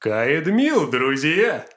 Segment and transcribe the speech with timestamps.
[0.00, 1.68] Каэдмил, друзья!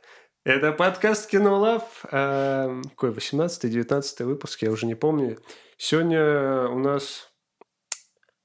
[0.46, 2.06] Это подкаст Кинолав.
[2.10, 5.44] Э, какой 18-19 выпуск, я уже не помню.
[5.76, 7.30] Сегодня у нас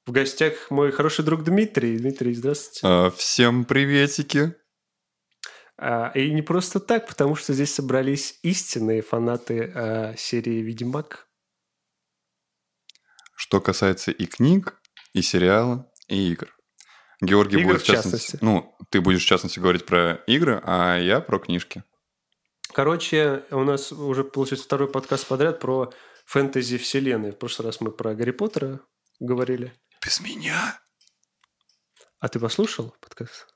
[0.04, 1.96] в гостях мой хороший друг Дмитрий.
[1.96, 2.80] Дмитрий, здравствуйте.
[2.82, 4.56] А, всем приветики.
[5.76, 11.28] А, и не просто так, потому что здесь собрались истинные фанаты а, серии «Ведьмак».
[13.36, 14.82] Что касается и книг,
[15.12, 16.57] и сериала, и игр.
[17.20, 18.38] Георгий Игр будет в частности.
[18.40, 21.82] Ну, ты будешь в частности говорить про игры, а я про книжки.
[22.72, 25.92] Короче, у нас уже получается второй подкаст подряд про
[26.26, 27.32] фэнтези вселенной.
[27.32, 28.80] В прошлый раз мы про Гарри Поттера
[29.18, 29.72] говорили.
[30.04, 30.80] Без меня.
[32.20, 33.48] А ты послушал подкаст?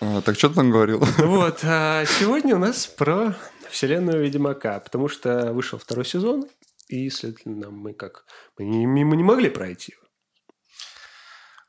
[0.00, 1.04] А, так что ты там говорил?
[1.18, 3.36] Вот, а сегодня у нас про
[3.70, 6.46] вселенную Ведьмака, потому что вышел второй сезон,
[6.88, 8.24] и, следовательно, мы как...
[8.58, 10.03] Мы не, мы не могли пройти его.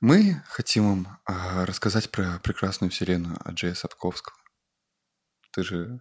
[0.07, 4.37] Мы хотим вам а, рассказать про прекрасную вселенную от Джея Сапковского.
[5.51, 5.99] Ты же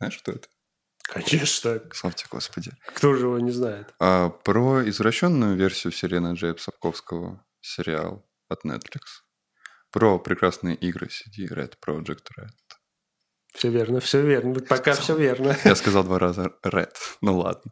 [0.00, 0.48] знаешь, что это?
[1.04, 1.80] Конечно.
[1.92, 2.72] Слава тебе, Господи.
[2.96, 3.94] Кто же его не знает?
[4.00, 9.22] А, про извращенную версию вселенной Джея Сапковского сериал от Netflix.
[9.92, 12.50] Про прекрасные игры CD Red Project Red.
[13.54, 14.54] Все верно, все верно.
[14.54, 15.56] Пока все верно.
[15.64, 16.96] Я сказал два раза Red.
[17.20, 17.70] Ну ладно.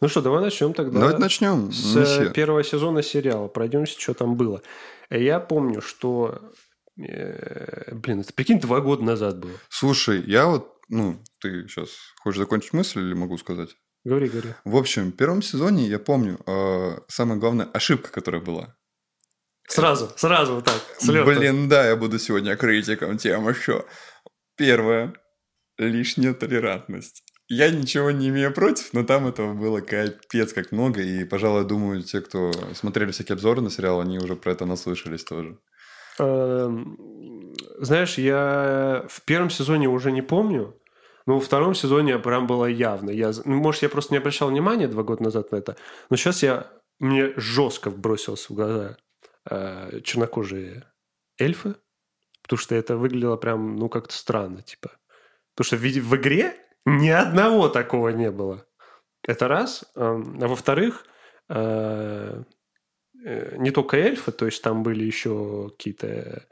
[0.00, 0.98] Ну что, давай начнем тогда.
[1.00, 1.72] Давайте начнем.
[1.72, 2.30] С Месье.
[2.32, 3.48] первого сезона сериала.
[3.48, 4.62] Пройдемся, что там было.
[5.10, 6.40] Я помню, что...
[6.98, 9.52] э, Блин, это прикинь, два года назад было.
[9.68, 11.88] Слушай, я вот, ну, ты сейчас
[12.22, 13.70] хочешь закончить мысль или могу сказать?
[14.04, 14.50] Говори, говори.
[14.64, 18.76] В общем, в первом сезоне я помню э, самая главная ошибка, которая была.
[19.68, 20.80] Сразу, сразу вот так.
[20.98, 21.34] с лёта.
[21.34, 23.84] Блин, да, я буду сегодня критиком тем еще.
[24.56, 25.14] Первое.
[25.78, 27.24] Лишняя толерантность.
[27.48, 31.00] Я ничего не имею против, но там этого было капец как много.
[31.00, 35.22] И, пожалуй, думаю, те, кто смотрели всякие обзоры на сериал, они уже про это наслышались
[35.24, 35.56] тоже.
[36.18, 40.74] Эм, Знаешь, я в первом сезоне уже не помню,
[41.26, 43.10] но во втором сезоне прям было явно.
[43.10, 45.76] Я, ну, может, я просто не обращал внимания два года назад на это,
[46.10, 46.66] но сейчас я,
[46.98, 48.96] мне жестко бросилось в глаза
[49.48, 50.84] э, чернокожие
[51.38, 51.76] эльфы,
[52.42, 54.90] потому что это выглядело прям, ну, как-то странно, типа.
[55.54, 58.64] Потому что в, в игре ни одного такого не было.
[59.22, 59.84] Это раз.
[59.96, 61.04] Эм, А во-вторых,
[61.48, 62.42] э,
[63.24, 66.46] э, не только эльфы, то есть там были еще какие-то...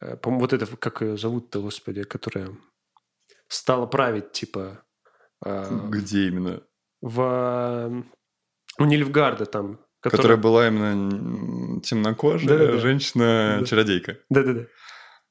[0.00, 2.50] э, вот это, как ее зовут-то, господи, которая
[3.48, 4.82] стала править, типа,
[5.44, 6.62] Где именно?
[7.00, 8.04] в...
[8.78, 9.80] У Нильфгарда там.
[10.00, 14.18] Которая была именно темнокожая, женщина-чародейка.
[14.30, 14.66] Да-да-да.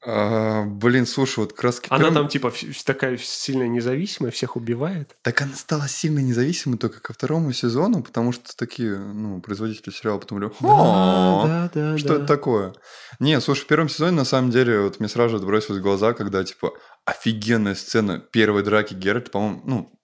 [0.06, 1.88] А, блин, слушай, вот краски...
[1.90, 2.52] Она там, типа,
[2.84, 5.16] такая сильно независимая, всех убивает.
[5.22, 10.18] Так она стала сильно независимой только ко второму сезону, потому что такие, ну, производители сериала
[10.18, 12.74] потом говорят, «О, да, да, Что это такое?
[13.18, 16.12] Не, слушай, в первом сезоне, на самом деле, вот мне сразу же бросилось в глаза,
[16.12, 16.72] когда, типа,
[17.04, 20.00] офигенная сцена первой драки Геральта, по-моему, ну,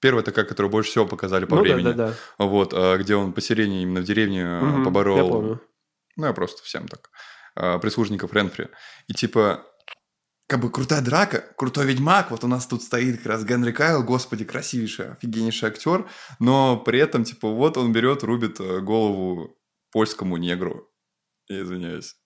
[0.00, 1.92] первая такая, которую больше всего показали по Ну да, времени.
[1.92, 2.14] да, да.
[2.38, 5.16] Вот, а, где он по сирене именно в деревне Мгм, поборол...
[5.18, 5.60] Я помню.
[6.16, 7.10] Ну, я просто всем так.
[7.54, 8.68] А, Прислужников Ренфри.
[9.08, 9.64] И, типа,
[10.46, 14.02] как бы крутая драка, крутой ведьмак, вот у нас тут стоит как раз Генри Кайл,
[14.02, 19.56] господи, красивейший, офигеннейший актер, но при этом, типа, вот он берет, рубит э, голову
[19.90, 20.90] польскому негру.
[21.48, 22.16] Я извиняюсь.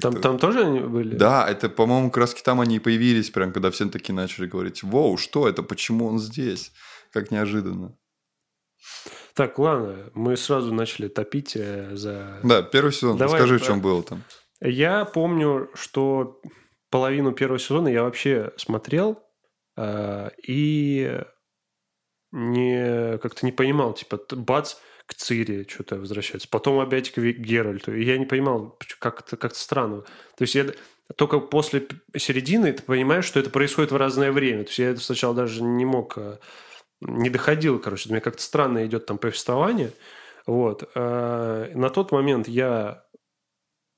[0.00, 1.16] Там, там тоже они были?
[1.16, 4.82] Да, это, по-моему, как раз там они и появились, прям когда все такие начали говорить,
[4.84, 6.72] воу, что это, почему он здесь?
[7.12, 7.98] Как неожиданно.
[9.34, 12.40] Так, ладно, мы сразу начали топить э, за...
[12.42, 14.24] Да, первый сезон, Давай, расскажи, в чем было там.
[14.60, 16.40] Я помню, что
[16.90, 19.22] половину первого сезона я вообще смотрел
[19.76, 21.22] э, и
[22.32, 24.74] не как-то не понимал, типа бац
[25.06, 29.36] к Цири что-то возвращается, потом опять к Геральту, и я не понимал, поч- как это
[29.36, 30.02] как-то странно.
[30.36, 30.66] То есть я
[31.16, 34.62] только после середины ты понимаешь, что это происходит в разное время.
[34.62, 36.38] То есть я это сначала даже не мог, э,
[37.00, 39.92] не доходил, короче, мне как-то странно идет там повествование.
[40.46, 40.88] Вот.
[40.94, 43.04] Э, На тот момент я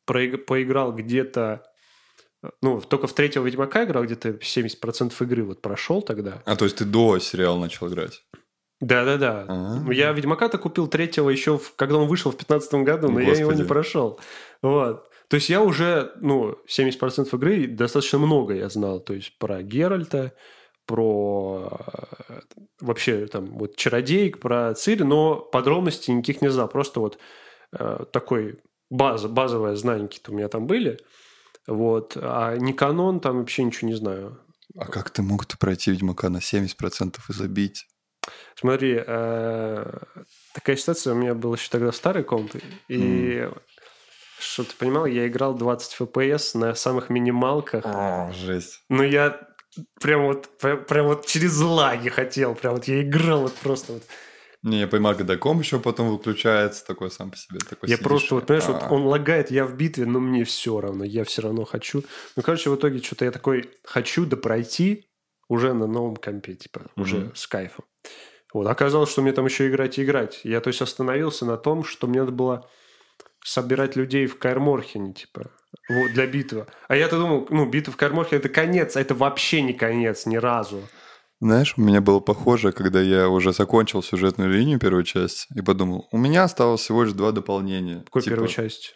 [0.06, 1.64] поиграл где-то,
[2.42, 6.42] э, ну, только в третьего Ведьмака играл, где-то 70% игры вот прошел тогда.
[6.44, 8.22] А, то есть ты до сериала начал играть?
[8.80, 9.46] Да-да-да.
[9.48, 9.92] А.
[9.92, 13.52] Я Ведьмака-то купил третьего еще, в- когда он вышел в 15 году, но я его
[13.52, 13.68] не Господи.
[13.68, 14.20] прошел.
[14.60, 15.08] Вот.
[15.28, 18.98] То есть я уже, ну, 70% игры достаточно много я знал.
[19.00, 20.32] То есть про Геральта,
[20.86, 21.68] про
[22.28, 22.40] э,
[22.80, 26.68] вообще там вот чародеек, про Цири, но подробностей никаких не знал.
[26.68, 27.18] Просто вот
[27.72, 30.98] э, такой база, базовые знания какие-то у меня там были.
[31.66, 32.16] Вот.
[32.20, 34.40] А не канон, там вообще ничего не знаю.
[34.76, 37.86] А как ты мог ты пройти Ведьмака на 70% и забить?
[38.54, 39.98] Смотри, э,
[40.54, 42.54] такая ситуация, у меня был еще тогда старый комп,
[42.88, 43.48] и
[44.38, 47.84] Что ты понимал, я играл 20 FPS на самых минималках.
[47.86, 48.80] О, жесть.
[48.88, 49.40] Но я
[50.00, 52.54] прям вот, прям, прям вот через лаги хотел.
[52.54, 54.02] Прям вот я играл вот просто вот.
[54.62, 57.58] Не, я понимаю, когда комп еще потом выключается, такой сам по себе.
[57.58, 60.44] Такой Я сидишь, просто, вот, понимаешь, вот а, он лагает, я в битве, но мне
[60.44, 62.04] все равно, я все равно хочу.
[62.36, 65.08] Ну, короче, в итоге что-то я такой хочу да пройти
[65.48, 67.34] уже на новом компе, типа, уже Мгм.
[67.34, 67.84] с кайфом.
[68.54, 70.42] Вот, оказалось, что мне там еще играть и играть.
[70.44, 72.70] Я, то есть, остановился на том, что мне надо было
[73.44, 75.50] собирать людей в Каэр-Морхене, типа,
[75.88, 76.66] вот, для битвы.
[76.88, 80.36] А я-то думал, ну, битва в Каэр-Морхене– это конец, а это вообще не конец ни
[80.36, 80.82] разу.
[81.40, 86.08] Знаешь, у меня было похоже, когда я уже закончил сюжетную линию первую часть и подумал,
[86.12, 88.04] у меня осталось всего лишь два дополнения.
[88.04, 88.90] Какой Типа, первой части?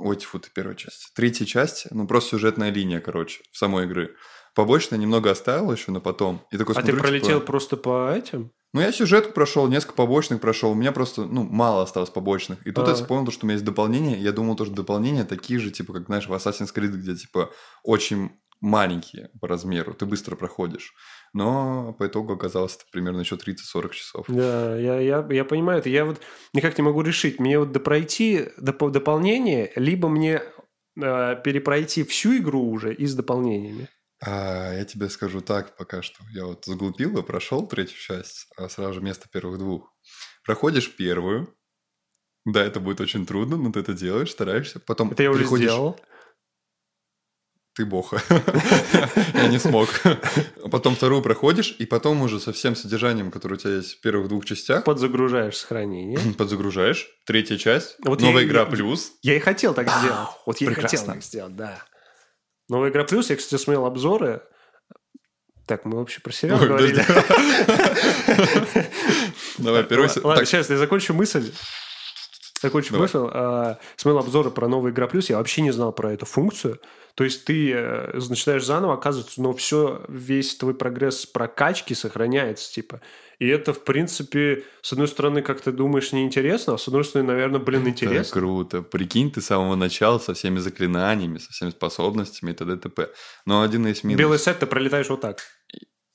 [0.00, 1.12] Ой, тьфу, ты первая часть.
[1.14, 4.16] Третья часть, ну просто сюжетная линия, короче, в самой игры.
[4.54, 6.42] Побочно немного оставил еще на потом.
[6.50, 8.52] И такой А ты смотрю, пролетел типа, просто по этим?
[8.74, 10.70] Ну, я сюжетку прошел, несколько побочных прошел.
[10.70, 12.66] У меня просто, ну, мало осталось побочных.
[12.66, 12.90] И тут А.
[12.90, 14.18] я вспомнил, что у меня есть дополнение.
[14.18, 17.50] Я думал, то, что дополнения такие же, типа, как, знаешь, в Assassin's Creed, где, типа,
[17.82, 18.30] очень
[18.62, 19.92] маленькие по размеру.
[19.92, 20.94] Ты быстро проходишь.
[21.34, 24.26] Но по итогу оказалось это примерно еще 30-40 часов.
[24.28, 25.88] Да, я, я, я понимаю это.
[25.88, 26.20] Я вот
[26.54, 30.42] никак не могу решить, мне вот допройти доп- дополнение, либо мне
[31.00, 33.88] э, перепройти всю игру уже и с дополнениями.
[34.24, 36.22] А, я тебе скажу так пока что.
[36.32, 39.92] Я вот заглупил и прошел третью часть, а сразу же вместо первых двух.
[40.44, 41.54] Проходишь первую.
[42.44, 44.80] Да, это будет очень трудно, но ты это делаешь, стараешься.
[44.80, 46.00] Потом Это я уже переходишь- сделал.
[47.74, 48.20] Ты боха.
[49.32, 49.88] Я не смог.
[50.70, 54.28] Потом вторую проходишь, и потом уже со всем содержанием, которое у тебя есть в первых
[54.28, 56.18] двух частях, Подзагружаешь сохранение.
[56.38, 57.08] подзагружаешь.
[57.24, 59.12] Третья часть, Вот новая игра плюс.
[59.22, 60.28] Я и хотел так сделать.
[60.44, 61.82] Вот я и хотел так сделать, да.
[62.68, 64.42] Новая игра плюс, я, кстати, смотрел обзоры.
[65.66, 67.04] Так, мы вообще про сериал Ой, говорили.
[69.58, 70.08] Давай, первый...
[70.22, 71.52] Ладно, сейчас я закончу мысль.
[72.62, 73.06] Закончу Давай.
[73.06, 73.18] мысль.
[73.32, 76.80] А, Смотрел обзоры про новую Игра Плюс, я вообще не знал про эту функцию.
[77.14, 83.02] То есть ты э, начинаешь заново, оказывается, но все, весь твой прогресс прокачки сохраняется, типа.
[83.38, 87.32] И это, в принципе, с одной стороны, как ты думаешь, неинтересно, а с другой стороны,
[87.32, 88.40] наверное, блин, Это интересно.
[88.40, 88.82] круто.
[88.82, 92.76] Прикинь, ты с самого начала со всеми заклинаниями, со всеми способностями и т.д.
[92.76, 93.10] т.п.
[93.44, 94.20] Но один из минусов...
[94.20, 95.40] Белый сет ты пролетаешь вот так.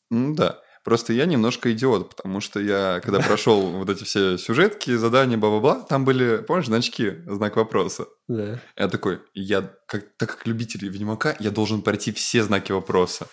[0.10, 0.62] Ну да.
[0.88, 5.82] Просто я немножко идиот, потому что я, когда прошел вот эти все сюжетки, задания, бла-бла-бла,
[5.82, 8.06] там были, помнишь, значки, знак вопроса.
[8.30, 8.62] Да.
[8.78, 13.28] Я такой, я, как, так как любитель Ведьмака, я должен пройти все знаки вопроса.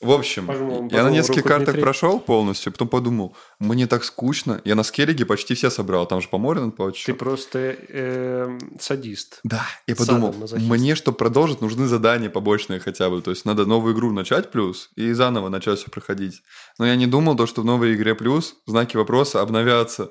[0.00, 1.82] В общем, Пожму- я на нескольких картах Дмитрий.
[1.82, 4.60] прошел полностью, потом подумал, мне так скучно.
[4.64, 7.18] Я на скеллиге почти все собрал, там же по морю надо Ты получить.
[7.18, 7.58] просто
[7.88, 9.40] э, садист.
[9.42, 13.22] Да, я подумал, мне, чтобы продолжить, нужны задания побочные хотя бы.
[13.22, 16.42] То есть надо новую игру начать плюс и заново начать все проходить.
[16.78, 20.10] Но я не думал, то, что в новой игре плюс знаки вопроса обновятся.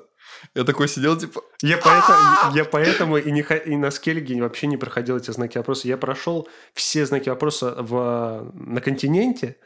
[0.54, 4.76] Я такой сидел, типа, Я поэтому, я поэтому и, не, и на скеллиге вообще не
[4.76, 5.88] проходил эти знаки вопроса.
[5.88, 9.56] Я прошел все знаки вопроса в, на континенте,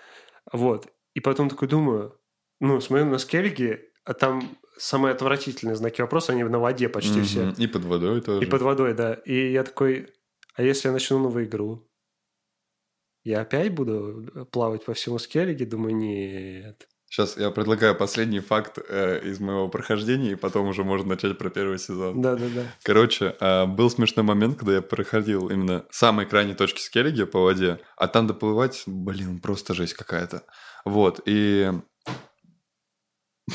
[0.52, 2.20] вот, и потом такой думаю,
[2.60, 7.46] ну, смотрю на скеллиге, а там самые отвратительные знаки вопроса, они на воде почти все.
[7.46, 7.54] «Мгм».
[7.58, 8.46] И под водой тоже.
[8.46, 9.14] И под водой, да.
[9.14, 10.08] И я такой,
[10.54, 11.86] а если я начну новую игру?
[13.22, 15.66] Я опять буду плавать по всему скеллиге?
[15.66, 16.88] Думаю, нет.
[17.10, 21.50] Сейчас я предлагаю последний факт э, из моего прохождения, и потом уже можно начать про
[21.50, 22.22] первый сезон.
[22.22, 22.62] Да-да-да.
[22.84, 27.80] Короче, э, был смешной момент, когда я проходил именно самой крайней точки скеллиги по воде,
[27.96, 30.44] а там доплывать, блин, просто жесть какая-то.
[30.84, 31.72] Вот, и...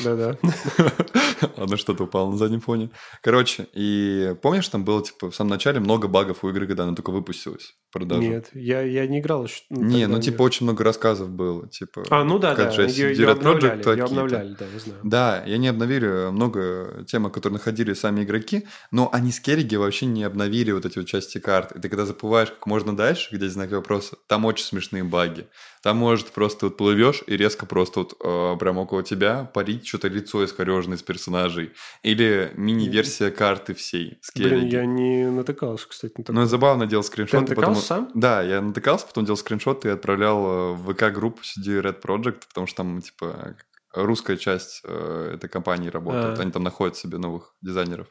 [0.04, 0.36] Да-да.
[1.56, 2.90] Ладно, что-то упало на заднем фоне.
[3.22, 6.94] Короче, и помнишь, там было, типа, в самом начале много багов у игры, когда она
[6.94, 8.22] только выпустилась в продажу?
[8.22, 9.62] Нет, я, я не играл еще.
[9.70, 12.04] Не, ну, типа, очень много рассказов было, типа...
[12.10, 15.00] А, ну да, да, же ее, Project обновляли, ее обновляли, да, я знаю.
[15.02, 20.06] Да, и они обновили много тем, которые находили сами игроки, но они с Керриги вообще
[20.06, 21.72] не обновили вот эти вот части карт.
[21.72, 25.46] И ты когда заплываешь как можно дальше, где знаки вопроса, там очень смешные баги.
[25.86, 30.08] Там, может, просто вот плывешь и резко просто вот э, прям около тебя парить что-то
[30.08, 31.72] лицо искореженное из персонажей.
[32.02, 36.44] Или мини-версия карты всей с Блин, я не натыкался, кстати, на Ну, такое.
[36.44, 37.46] и забавно делал скриншоты.
[37.46, 38.10] Ты потом- натыкался сам?
[38.14, 42.66] Да, я натыкался, потом делал скриншоты и отправлял э, в ВК-группу CD Red Project, потому
[42.66, 43.56] что там, типа,
[43.92, 46.38] русская часть э, этой компании работает.
[46.38, 46.42] А.
[46.42, 48.06] Они там находят себе новых дизайнеров.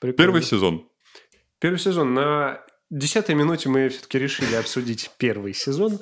[0.00, 0.16] Прикольно.
[0.16, 0.88] Первый сезон.
[1.58, 2.14] Первый сезон.
[2.14, 5.98] На десятой минуте мы все-таки решили обсудить первый сезон.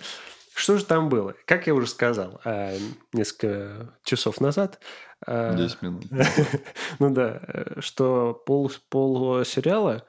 [0.55, 1.35] Что же там было?
[1.45, 2.75] Как я уже сказал а,
[3.13, 4.81] несколько часов назад.
[5.27, 6.05] А, 10 минут.
[6.99, 10.07] Ну да, э, что пол, пол сериала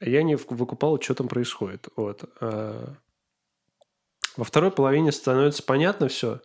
[0.00, 1.88] я не выкупал, что там происходит.
[1.96, 2.24] Вот.
[2.40, 2.94] а.
[4.36, 6.42] Во второй половине становится понятно все,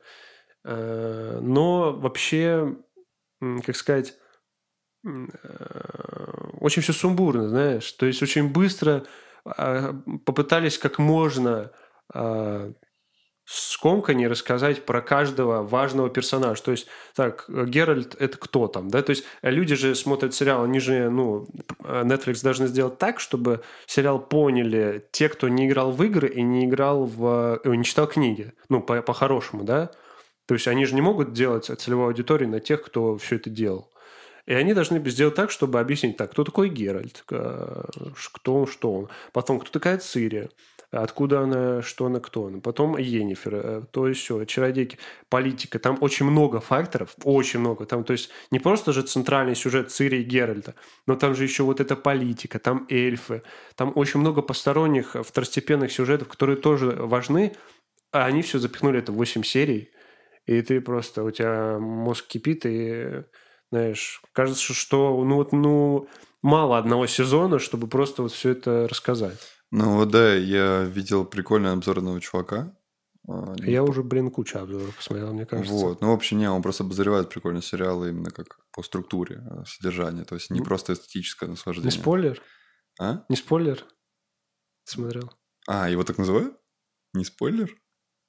[0.64, 2.78] но вообще,
[3.66, 4.14] как сказать,
[5.06, 5.28] э,
[6.62, 7.92] очень все сумбурно, знаешь.
[7.92, 9.06] То есть очень быстро
[9.44, 11.74] попытались как можно
[13.52, 16.64] скомканнее рассказать про каждого важного персонажа.
[16.64, 19.02] То есть, так, Геральт– это кто там, да?
[19.02, 21.48] То есть, люди же смотрят сериал, они же, ну,
[21.84, 26.66] Netflix должны сделать так, чтобы сериал поняли те, кто не играл в игры и не
[26.66, 27.60] играл в...
[27.64, 29.92] Э, не читал книги, ну, по- по-хорошему, да?
[30.48, 33.92] То есть, они же не могут делать целевую аудиторию на тех, кто все это делал.
[34.48, 39.10] И они должны сделать так, чтобы объяснить, так, кто такой Геральт, кто он, что он.
[39.34, 40.50] Потом, кто такая Цири,
[40.92, 42.60] откуда она, что она, кто она.
[42.60, 44.98] Потом Енифер, э, то есть все, чародейки,
[45.30, 45.80] политика.
[45.80, 47.86] Там очень много факторов, очень много.
[47.86, 50.76] Там, то есть не просто же центральный сюжет Цири и Геральта,
[51.08, 53.44] но там же еще вот эта политика, там эльфы,
[53.76, 57.54] там очень много посторонних второстепенных сюжетов, которые тоже важны,
[58.12, 59.92] а они все запихнули это в 8 серий,
[60.46, 63.24] и ты просто, у тебя мозг кипит, и,
[63.72, 66.10] знаешь, кажется, что, ну вот, ну,
[66.42, 69.61] мало одного сезона, чтобы просто вот все это рассказать.
[69.72, 72.76] Ну вот да, я видел прикольный обзор одного чувака.
[73.28, 75.74] А, я уже, блин, кучу обзоров посмотрел, мне кажется.
[75.74, 79.64] Вот, ну, в общем, не, он просто обозревает прикольные сериалы именно как по структуре а,
[79.66, 81.92] содержания, то есть не просто эстетическое наслаждение.
[81.92, 82.42] Не спойлер?
[83.00, 83.24] А?
[83.30, 83.86] Не спойлер?
[84.84, 85.32] Смотрел.
[85.68, 86.56] А, его так называют?
[87.14, 87.76] Не спойлер?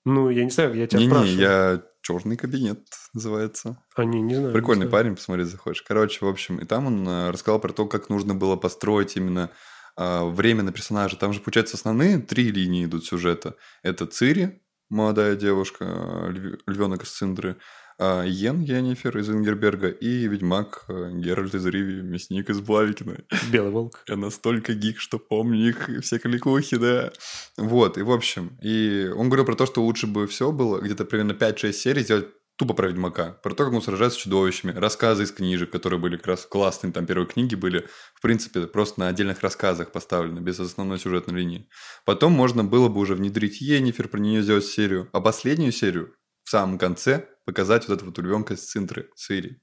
[0.05, 1.37] Ну, я не знаю, я тебя не, спрашиваю.
[1.37, 3.83] Не, я черный кабинет называется.
[3.97, 4.53] А, не, не знаю.
[4.53, 5.05] Прикольный не знаю.
[5.05, 5.83] парень, посмотри, заходишь.
[5.83, 9.51] Короче, в общем, и там он э, рассказал про то, как нужно было построить именно
[9.51, 11.17] э, время на персонажа.
[11.17, 13.57] Там же, получается, основные три линии идут сюжета.
[13.83, 15.85] Это Цири, молодая девушка,
[16.31, 16.61] льв...
[16.67, 17.57] львенок из Циндры,
[17.99, 23.19] э, Йен Йеннифер из Ингерберга и ведьмак э, Геральт из Риви, мясник из Блавикина.
[23.51, 24.05] Белый волк.
[24.07, 27.13] Я настолько гик, что помню их все кликухи, да.
[27.57, 31.05] Вот, и в общем, и он говорил про то, что лучше бы все было где-то
[31.05, 35.25] примерно 5-6 серий сделать тупо про Ведьмака, про то, как он сражается с чудовищами, рассказы
[35.25, 39.09] из книжек, которые были как раз классные, там первые книги были, в принципе, просто на
[39.09, 41.69] отдельных рассказах поставлены, без основной сюжетной линии.
[42.05, 46.51] Потом можно было бы уже внедрить Енифер, про нее сделать серию, а последнюю серию в
[46.51, 49.61] самом конце показать вот этого вот ульвенка с Цинтры, Цири.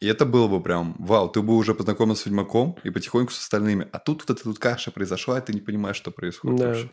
[0.00, 3.38] И это было бы прям, вау, ты бы уже познакомился с Ведьмаком и потихоньку с
[3.38, 3.86] остальными.
[3.92, 6.66] А тут вот эта тут каша произошла, и ты не понимаешь, что происходит да.
[6.68, 6.90] вообще.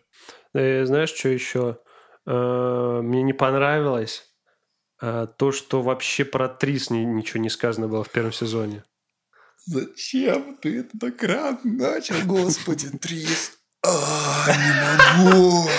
[0.53, 1.79] И знаешь, что еще?
[2.25, 4.26] Э, мне не понравилось
[4.99, 8.83] то, что вообще про Трис ничего не сказано было в первом сезоне.
[9.65, 13.57] Зачем ты это так рано начал, господи, Трис?
[13.85, 15.69] А, не могу!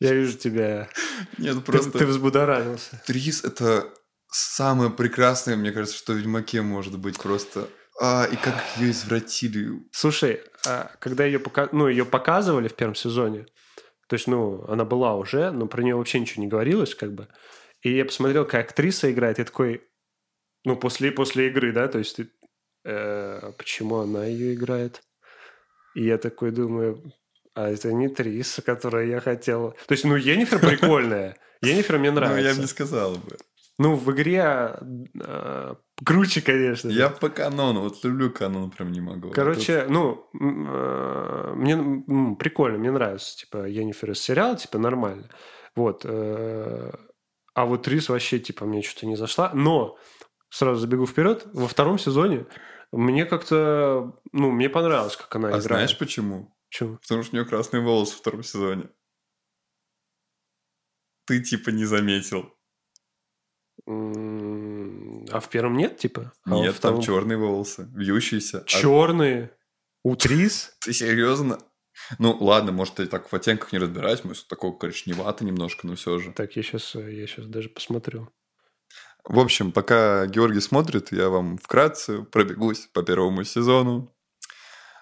[0.00, 0.88] Я вижу тебя.
[1.38, 1.90] Нет, просто...
[1.90, 3.02] Ты, ты взбудоражился.
[3.06, 3.92] Трис— это
[4.30, 7.68] самое прекрасное, мне кажется, что в Ведьмаке может быть просто...
[8.00, 9.82] А, и как ее извратили.
[9.90, 10.57] Слушай, а
[10.98, 11.68] когда ее, пока...
[11.72, 13.46] ну, ее показывали в первом сезоне,
[14.08, 17.28] то есть, ну, она была уже, но про нее вообще ничего не говорилось, как бы.
[17.82, 19.82] И я посмотрел, как актриса играет, и такой,
[20.64, 22.30] ну, после, после игры, да, то есть, ты,
[22.84, 25.02] э, почему она ее играет?
[25.94, 27.12] И я такой думаю,
[27.54, 29.72] а это не Триса, которую я хотел.
[29.86, 31.36] То есть, ну, Енифер прикольная.
[31.62, 32.40] Енифер мне нравится.
[32.40, 33.36] Ну, я бы не сказал бы.
[33.78, 34.76] Ну, в игре
[35.20, 36.88] э, круче, конечно.
[36.88, 39.30] Я по канону, вот люблю канон, прям не могу.
[39.30, 39.90] Короче, Тут...
[39.90, 45.28] ну, э, мне ну, прикольно, мне нравится, типа, Енифер из сериала, типа, нормально.
[45.76, 46.02] Вот.
[46.04, 46.90] Э,
[47.54, 49.52] а вот Рис вообще, типа, мне что-то не зашла.
[49.54, 49.96] Но,
[50.50, 52.46] сразу забегу вперед, во втором сезоне
[52.90, 55.64] мне как-то, ну, мне понравилось, как она а играет.
[55.64, 56.52] знаешь почему?
[56.68, 56.96] Почему?
[56.98, 58.88] Потому что у нее красные волосы во втором сезоне.
[61.26, 62.57] Ты, типа, не заметил.
[63.90, 66.32] А в первом нет, типа?
[66.44, 66.98] А нет, втором...
[66.98, 68.62] там черные волосы, вьющиеся.
[68.66, 69.50] Черные?
[70.04, 70.76] У Трис?
[70.80, 71.58] Ты серьезно?
[72.18, 76.18] Ну, ладно, может, я так в оттенках не разбираюсь, может, такого коричневато немножко, но все
[76.18, 76.32] же.
[76.32, 78.28] Так, я сейчас, я сейчас даже посмотрю.
[79.24, 84.14] В общем, пока Георгий смотрит, я вам вкратце пробегусь по первому сезону.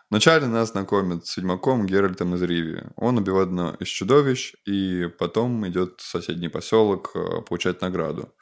[0.09, 2.85] Вначале нас знакомят с ведьмаком Геральтом из Риви.
[2.95, 8.33] Он убивает одно из чудовищ, и потом идет в соседний поселок э, получать награду.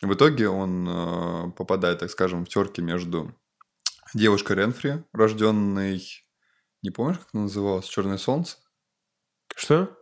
[0.00, 3.32] В итоге он э, попадает, так скажем, в терки между
[4.14, 6.02] девушкой Ренфри, рожденной...
[6.82, 7.86] Не помнишь, как она называлась?
[7.86, 8.56] Черное солнце?
[9.54, 9.96] Что?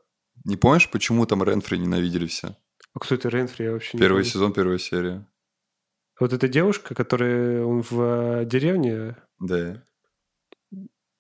[0.47, 2.57] Не помнишь, почему там Ренфри ненавидели все?
[2.95, 3.65] А кто это Ренфри?
[3.65, 4.31] Я вообще не Первый помню.
[4.33, 5.29] сезон, первая серия.
[6.19, 9.17] Вот эта девушка, которая он в э, деревне?
[9.39, 9.83] Да.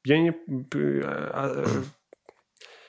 [0.04, 0.32] Я не...
[1.04, 1.66] А,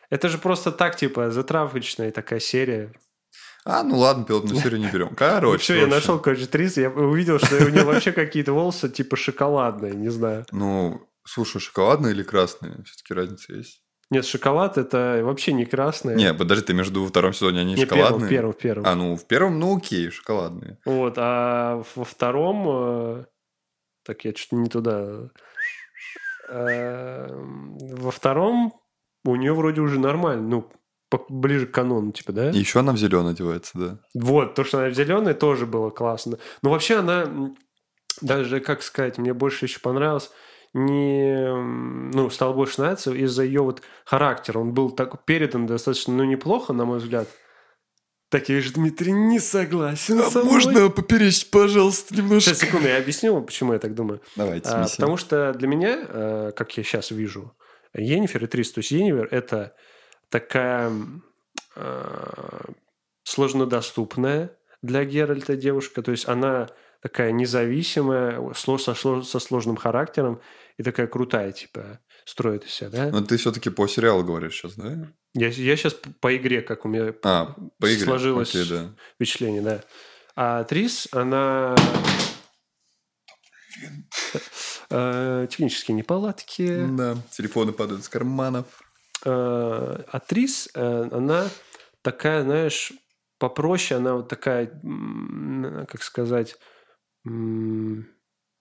[0.09, 2.93] это же просто так, типа, затравочная такая серия.
[3.63, 5.09] А, ну ладно, пилотную серию не берем.
[5.15, 5.61] Короче.
[5.63, 9.93] Все, я нашел, короче, Трис, я увидел, что у нее вообще какие-то волосы типа шоколадные,
[9.93, 10.45] не знаю.
[10.51, 12.83] Ну, слушай, шоколадные или красные?
[12.85, 13.83] Все-таки разница есть.
[14.09, 16.15] Нет, шоколад это вообще не красное.
[16.15, 18.29] Не, подожди, ты между втором сезоне они Не, шоколадные?
[18.29, 18.85] первым, в первом.
[18.85, 20.79] А, ну, в первом, ну, окей, шоколадные.
[20.83, 23.19] Вот, а во втором...
[23.19, 23.25] э,
[24.03, 25.29] Так, я что-то не туда...
[26.51, 28.73] Э, Во втором
[29.23, 30.71] у нее вроде уже нормально, ну,
[31.29, 32.51] ближе к канону, типа, да?
[32.51, 33.97] И еще она в зеленый одевается, да.
[34.13, 36.37] Вот, то, что она в зеленой, тоже было классно.
[36.61, 37.53] Но вообще она,
[38.21, 40.31] даже, как сказать, мне больше еще понравилось,
[40.73, 41.53] не,
[42.13, 44.59] ну, стало больше нравиться из-за ее вот характера.
[44.59, 47.27] Он был так передан достаточно, ну, неплохо, на мой взгляд.
[48.31, 50.89] Так, я вижу, Дмитрий не согласен со мной.
[50.89, 54.21] поперечь, пожалуйста, Сейчас, секунду, я объясню, почему я так думаю.
[54.37, 57.53] Давайте, А, потому что для меня, э, как я сейчас вижу,
[57.93, 59.75] Енифер и Трис, то есть Енифер– это
[60.29, 60.93] такая
[61.75, 62.61] э,
[63.23, 66.69] сложнодоступная для Геральта девушка, то есть она
[67.01, 70.39] такая независимая, со сложным характером
[70.77, 73.09] и такая крутая, типа, строит из себя, да?
[73.11, 75.11] Но ты все-таки по сериалу говоришь сейчас, да?
[75.33, 78.05] Я, сейчас по игре, как у меня А, по игре.
[78.05, 78.89] сложилось Окей, да.
[79.15, 79.83] впечатление, да.
[80.35, 81.75] А Трис, она
[84.89, 86.85] э, технические неполадки.
[86.97, 88.65] Да, телефоны падают из карманов.
[89.25, 89.29] Э,
[90.07, 91.47] а Трис, э, она
[92.01, 92.93] такая, знаешь,
[93.37, 94.67] попроще, она вот такая,
[95.87, 96.55] как сказать,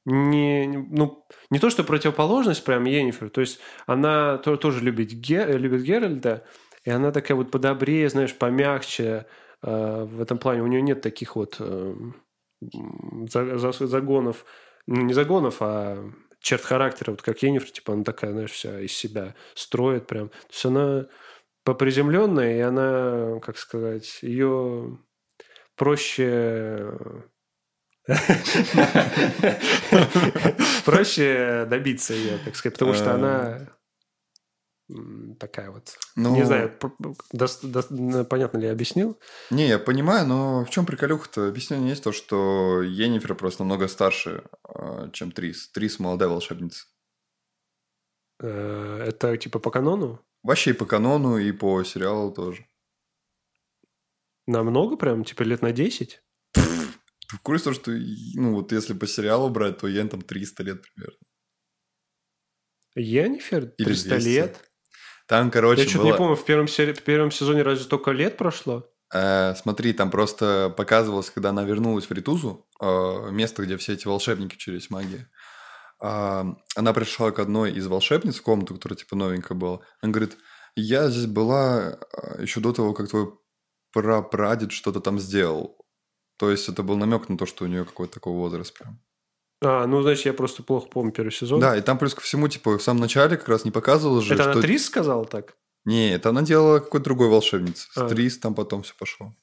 [0.04, 5.58] не, ну, не то, что противоположность прям Енифер, то есть она то- тоже любит, Ге-
[5.58, 6.44] любит Геральда,
[6.84, 9.26] и она такая вот подобрее, знаешь, помягче
[9.62, 10.62] э, в этом плане.
[10.62, 11.94] У нее нет таких вот э,
[13.28, 14.44] за- за- загонов,
[14.86, 16.02] ну, не загонов, а
[16.40, 20.28] черт характера, вот как Енифер, типа она такая, знаешь, вся из себя строит прям.
[20.30, 21.06] То есть она
[21.64, 24.98] поприземленная, и она, как сказать, ее
[25.76, 26.92] проще
[30.84, 33.68] проще добиться ее, так сказать, потому что она
[34.90, 35.96] м, такая вот.
[36.16, 36.76] Ну, Не знаю,
[38.26, 39.18] понятно ли я объяснил?
[39.50, 41.48] Не, я понимаю, но в чем приколюха-то?
[41.48, 45.70] Объяснение есть то, что Енифер просто намного старше, э, чем Трис.
[45.70, 46.86] Трис молодая волшебница.
[48.40, 50.20] Э, Это типа по канону?
[50.42, 52.66] Вообще и по канону, и по сериалу тоже.
[54.46, 56.22] Намного прям, типа лет на 10?
[57.30, 57.92] Ты в курсе, что,
[58.34, 61.16] ну, вот если по сериалу брать, то Йен там 300 лет примерно.
[63.78, 64.28] Или 300 200.
[64.28, 64.70] лет?
[65.26, 68.10] Там, короче, Я что-то была- не помню, в первом, сери- в первом сезоне разве столько
[68.10, 68.90] лет прошло?
[69.14, 74.06] Э, смотри, там просто показывалось, когда она вернулась в Ритузу, э, место, где все эти
[74.08, 75.26] волшебники учились магии.
[76.02, 79.80] А, она пришла к одной из волшебниц в комнату, которая типа новенькая была.
[80.00, 80.36] Она говорит,
[80.74, 83.32] я здесь была э, еще до того, как твой
[83.92, 85.76] прапрадед что-то там сделал.
[86.40, 88.98] То есть это был намек на то, что у нее какой-то такой возраст прям.
[89.62, 91.60] А, ну, значит, я просто плохо помню первый сезон.
[91.60, 94.32] Да, и там плюс ко всему, типа, в самом начале как раз не показывалось же,
[94.32, 94.52] Это что...
[94.52, 95.54] она Трис сказала так?
[95.84, 97.88] Не, это она делала какой-то другой волшебницы.
[97.94, 98.08] А.
[98.08, 99.36] Трис там потом все пошло.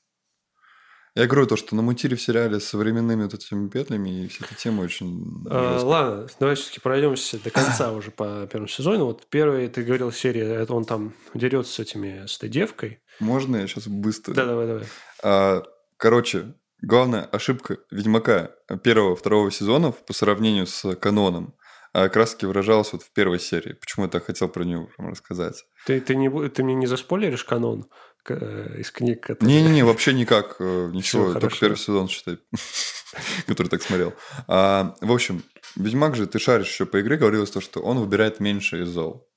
[1.13, 4.55] Я говорю то, что намутили в сериале с современными вот этими петлями, и вся эта
[4.55, 5.45] тема очень...
[5.51, 9.05] А, ладно, давай все-таки пройдемся до конца уже по первому сезону.
[9.05, 13.01] Вот первый, ты говорил, серия, это он там дерется с этими, с этой девкой.
[13.19, 14.33] Можно я сейчас быстро?
[14.33, 14.83] Да, давай, давай.
[15.21, 15.63] А,
[15.97, 18.51] короче, главная ошибка Ведьмака
[18.83, 21.55] первого, второго сезонов по сравнению с каноном
[21.93, 23.73] а, как раз таки выражалась вот в первой серии.
[23.73, 25.65] Почему я так хотел про нее рассказать?
[25.85, 27.87] Ты, ты, не, ты мне не заспойлеришь канон
[28.29, 29.21] э, из книг?
[29.25, 31.59] которые- Не-не-не, вообще никак, э, ничего, Всё, только хорошо.
[31.61, 32.37] первый сезон, считай,
[33.47, 34.13] который так смотрел.
[34.47, 35.43] А, в общем,
[35.75, 39.27] Ведьмак же, ты шаришь еще по игре, говорилось то, что он выбирает меньше из зол.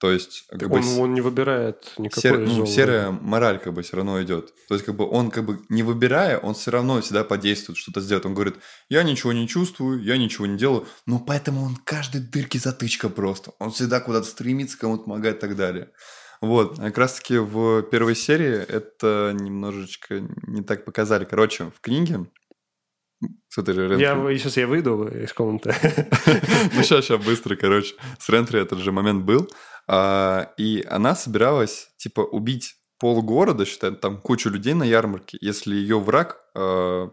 [0.00, 3.74] То есть, как бы, Он, с- он не выбирает никакой сер- ну, серая мораль как
[3.74, 4.54] бы все равно идет.
[4.66, 8.00] То есть, как бы он как бы не выбирая, он все равно всегда подействует, что-то
[8.00, 8.24] сделает.
[8.24, 8.56] Он говорит,
[8.88, 10.86] я ничего не чувствую, я ничего не делаю.
[11.04, 13.52] Но поэтому он каждой дырке затычка просто.
[13.58, 15.90] Он всегда куда-то стремится, кому-то помогать и так далее.
[16.40, 21.26] Вот, а как раз-таки в первой серии это немножечко не так показали.
[21.26, 22.26] Короче, в книге
[23.54, 25.74] этой же Я, сейчас я выйду из комнаты.
[26.74, 27.94] ну, сейчас, сейчас, быстро, короче.
[28.18, 29.50] С Рентри этот же момент был.
[29.92, 35.98] А, и она собиралась, типа, убить полгорода, считай, там кучу людей на ярмарке, если ее
[35.98, 37.10] враг, а,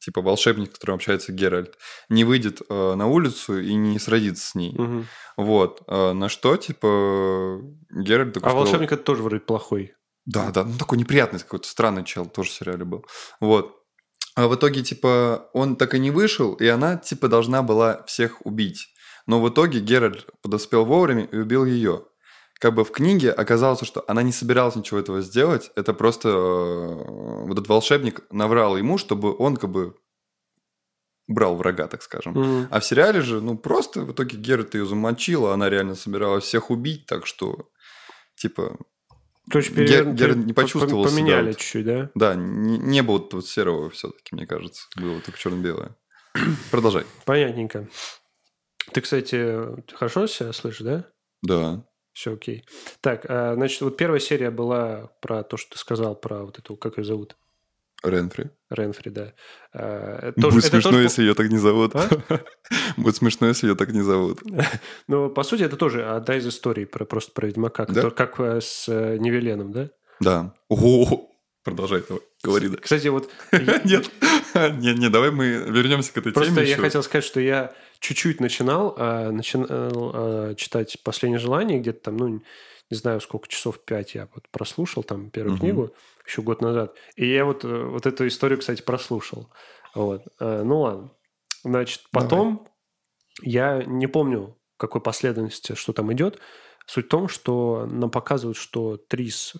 [0.00, 1.76] типа, волшебник, с которым общается Геральт,
[2.08, 4.72] не выйдет а, на улицу и не сразится с ней.
[4.72, 5.06] Мгм.
[5.36, 5.86] Вот.
[5.86, 9.94] На что, типа, Геральт такой А сказал, волшебник это тоже вроде плохой.
[10.24, 13.04] да, да, ну такой неприятный какой-то странный чел, тоже в сериале был.
[13.38, 13.76] Вот.
[14.34, 18.46] А в итоге, типа, он так и не вышел, и она, типа, должна была всех
[18.46, 18.88] убить.
[19.26, 22.04] Но в итоге Геральт подоспел вовремя и убил ее.
[22.58, 25.70] Как бы в книге оказалось, что она не собиралась ничего этого сделать.
[25.74, 29.94] Это просто э, вот этот волшебник наврал ему, чтобы он как бы
[31.28, 32.32] убрал врага, так скажем.
[32.34, 32.68] Мгм.
[32.70, 36.44] А в сериале же, ну, просто в итоге Геральт ее замочил, а она реально собиралась
[36.44, 37.68] всех убить, так что
[38.36, 38.76] типа,
[39.52, 41.56] Гер- перевер- Геральт пер- не по- почувствовал себя Поменяли вот.
[41.58, 42.10] чуть-чуть, да?
[42.14, 44.86] да, не, не было тут серого все-таки, мне кажется.
[44.96, 45.96] Было только черно-белое.
[46.70, 47.04] Продолжай.
[47.24, 47.88] Понятненько.
[48.92, 49.56] Ты, кстати,
[49.94, 51.04] хорошо себя слышишь, да?
[51.42, 51.84] Да.
[52.12, 52.64] Все окей.
[53.00, 56.76] Так, а, значит, вот первая серия была про то, что ты сказал, про вот эту,
[56.76, 57.36] как ее зовут?
[58.04, 58.50] Ренфри.
[58.68, 59.32] Ренфри, да.
[59.72, 61.92] А, это тоже- Будет это смешно, тоже- если ее так не зовут.
[61.94, 62.08] А?
[62.96, 64.40] Будет смешно, если ее так не зовут.
[65.08, 67.94] Ну, по сути, это тоже одна из историй про, просто про Ведьмака, Да?
[67.94, 69.90] который- как э, с э, Невеленом, да?
[70.20, 70.54] Да.
[70.68, 71.28] Ого.
[71.64, 72.22] Продолжай, давай.
[72.42, 72.78] Говори, да.
[72.78, 74.10] Кстати, вот я- Нет,
[74.80, 76.82] не, не, давай мы вернемся к этой Просто теме я еще.
[76.82, 82.28] хотел сказать, что я чуть-чуть начинал, а, начинал а, читать «Последнее желание», где-то там, ну,
[82.90, 85.60] не знаю, сколько часов, пять я вот прослушал там первую Мгм.
[85.60, 85.94] книгу
[86.26, 86.94] еще год назад.
[87.16, 89.48] И я вот, э, вот эту историю, кстати, прослушал.
[89.94, 90.24] Вот.
[90.40, 91.10] А, Ну, ладно.
[91.64, 92.28] Значит, Давай.
[92.28, 92.68] потом
[93.40, 96.40] я не помню, какой последовательности что там идет.
[96.86, 99.54] Суть в том, что нам показывают, что Трис...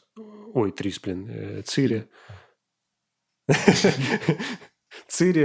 [0.52, 2.08] Ой, Трис, блин, э, Цири...
[5.08, 5.44] Цири,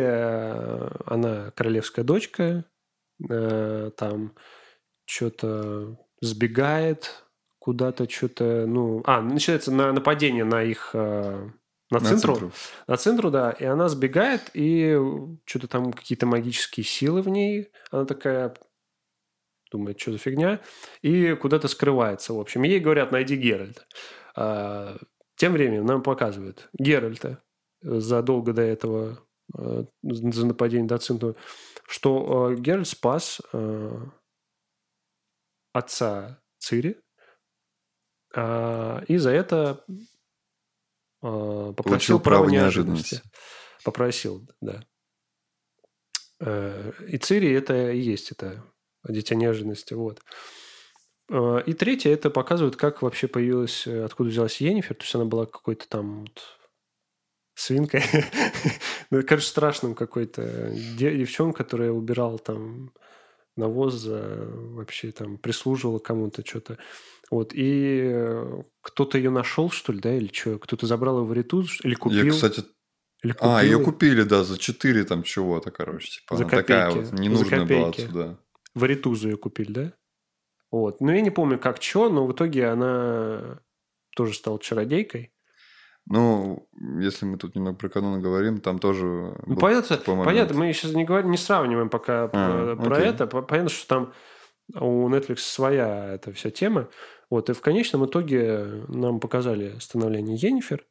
[1.05, 2.65] она королевская дочка,
[3.29, 4.35] э, там
[5.05, 7.25] что-то сбегает
[7.59, 9.01] куда-то, что-то, ну...
[9.05, 10.91] А, начинается на нападение на их...
[10.93, 11.49] э,
[11.89, 12.51] На, На центру, центру.
[12.87, 14.97] на центру, да, и она сбегает, и
[15.45, 17.71] что-то там какие-то магические силы в ней.
[17.91, 18.53] Она такая
[19.71, 20.61] думает, что за фигня,
[21.01, 22.63] и куда-то скрывается, в общем.
[22.63, 23.83] Ей говорят, найди Геральта.
[24.35, 24.97] А,
[25.35, 27.43] тем временем нам показывают Геральта
[27.81, 29.17] задолго до этого, э,
[29.53, 31.35] за нападение до центру,
[31.87, 33.91] что э, Геральт спас э,
[35.73, 37.01] отца Цири,
[38.35, 39.91] и за это э,
[41.21, 43.15] попросил Получил право право неожиданности.
[43.15, 43.21] неожиданности.
[43.83, 44.83] Попросил, да.
[46.39, 48.63] Э, И Цири это и есть это
[49.07, 50.21] дитя неожиданности, вот.
[51.29, 54.95] Э, И третье, это показывает, как вообще появилась, э, откуда взялась Енифер.
[54.95, 56.56] То есть она была какой-то там вот
[57.57, 58.03] свинкой.
[59.09, 62.91] Ну, кажется, страшным какой-то де- девчонка, которая убирала там
[63.55, 66.77] навоз, вообще там прислуживала кому-то что-то.
[67.31, 70.59] Вот, и э, кто-то ее нашел, что ли, да, или что?
[70.59, 72.25] Кто-то забрал ее в Риту, или купил?
[72.25, 72.63] Я, кстати,
[73.23, 73.93] или а, ее купил.
[73.93, 76.19] купили, да, за 4 там чего-то, короче.
[76.19, 77.05] Типа, За она такая копейки.
[77.11, 78.39] вот, не За нужная была отсюда.
[78.75, 79.93] В Аритузу ее купили, да?
[80.69, 80.99] Вот.
[81.01, 83.61] Ну, я не помню, как что, но в итоге она
[84.15, 85.31] тоже стала чародейкой.
[86.09, 90.25] Ну, если мы тут немного про каноны говорим, там тоже Ну, был понятно, такой момент.
[90.29, 93.09] понятно, мы сейчас не, говорим, не сравниваем пока А, э, про окей.
[93.09, 93.27] это.
[93.27, 94.13] По- Понятно, что там
[94.73, 96.87] у Netflix своя эта вся тема.
[97.29, 100.85] Вот, и в конечном итоге нам показали становление Енифер.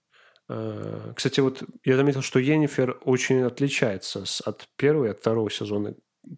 [0.50, 5.94] Э, Кстати, вот я заметил, что Енифер очень отличается от первого и от второго сезона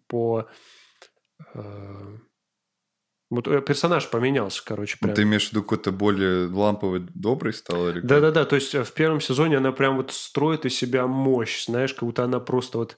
[0.07, 0.47] по...
[3.29, 5.13] Вот э, персонаж поменялся, короче, прям.
[5.15, 7.93] Ты имеешь в виду какой-то более ламповый, добрый стал?
[7.93, 11.93] Да-да-да, то есть э, в первом сезоне она прям вот строит из себя мощь, знаешь,
[11.93, 12.97] как будто она просто вот...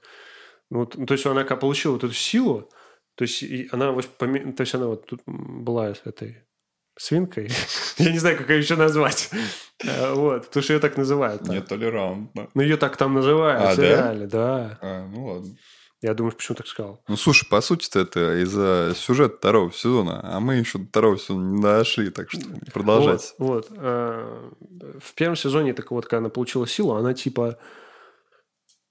[0.70, 2.70] ну вот то есть она как получила вот эту силу,
[3.16, 6.46] то есть она вот, поме- то есть она вот тут была этой
[6.98, 7.50] свинкой,
[7.98, 9.30] я не знаю, как ее еще назвать,
[9.84, 11.42] Э, вот, потому что ее так называют.
[11.48, 12.50] Нетолерантно.
[12.54, 13.82] Ну, ее так там называют, А, да?
[13.82, 14.80] реально, да.
[14.80, 15.56] А, ну ладно.
[16.02, 17.04] Я думаю, почему так сказал.
[17.08, 21.52] Ну, слушай, по сути-то это из-за сюжета второго сезона, а мы еще до второго сезона
[21.52, 22.42] не дошли, так что
[22.74, 23.36] продолжать.
[23.38, 23.78] Вот, вот.
[23.78, 24.50] Э,
[25.00, 27.60] В первом сезоне, так вот, когда она получила силу, она типа,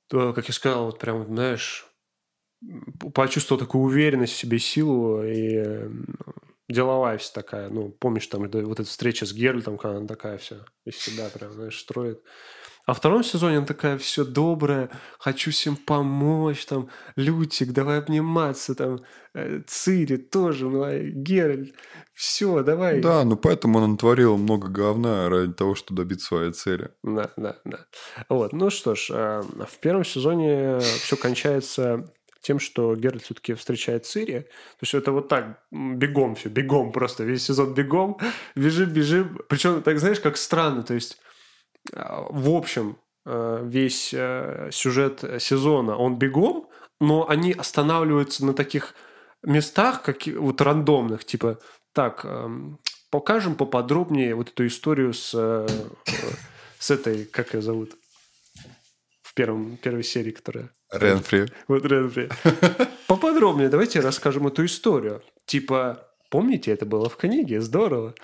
[0.08, 1.86] как я сказал, вот прям, знаешь,
[3.00, 5.88] п- почувствовала такую уверенность в себе, силу и
[6.68, 7.68] деловая вся такая.
[7.70, 11.52] Ну, помнишь, там вот эта встреча с Геральтом, когда она такая вся из себя прям,
[11.52, 12.22] знаешь, строит.
[12.86, 18.74] А в втором сезоне она такая все добрая, хочу всем помочь, там, Лютик, давай обниматься,
[18.74, 19.00] там,
[19.34, 20.66] э, Цири тоже,
[21.12, 21.74] Геральт,
[22.14, 23.00] все, давай.
[23.00, 26.90] Да, ну поэтому она натворила много говна ради того, чтобы добиться своей цели.
[27.02, 27.86] Да, да, да.
[28.28, 34.06] Вот, ну что ж, э, в первом сезоне все кончается тем, что Геральт все-таки встречает
[34.06, 34.40] Цири.
[34.40, 38.18] То есть это вот так, бегом все, бегом просто, весь сезон бегом,
[38.56, 39.38] бежим, бежим.
[39.48, 41.29] Причем, так знаешь, как странно, то есть а,
[41.92, 46.68] в общем э, весь э, сюжет сезона, он бегом,
[47.00, 48.94] но они останавливаются на таких
[49.42, 51.58] местах, как вот рандомных, типа,
[51.92, 52.78] так, эм,
[53.10, 55.66] покажем поподробнее вот эту историю с, э,
[56.78, 57.96] с этой, как ее зовут,
[59.22, 60.70] в первом, первой серии, которая...
[60.92, 61.46] Ренфри.
[61.68, 62.28] Вот Ренфри.
[63.06, 65.22] Поподробнее давайте расскажем эту историю.
[65.46, 68.14] Типа, помните, это было в книге, здорово.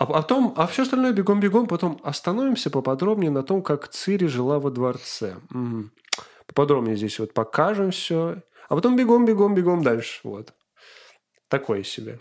[0.00, 4.70] А потом, а все остальное бегом-бегом, потом остановимся поподробнее на том, как Цири жила во
[4.70, 5.36] дворце.
[5.50, 5.92] Мгм.
[6.46, 8.42] Поподробнее здесь вот покажем все.
[8.70, 10.20] А потом бегом-бегом-бегом дальше.
[10.24, 10.54] Вот.
[11.48, 12.18] Такое себе.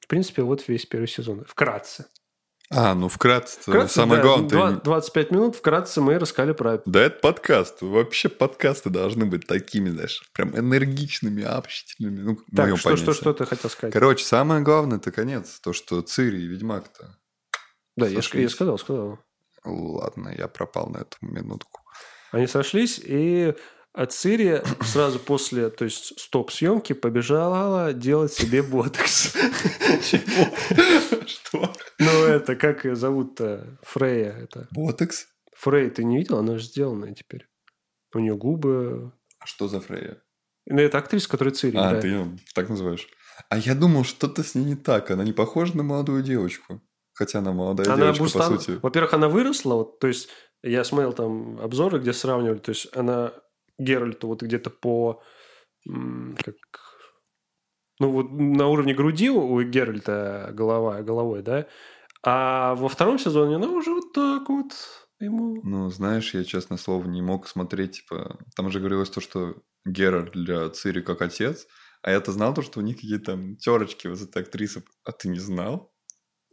[0.00, 1.44] В принципе, вот весь первый сезон.
[1.46, 2.06] Вкратце.
[2.76, 4.48] А, ну вкратце, Вкратце, самое да, главное.
[4.48, 6.82] два- ты- 25 минут вкратце мы рассказали про...
[6.86, 7.82] Да это подкаст.
[7.82, 12.20] Вообще подкасты должны быть такими, знаешь, прям энергичными, общительными.
[12.20, 13.92] Ну, Так, что, что, что ты хотел сказать?
[13.92, 15.60] Короче, самое главное это конец.
[15.60, 17.16] То, что Цири и Ведьмак-то.
[17.96, 19.18] да, я, я сказал, сказал.
[19.64, 21.80] Ладно, я пропал на эту минутку.
[22.32, 23.54] Они сошлись, и
[23.94, 29.32] от Цири сразу после, то есть стоп-съемки, побежала делать себе ботокс.
[31.26, 31.72] Что?
[31.98, 33.78] Ну, это, как ее зовут-то?
[33.82, 34.32] Фрея.
[34.32, 34.68] Это.
[34.72, 35.26] Ботекс?
[35.56, 36.38] Фрей ты не видел?
[36.38, 37.46] Она же сделанная теперь.
[38.14, 39.12] У нее губы...
[39.38, 40.20] А что за Фрея?
[40.66, 42.00] Ну, это актриса, которая Цири А, играет.
[42.02, 43.06] ты её так называешь.
[43.48, 45.10] А я думал, что-то с ней не так.
[45.10, 46.80] Она не похожа на молодую девочку.
[47.12, 48.78] Хотя она молодая Она девочка, Бустан- по сути.
[48.82, 50.28] Во-первых, она выросла, вот, то есть
[50.62, 53.32] я смотрел там обзоры, где сравнивали, то есть она
[53.78, 55.22] Геральту вот где-то по
[55.84, 56.56] как
[58.00, 61.66] ну вот на уровне груди у Геральта голова головой, да,
[62.22, 64.72] а во втором сезоне она уже вот так вот
[65.20, 65.60] ему.
[65.62, 68.38] Ну, знаешь, я, честно слово, не мог смотреть, типа...
[68.56, 71.66] Там же говорилось то, что Геральт для Цири как отец,
[72.02, 74.84] а я-то знал то, что у них какие-то там терочки вот этой актрисы.
[75.04, 75.93] А ты не знал?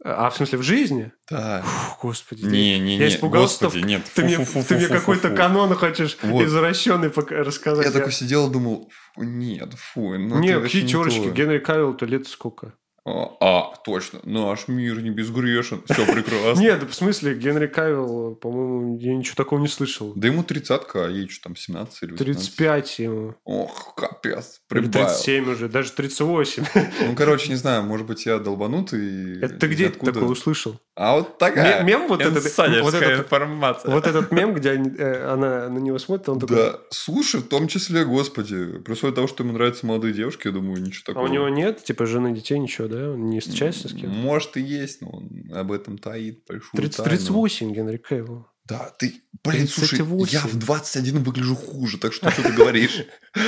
[0.04, 1.12] А в смысле в жизни?
[1.30, 1.62] Да.
[1.62, 2.44] Фу, господи.
[2.44, 4.02] Не-не-не, я испугался, господи, что нет.
[4.14, 4.68] Ты мне, фу-фу-фу-фу-фу-фу.
[4.68, 6.44] ты мне какой-то канон хочешь Вот.
[6.44, 7.86] извращенный пока рассказать.
[7.86, 11.22] Я такой сидел и думал, фу, нет, фу, ну Не, какие терочки?
[11.22, 11.30] то.
[11.30, 12.74] Генри Кавилл-то лет сколько?
[13.04, 16.60] А, а, точно, наш мир не безгрешен, все прекрасно.
[16.60, 20.12] Нет, в смысле, Генри Кавилл, по-моему, я ничего такого не слышал.
[20.14, 22.36] Да ему тридцатка, а ей что там, 17 или 18?
[22.56, 23.34] 35 ему.
[23.44, 25.08] Ох, капец, прибавил.
[25.08, 26.64] 37 уже, даже 38.
[27.08, 29.40] Ну, короче, не знаю, может быть, я долбанутый.
[29.40, 30.12] Это ты где это откуда.
[30.12, 30.80] такое услышал?
[30.94, 33.90] А вот такая Ме- Мем вот этот, вот этот, информация.
[33.90, 36.56] вот этот мем, где они, э, она на него смотрит, он такой...
[36.56, 40.52] Да, слушай, в том числе, господи, при условии того, что ему нравятся молодые девушки, я
[40.52, 41.24] думаю, ничего А такого.
[41.24, 43.10] у него нет, типа, жены, детей, ничего, да?
[43.10, 44.10] Он не встречается с кем?
[44.10, 47.10] Может и есть, но он об этом таит большую 30, тайну.
[47.10, 48.46] 38 Генри Кавилл.
[48.64, 50.32] Да, ты, блин, слушай, 38.
[50.32, 53.04] я в 21 выгляжу хуже, так что что ты говоришь?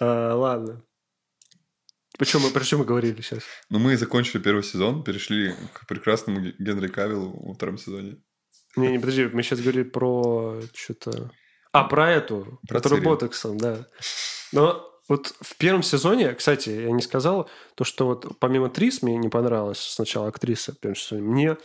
[0.00, 0.82] А, ладно.
[2.18, 3.42] Причем мы, про что мы говорили сейчас?
[3.70, 8.16] Ну, мы закончили первый сезон, перешли к прекрасному Ге- Генри Кавиллу во втором сезоне.
[8.76, 11.30] Не, не, подожди, мы сейчас говорили про что-то...
[11.72, 13.86] А, про эту, Про которую ботоксом, да.
[14.52, 19.18] Но вот в первом сезоне, кстати, я не сказал, то, что вот помимо Трис мне
[19.18, 21.56] не понравилась сначала актриса первом сезоне, мне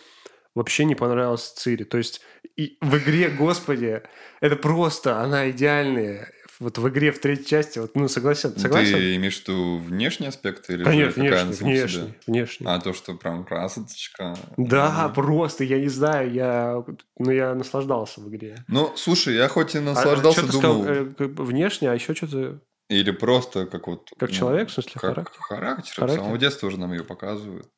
[0.53, 1.85] вообще не понравилась Цири.
[1.85, 2.19] То есть
[2.57, 4.01] и в игре, господи,
[4.41, 6.29] это просто, она идеальная.
[6.59, 8.93] Вот в игре в третьей части, вот, ну, согласен, согласен?
[8.97, 12.15] Ты имеешь в виду внешний аспект или Конечно, внешне, себе?
[12.25, 12.67] внешне.
[12.67, 14.35] А то, что прям красоточка.
[14.57, 15.13] Да, Мгм.
[15.13, 16.83] просто, я не знаю, я,
[17.19, 18.55] ну, я наслаждался в игре.
[18.67, 20.83] Ну, слушай, я хоть и А, наслаждался, что ты думал...
[20.83, 22.59] сказал, э, внешне, а еще что-то...
[22.89, 24.09] Или просто как вот...
[24.17, 25.41] Как ну, человек, в смысле, как характер?
[25.41, 25.91] характер.
[25.91, 26.19] С Характер?
[26.19, 27.69] самого детства уже нам ее показывают.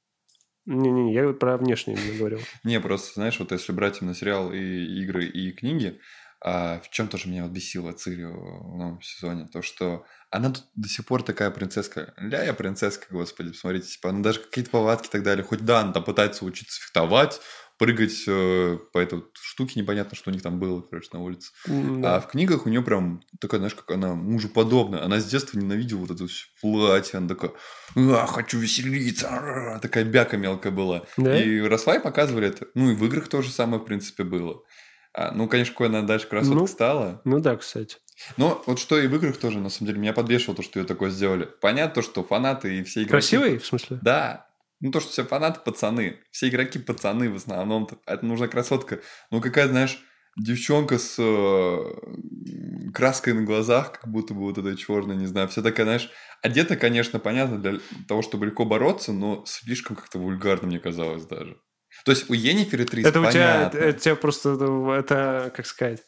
[0.65, 2.39] Не-не, я про внешне именно говорил.
[2.63, 4.59] Не, просто, знаешь, вот если брать именно сериал и
[5.01, 5.99] игры, и книги,
[6.41, 10.65] а, в чем тоже меня вот бесило Цири в новом сезоне, то, что она тут
[10.75, 12.13] до сих пор такая принцесска.
[12.17, 15.43] Ля, я принцесска, господи, посмотрите, типа, она даже какие-то повадки и так далее.
[15.43, 17.41] Хоть да, она там пытается учиться фехтовать,
[17.79, 21.51] прыгать э, по этой вот штуке, непонятно, что у них там было, короче, на улице.
[21.65, 22.19] А да.
[22.19, 25.03] в книгах у нее прям такая, знаешь, как она мужеподобная.
[25.03, 26.25] Она с детства ненавидела вот это
[26.61, 27.17] платье.
[27.17, 27.51] Она такая,
[27.95, 29.29] а, хочу веселиться.
[29.29, 29.79] а-а-а».
[29.79, 31.05] Такая бяка мелкая была.
[31.17, 31.41] Да?
[31.41, 32.67] И Росвай показывали это.
[32.75, 34.61] Ну, и в играх то же самое, в принципе, было.
[35.13, 36.67] А, ну, конечно, какой она дальше красотка Ну.
[36.67, 37.21] стала.
[37.23, 37.97] Ну да, кстати.
[38.35, 40.85] Но вот что и в играх тоже, на самом деле, меня подвешивало то, что ее
[40.85, 41.47] такое сделали.
[41.61, 43.11] Понятно, то, что фанаты и все игроки...
[43.11, 43.99] Красивый, в смысле?
[44.01, 44.48] Да.
[44.81, 46.19] Ну, то, что все фанаты пацаны.
[46.31, 47.89] Все игроки пацаны в основном.
[48.05, 48.99] Это нужна красотка.
[49.29, 50.01] Ну, какая, знаешь,
[50.37, 55.47] девчонка с э, краской на глазах, как будто бы вот эта черная, не знаю.
[55.49, 56.09] Вся такая, знаешь,
[56.41, 61.57] одета, конечно, понятно, для того, чтобы легко бороться, но слишком как-то вульгарно, мне казалось даже.
[62.05, 64.51] То есть у Енифер и Трис Это у тебя, это, у тебя просто,
[64.97, 66.03] это, как сказать,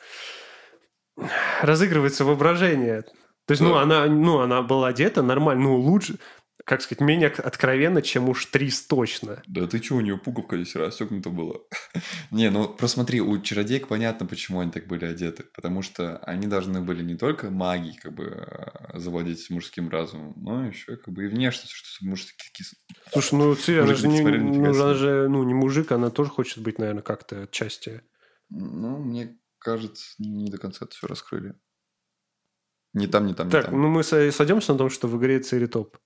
[1.62, 3.04] разыгрывается воображение.
[3.48, 3.82] То есть, ну, Да.
[3.82, 6.16] она, ну, она была одета нормально, ну, лучше,
[6.66, 9.42] как сказать, менее откровенно, чем уж Трис точно.
[9.48, 11.56] Да ты что, у нее пуговка здесь расстегнута была.
[12.32, 15.44] не, ну просто смотри, у чародеек понятно, почему они так были одеты.
[15.54, 20.66] Потому что они должны были не только магией как бы э, завладеть мужским разумом, но
[20.66, 22.68] еще как бы и внешностью, что мужские такие...
[23.12, 26.60] Слушай, ну, Цири, она же, не, ну, она же, ну, не мужик, она тоже хочет
[26.60, 28.02] быть, наверное, как-то отчасти.
[28.50, 31.56] Ну, мне кажется, не до конца это все раскрыли.
[32.94, 33.82] Ни там, ни там, ни Так, там.
[33.82, 35.98] ну, мы со- сойдемся на том, что в игре Цири топ.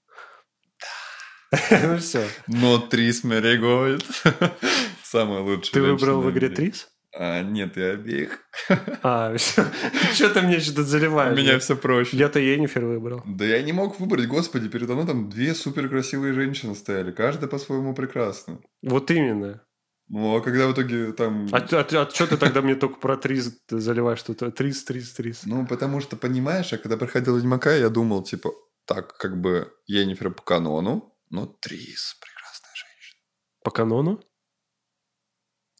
[1.72, 2.26] Ну, все.
[2.48, 4.06] Но Трис Меригольд.
[5.04, 6.50] Самая лучшая Ты выбрал в игре.
[6.50, 6.90] Трис?
[7.18, 8.40] А, нет, и обеих.
[9.04, 11.38] А, что ты мне что-то У заливаешь?
[11.38, 12.18] меня все проще.
[12.18, 13.22] Я-то Енифер выбрал.
[13.26, 17.50] Да я не мог выбрать, господи, передо мной там две супер красивые женщины стояли, каждая
[17.50, 18.60] по-своему прекрасна.
[18.82, 19.62] Вот именно.
[20.08, 21.48] Ну, а когда в итоге там...
[21.52, 24.20] А, что ты тогда мне только про Трис заливаешь?
[24.20, 25.42] Что то Трис, Трис, Трис.
[25.46, 28.52] Ну, потому что, понимаешь, я когда проходил Ведьмака, я думал, типа,
[28.86, 33.20] так, как бы Енифер по канону, но Трис прекрасная женщина.
[33.64, 34.24] По канону?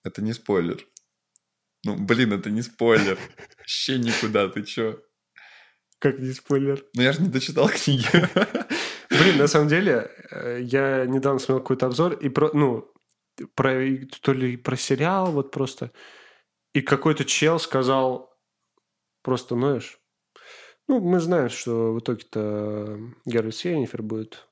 [0.04, 0.86] Это не спойлер.
[1.84, 3.18] Ну, блин, это не спойлер.
[3.58, 5.02] Вообще никуда, ты чё?
[6.00, 6.86] Как не спойлер?
[6.94, 8.08] Ну, я же не дочитал книги.
[9.10, 12.92] Блин, на самом деле, э, я недавно смотрел какой-то обзор, и про, ну,
[13.56, 13.72] про,
[14.22, 15.92] то ли про сериал вот просто,
[16.74, 18.36] и какой-то чел сказал
[19.22, 20.00] просто, знаешь,
[20.88, 24.48] ну, мы знаем, что в итоге-то Геральт Йеннифер будет.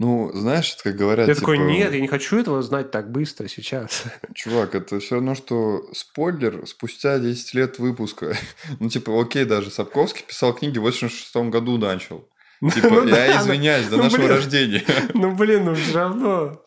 [0.00, 1.28] Ну, знаешь, это как говорят...
[1.28, 4.04] Я типа, такой, нет, я не хочу этого знать так быстро сейчас.
[4.34, 8.34] Чувак, это все равно, что спойлер спустя 10 лет выпуска.
[8.80, 12.30] ну, типа, окей, даже Сапковский писал книги в 86 году начал.
[12.74, 14.30] Типа, Ну да, я ну- извиняюсь, до ну, нашего блин.
[14.30, 14.84] рождения.
[15.12, 16.64] Ну, блин, ну все равно.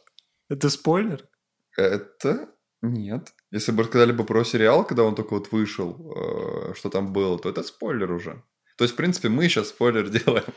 [0.48, 1.28] Это спойлер?
[1.76, 2.50] Это
[2.84, 3.34] нет.
[3.50, 7.40] Если бы рассказали бы про сериал, когда он только вот вышел, э, что там было,
[7.40, 8.44] то это спойлер уже.
[8.78, 10.54] То есть, в принципе, мы сейчас спойлер делаем.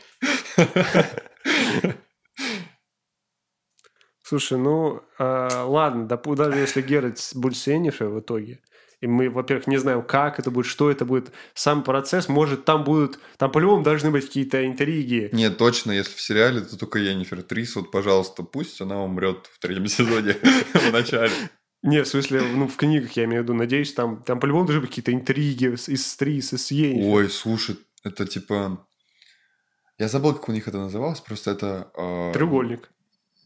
[4.27, 8.59] Слушай, ну, а, ладно, допу- даже если Геральт будет с Йеннифер в итоге,
[8.99, 12.83] и мы, во-первых, не знаем, как это будет, что это будет, сам процесс, может, там
[12.83, 15.29] будут, там по-любому должны быть какие-то интриги.
[15.31, 19.59] Нет, точно, если в сериале, то только Енифер Трис, вот, пожалуйста, пусть она умрет в
[19.59, 20.33] третьем сезоне
[20.73, 21.31] в начале.
[21.81, 24.81] Не, в смысле, ну, в книгах, я имею в виду, надеюсь, там, там по-любому должны
[24.81, 27.15] быть какие-то интриги из Стрис, из Йеннифер.
[27.15, 28.85] Ой, слушай, это типа...
[29.97, 31.91] Я забыл, как у них это называлось, просто это...
[31.95, 32.89] э, Треугольник.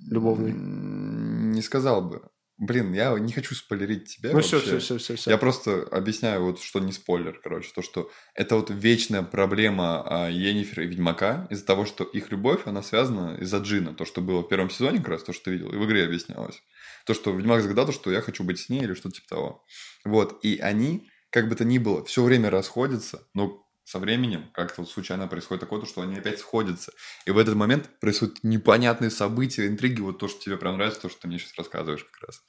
[0.10, 0.54] Любовный.
[0.54, 2.22] Не сказал бы.
[2.58, 4.78] Блин, я не хочу спойлерить тебя Ну, все, вообще.
[4.78, 5.32] все, все, все, все.
[5.32, 10.30] Я просто объясняю, вот, что не спойлер, короче, то, что это вот вечная проблема а,
[10.30, 14.44] Йеннифер и Ведьмака из-за того, что их любовь, она связана из-за Джина, то, что было
[14.44, 16.62] в первом сезоне как раз, то, что ты видел, и в игре объяснялось.
[17.08, 19.66] То, что Ведьмак загадал, то, что я хочу быть с ней или что-то типа того.
[20.06, 24.82] Вот, и они, как бы то ни было, все время расходятся, но со временем как-то
[24.82, 26.94] вот случайно происходит такое, то, что они опять сходятся.
[27.26, 31.10] И в этот момент происходят непонятные события, интриги, вот то, что тебе прям нравится, то,
[31.10, 32.42] что ты мне сейчас рассказываешь как раз.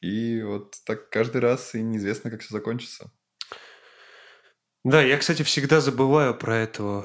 [0.00, 3.10] И вот так каждый раз, и неизвестно, как все закончится.
[4.84, 7.04] Да, я, кстати, всегда забываю про эту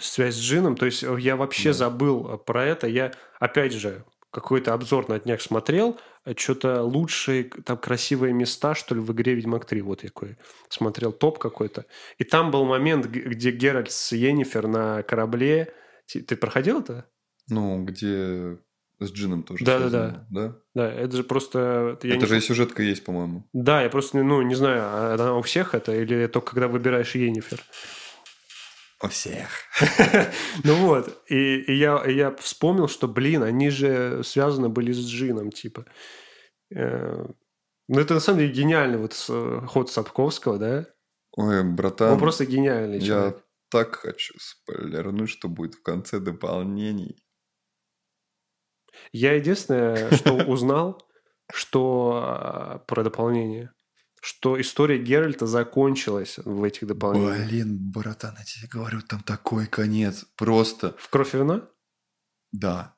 [0.00, 0.76] связь с Джином.
[0.76, 1.74] То есть э, я вообще Да.
[1.74, 2.86] забыл э, про это.
[2.88, 5.98] Я, опять же, какой-то обзор на днях смотрел.
[6.36, 9.82] Что-то лучшие, там, красивые места, что ли, в игре Ведьмак 3.
[9.82, 11.84] Вот я такой смотрел топ какой-то.
[12.16, 15.74] И там был момент, где Геральт с Йеннифер на корабле.
[16.06, 17.04] Ты проходил это?
[17.48, 18.56] Ну, где
[19.00, 19.88] с Джином тоже Да-да-да.
[19.88, 20.56] связано, да?
[20.74, 21.98] Да, это же просто...
[22.02, 23.46] Это не же и сюжетка есть, по-моему.
[23.52, 27.14] Да, я просто, ну, не знаю, а она у всех это или только когда выбираешь
[27.14, 27.60] Йеннифер.
[29.04, 29.48] У всех.
[30.64, 35.04] Ну вот, и, и я, и я вспомнил, что, блин, они же связаны были с
[35.06, 35.84] Джином, типа.
[36.74, 37.26] Э,
[37.88, 39.12] Ну, это на самом деле гениальный вот
[39.68, 40.86] ход Сапковского, да?
[41.36, 43.44] Ой, братан, Он просто гениальный я человек.
[43.70, 47.22] так хочу спойлернуть, что будет в конце дополнений.
[49.12, 51.06] Я единственное, что узнал,
[51.52, 53.73] что а, про дополнение,
[54.24, 57.46] что история Геральта закончилась в этих дополнениях.
[57.46, 60.24] Блин, братан, я тебе говорю, там такой конец.
[60.36, 61.68] Просто, В кровь и вина?
[62.50, 62.96] да.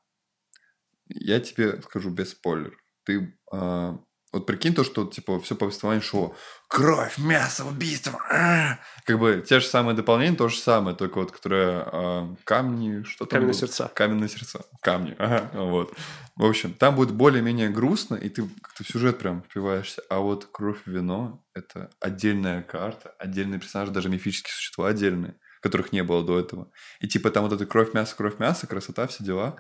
[1.08, 2.78] Я тебе скажу без спойлеров.
[3.04, 3.98] Ты а,
[4.36, 6.36] вот прикинь то, что типа все повествование шоу.
[6.68, 8.20] Кровь, мясо, убийство.
[8.30, 13.02] а!» Как бы те же самые дополнения, то же самое, только вот которое а, камни,
[13.04, 13.60] что там Каменные было?
[13.60, 13.90] сердца.
[13.94, 14.64] Каменные сердца.
[14.80, 15.14] Камни.
[15.18, 15.94] Ага, вот.
[16.36, 20.02] В общем, там будет более-менее грустно, и ты как-то в сюжет прям впиваешься.
[20.10, 25.92] А вот кровь и вино— это отдельная карта, отдельные персонажи, даже мифические существа отдельные, которых
[25.92, 26.70] не было до этого.
[27.00, 29.56] И типа там вот это кровь, мясо, кровь, мясо, красота, все дела.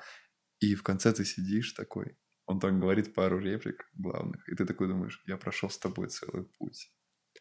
[0.60, 4.88] И в конце ты сидишь такой, он там говорит пару реплик главных, и ты такой
[4.88, 6.90] думаешь, я прошел с тобой целый путь.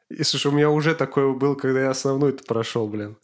[0.09, 3.17] И слушай, у меня уже такое был, когда я основной-то прошел, блин.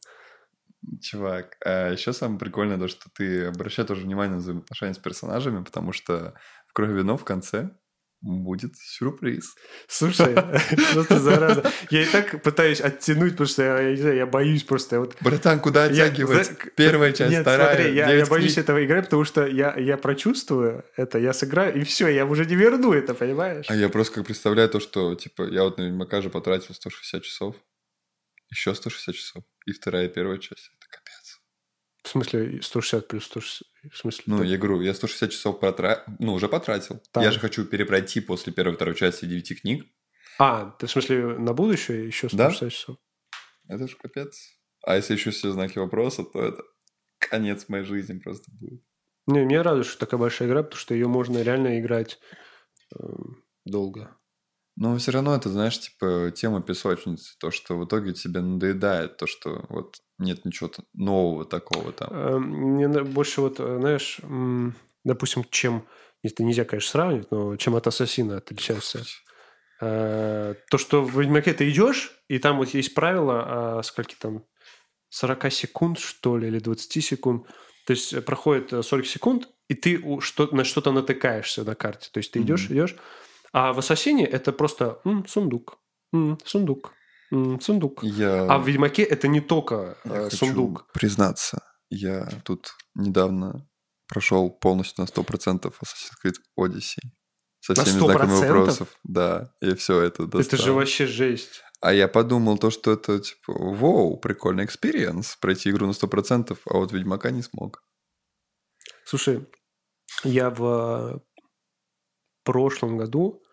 [0.99, 5.63] Чувак, а еще самое прикольное то, что ты обращай тоже внимание на взаимоотношения с персонажами,
[5.63, 6.34] потому что
[6.67, 7.71] в «Крови вино» в конце
[8.22, 9.55] будет сюрприз.
[9.88, 10.36] Слушай,
[10.91, 11.72] что ты зараза.
[11.89, 14.99] Я и так пытаюсь оттянуть, потому что я, я не знаю, я боюсь просто.
[14.99, 16.47] Вот, Братан, куда Я- оттягивать?
[16.47, 18.63] за- Первая часть, Нет, вторая, смотри, я, я боюсь книг.
[18.65, 22.55] этого играть, потому что я, я прочувствую это, я сыграю, и все, я уже не
[22.55, 23.65] верну это, понимаешь?
[23.69, 27.24] А я просто как представляю то, что, типа, я вот на Ведьмака же потратил 160
[27.24, 27.55] часов,
[28.49, 30.69] еще 160 часов, и вторая и первая часть,
[32.04, 32.10] капец.
[32.12, 33.68] смысле 160 плюс 160?
[33.91, 34.24] В смысле?
[34.28, 36.04] Ну, так- я говорю, я 160 часов потра...
[36.20, 37.02] ну, уже потратил.
[37.12, 37.24] Так.
[37.24, 39.86] Я же хочу перепройти после первой второй части 9 книг.
[40.39, 42.49] А, ты в смысле на будущее еще Да.
[42.52, 42.97] 160 часов?
[43.68, 44.39] Это же капец.
[44.84, 46.64] А если еще все знаки вопроса, то это
[47.20, 48.82] конец моей жизни просто будет.
[49.28, 52.20] Не, меня радует, что такая большая игра, потому что ее можно реально играть
[52.99, 53.04] э,
[53.66, 54.18] долго.
[54.78, 57.38] Но все равно это, знаешь, типа тема песочницы.
[57.39, 62.09] То, что в итоге тебе надоедает, то, что вот нет ничего нового такого там.
[62.11, 64.19] Э, Мне больше вот, э, знаешь,
[65.03, 65.88] допустим, чем,
[66.24, 69.03] это нельзя, конечно, сравнивать, но чем от Ассасина отличается.
[69.82, 74.45] Э, То, что в Ведьмаке ты идешь, и там вот есть правило, а, скольки там,
[75.09, 77.47] 40 секунд, что ли, или 20 секунд.
[77.86, 82.09] То есть проходит э, 40 секунд, и ты что, на что-то натыкаешься на карте.
[82.13, 82.74] То есть ты идешь, Мгм.
[82.74, 82.95] идешь.
[83.54, 85.78] А в Ассасине это просто м, сундук,
[86.14, 86.93] м, сундук,
[87.32, 88.04] м, сундук.
[88.04, 90.88] Я, А в Ведьмаке это не только я э, хочу сундук.
[90.93, 93.68] признаться, я тут недавно
[94.08, 97.02] прошел полностью на 100% Assassin's Creed Odyssey.
[97.60, 98.39] Со На всеми знаками 100%?
[98.47, 98.88] вопросов.
[99.04, 100.41] Да, и все это достал.
[100.41, 101.62] Это же вообще жесть.
[101.82, 106.78] А я подумал то, что это типа, вау, прикольный experience, пройти игру на 100%, а
[106.78, 107.84] вот Ведьмака не смог.
[109.04, 109.47] Слушай,
[110.24, 111.22] я в
[112.43, 113.43] прошлом году,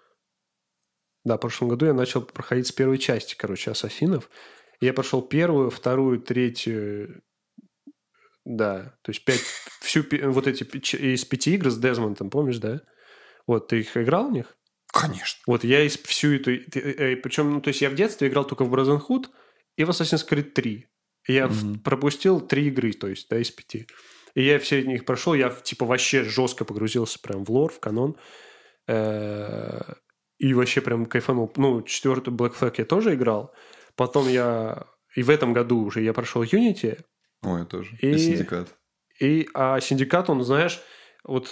[1.24, 4.30] да, в прошлом году я начал проходить с первой части, короче, Ассасинов.
[4.80, 7.22] Я прошел первую, вторую, третью,
[8.45, 9.43] да, то есть пять,
[9.80, 10.62] всю, вот эти
[10.97, 12.80] из пяти игр с Дезмондом, помнишь, да?
[13.47, 14.57] Вот, ты их играл в них?
[14.93, 15.41] Конечно.
[15.47, 16.53] Вот я из всю эту...
[17.22, 19.26] причем, ну, то есть я в детстве играл только в Brotherhood
[19.76, 20.86] и в Assassin's Creed 3.
[21.26, 21.80] И Я Мгм.
[21.80, 23.86] пропустил три игры, то есть, да, из пяти.
[24.34, 28.16] И я все них прошел, я, типа, вообще жестко погрузился прям в лор, в канон.
[28.89, 29.80] Э,
[30.39, 31.53] И вообще прям кайфанул.
[31.57, 33.53] Ну, четвертый Black Flag я тоже играл.
[33.97, 34.86] Потом я...
[35.16, 37.01] И в этом году уже я прошел Unity.
[37.43, 37.97] Ой, я тоже.
[38.01, 38.68] И- И, Синдикат.
[39.20, 40.80] И, а Синдикат, он, знаешь,
[41.24, 41.49] вот,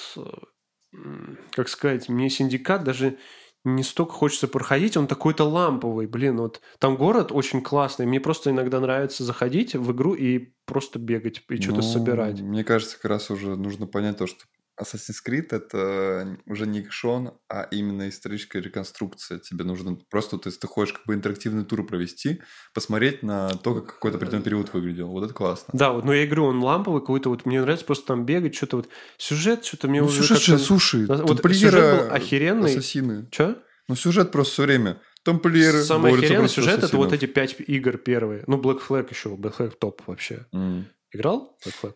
[1.53, 3.19] как сказать, мне Syndicate даже
[3.65, 8.51] не столько хочется проходить, он такой-то ламповый, блин, вот там город очень классный, мне просто
[8.51, 12.41] иногда нравится заходить в игру и просто бегать и что-то Ну, собирать.
[12.41, 14.45] Мне кажется, как раз уже нужно понять то, что
[14.81, 19.39] Assassin's Creed это уже не экшон, а именно историческая реконструкция.
[19.39, 22.43] Тебе нужно просто, то есть ты хочешь как бы интерактивный тур провести,
[22.75, 25.09] посмотреть на то, как какой-то определенный период выглядел.
[25.09, 25.69] Вот это классно.
[25.73, 28.77] Да, вот, но я говорю, он ламповый какой-то, вот мне нравится просто там бегать, что-то
[28.79, 31.73] вот, сюжет, что-то мне Ну, уже сюжет же, как-то- слушай, Вот сюжет
[32.09, 32.71] был охеренный.
[32.71, 33.29] ассасины.
[33.31, 33.57] Чё?
[33.89, 35.01] Ну, сюжет просто все время.
[35.23, 38.45] Тамплиеры Самый охеренный сюжет это вот эти пять игр первые.
[38.47, 40.47] Ну, Black Flag еще, Black Flag топ вообще.
[40.53, 40.87] М.
[41.13, 41.95] Играл Black Flag?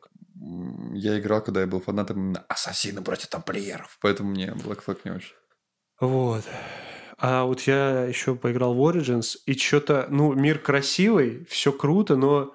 [0.95, 3.99] Я играл, когда я был фанатом именно ассасины против тамплиеров.
[4.01, 5.34] Поэтому мне Black Flag не очень.
[6.01, 6.45] Вот.
[7.18, 12.55] А вот я еще поиграл в Origins, и что-то, ну, мир красивый, все круто, но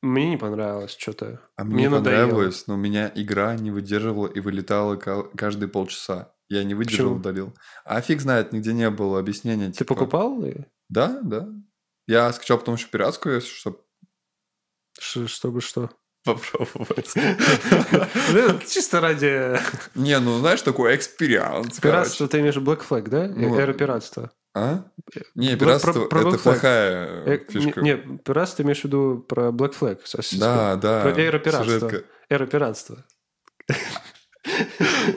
[0.00, 1.40] мне не понравилось что-то.
[1.56, 2.28] А мне, надоело.
[2.28, 6.32] понравилось, но у меня игра не выдерживала и вылетала ка- каждые полчаса.
[6.48, 7.16] Я не выдержал, Почему?
[7.20, 7.54] удалил.
[7.84, 9.68] А фиг знает, нигде не было объяснения.
[9.68, 10.44] Ты типа, покупал?
[10.44, 11.48] и- Да, да.
[12.06, 13.84] Я скачал потом еще пиратскую, если что,
[14.98, 15.90] Ш- Чтобы что?
[16.24, 17.12] Попробовать.
[17.14, 19.58] Ну, Чисто ради
[19.94, 22.28] Не, ну знаешь, такой experience, пиратства.
[22.28, 23.28] Ты имеешь Black Flag, да?
[23.28, 24.30] Ну, Эра пиратства.
[24.56, 24.84] А?
[25.34, 27.80] Не, пиратство про- это плохая Э, фишка.
[27.80, 29.98] не- пиратство ты имеешь в виду про Black Flag.
[30.38, 31.02] Да, да.
[31.02, 31.90] Про эра пиратства.
[32.28, 33.04] Эра пиратства.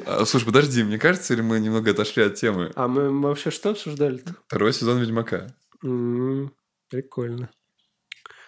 [0.06, 2.72] А, Слушай, подожди, мне кажется, или мы немного отошли от темы?
[2.76, 4.36] А мы вообще что обсуждали-то?
[4.48, 5.48] Второй сезон Ведьмака.
[5.84, 6.52] М,
[6.90, 7.50] Прикольно.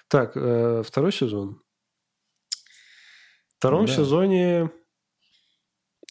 [0.07, 1.62] Так, э, второй сезон.
[3.60, 3.93] В втором Да.
[3.93, 4.72] сезоне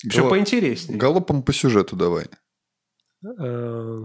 [0.07, 0.99] все Гало- поинтереснее.
[0.99, 2.27] Галопом по сюжету давай.
[3.43, 4.03] Э,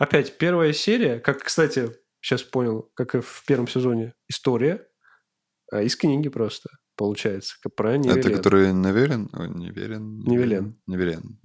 [0.00, 1.90] Опять первая серия, как, кстати,
[2.20, 4.88] сейчас понял, как и в первом сезоне, история
[5.72, 8.18] а из книги просто получается, как про Невелен.
[8.18, 9.28] Это который Неверен?
[9.32, 10.18] Неверен?
[10.20, 10.80] Невелен.
[10.88, 11.40] Неверен.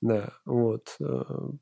[0.00, 0.96] Да, вот.
[1.00, 1.04] э,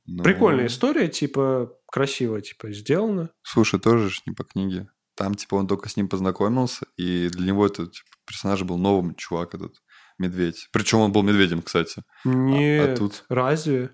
[0.07, 3.31] Ну, Прикольная история, типа красиво, типа сделано.
[3.43, 4.89] Слушай, тоже ж не по книге.
[5.17, 9.15] Там, типа, он только с ним познакомился, и для него этот типа, персонаж был новым,
[9.15, 9.83] чувак этот,
[10.19, 10.69] медведь.
[10.73, 12.03] Причем он был медведем, кстати.
[12.25, 13.91] Нет, а тут- разве?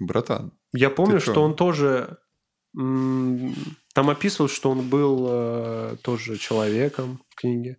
[0.00, 0.52] Братан.
[0.72, 2.18] Я помню, что он тоже...
[2.72, 7.78] Там описывал, что он был э, тоже человеком в книге.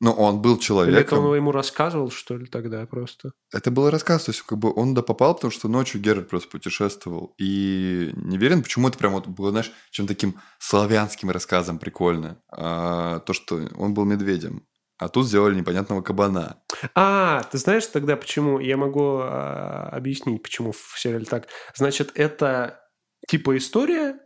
[0.00, 1.26] Ну, он был Или это человеком.
[1.26, 3.32] он ему рассказывал, что ли, тогда просто?
[3.52, 6.48] Это был рассказ, то есть как бы он туда попал, потому что ночью Геральт просто
[6.48, 7.34] путешествовал.
[7.38, 12.42] И не уверен, почему это прям вот было, знаешь, чем таким славянским рассказом прикольно.
[12.50, 14.66] А, то, что он был медведем.
[14.96, 16.62] А тут сделали непонятного кабана.
[16.94, 18.58] А, ты знаешь тогда, почему?
[18.58, 21.48] Я могу а, объяснить, почему в сериале так.
[21.74, 22.80] Значит, это
[23.28, 24.18] типа история,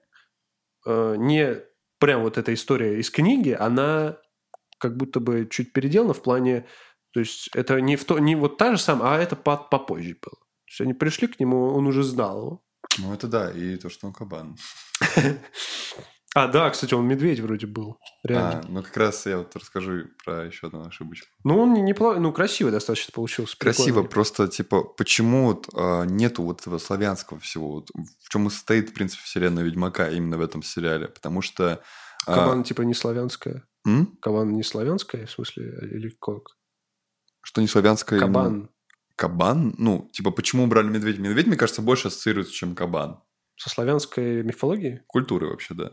[0.86, 1.62] э, не
[1.98, 4.18] прям вот эта история из книги, она
[4.78, 6.66] как будто бы чуть переделано в плане,
[7.12, 10.16] то есть это не, в то, не вот та же самая, а это по, попозже
[10.20, 10.36] было.
[10.36, 12.64] То есть они пришли к нему, он уже знал его.
[12.98, 14.56] Ну, это да, и то, что он кабан.
[16.36, 18.00] А, да, кстати, он медведь вроде был.
[18.24, 18.58] Реально.
[18.58, 21.28] А, ну как раз я вот расскажу про еще одну ошибочку.
[21.44, 23.56] Ну, он неплохо, ну, красиво достаточно получился.
[23.56, 24.10] Красиво, прикольный.
[24.10, 27.74] просто, типа, почему вот, а, нету вот этого славянского всего?
[27.74, 31.06] Вот, в чем и состоит, в принципе, вселенная Ведьмака именно в этом сериале?
[31.06, 31.84] Потому что...
[32.26, 33.64] а, Кабан, типа, не славянская.
[33.86, 34.16] м?
[34.20, 36.56] Кабан не славянская, в смысле, или как?
[37.42, 38.18] Что не славянское?
[38.18, 38.32] именно?
[38.32, 38.70] Кабан.
[39.16, 39.74] Кабан?
[39.78, 41.18] Ну, типа, почему убрали медведь?
[41.18, 43.20] Медведь, мне кажется, больше ассоциируется, чем кабан.
[43.56, 45.02] Со славянской мифологией?
[45.06, 45.92] Культуры вообще, да.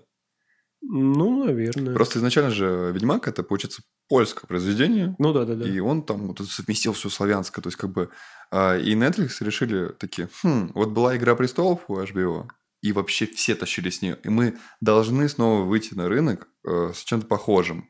[0.81, 1.93] Ну, наверное.
[1.93, 5.15] Просто изначально же Ведьмак это, получается, польское произведение.
[5.19, 5.67] Ну, да-да-да.
[5.67, 7.61] И он там вот совместил все славянское.
[7.61, 8.09] То есть, как бы...
[8.49, 12.47] а, и Netflix решили такие, хм, вот была «Игра престолов» у HBO,
[12.81, 14.17] и вообще все тащили с нее.
[14.23, 17.89] И мы должны снова выйти на рынок э, с чем-то похожим.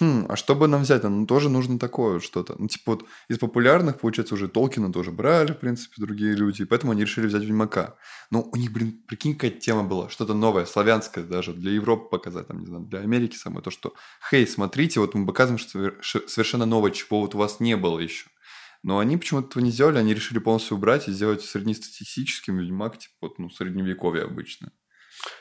[0.00, 1.04] Хм, а что бы нам взять?
[1.04, 2.56] Ну, тоже нужно такое что-то.
[2.58, 6.62] Ну, типа вот из популярных, получается, уже Толкина тоже брали, в принципе, другие люди.
[6.62, 7.94] И поэтому они решили взять Ведьмака.
[8.30, 10.08] Но у них, блин, прикинь, какая тема была.
[10.10, 11.54] Что-то новое, славянское даже.
[11.54, 13.62] Для Европы показать, там, не знаю, для Америки самое.
[13.62, 13.94] То, что,
[14.28, 15.92] хей, смотрите, вот мы показываем что
[16.26, 18.26] совершенно новое, чего вот у вас не было еще.
[18.82, 19.98] Но они почему-то этого не сделали.
[19.98, 24.72] Они решили полностью убрать и сделать среднестатистическим Ведьмак, типа вот, ну, средневековье обычно.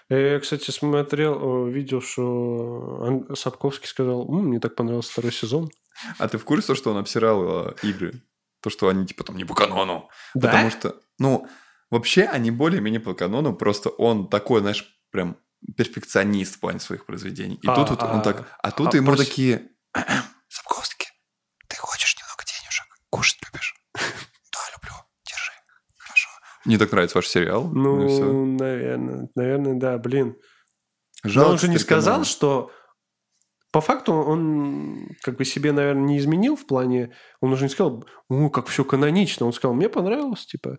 [0.10, 5.70] Э, Я, кстати, смотрел, э, видел, что Сапковский сказал, «М, мне так понравился второй сезон.
[6.18, 8.22] А ты в курсе, что он обсирал э, игры?
[8.62, 10.10] То, что они типа там не по канону.
[10.34, 10.50] Да?
[10.50, 11.48] Потому что, ну,
[11.92, 15.38] вообще они более-менее по канону, просто он такой, знаешь, прям
[15.78, 17.60] перфекционист в плане своих произведений.
[17.62, 18.48] И А, тут вот он а, так...
[18.62, 19.70] А тут а ему такие...
[20.50, 21.08] Сапковский,
[21.68, 22.86] ты хочешь немного денежек?
[23.10, 23.76] Кушать любишь?
[23.94, 24.94] Да, люблю.
[25.26, 25.52] Держи.
[26.66, 27.70] Мне так нравится ваш сериал.
[27.72, 30.36] Ну, наверное, наверное, да, блин.
[31.24, 32.26] Но Жалко, он же не сказал, канон.
[32.26, 32.72] что
[33.72, 37.14] по факту он как бы себе, наверное, не изменил в плане...
[37.42, 39.46] Он уже не сказал, ну, как все канонично.
[39.46, 40.78] Он сказал, мне понравилось, типа...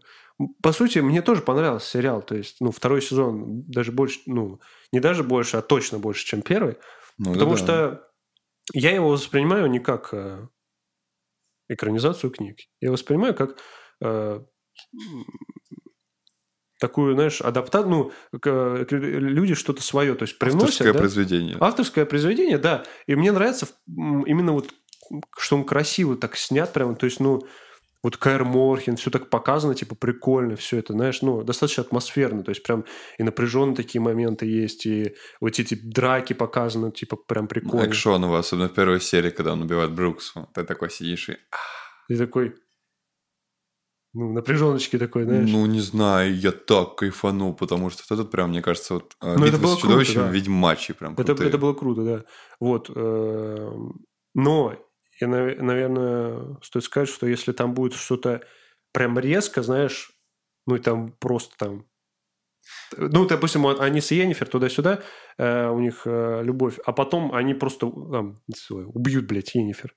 [0.63, 2.23] По сути, мне тоже понравился сериал.
[2.23, 4.61] То есть, ну, второй сезон даже больше, ну,
[4.93, 6.77] не даже больше, а точно больше, чем первый.
[7.19, 7.63] Ну, Потому да-да.
[7.63, 8.11] что
[8.73, 10.49] я его воспринимаю не как э,
[11.69, 12.59] экранизацию книг.
[12.81, 13.59] Я воспринимаю как
[14.03, 14.41] э,
[16.79, 17.91] такую, знаешь, адаптацию.
[17.91, 18.13] Ну,
[18.91, 20.63] люди что-то свое, то есть приносят.
[20.63, 20.99] Авторское да?
[20.99, 21.57] произведение.
[21.61, 22.85] Авторское произведение, да.
[23.07, 24.73] И мне нравится именно вот,
[25.39, 26.95] что он красиво так снят прямо.
[26.95, 27.43] То есть, ну,
[28.03, 32.51] вот Каэр Морхен, все так показано, типа, прикольно, все это, знаешь, ну, достаточно атмосферно, то
[32.51, 32.85] есть прям
[33.19, 37.89] и напряженные такие моменты есть, и вот эти драки показаны, типа, прям прикольно.
[37.89, 40.49] Экшоново, особенно в первой серии, когда он убивает Бруксу.
[40.55, 41.37] Ты такой сидишь и...
[42.09, 42.55] И такой,
[44.17, 45.51] ну, напряженочки такой, знаешь.
[45.51, 49.45] Ну, не знаю, я так кайфанул, потому что этот прям, мне кажется, вот э, Ну,
[49.45, 50.31] это было с круто, чудовищем, да.
[50.31, 51.49] ведьмачи прям это, крутые.
[51.49, 52.25] это было круто, да.
[52.59, 52.91] Вот.
[52.95, 54.05] эм,
[54.35, 54.75] Но,
[55.21, 58.41] нав- наверное, стоит сказать, что если там будет что-то
[58.93, 60.13] прям резко, знаешь,
[60.67, 61.85] ну, и там просто там...
[62.97, 65.03] Ну, допустим, они с Йеннифер туда-сюда,
[65.39, 68.37] э, у них э, любовь, а потом они просто там,
[68.95, 69.95] убьют, блядь, Йеннифер.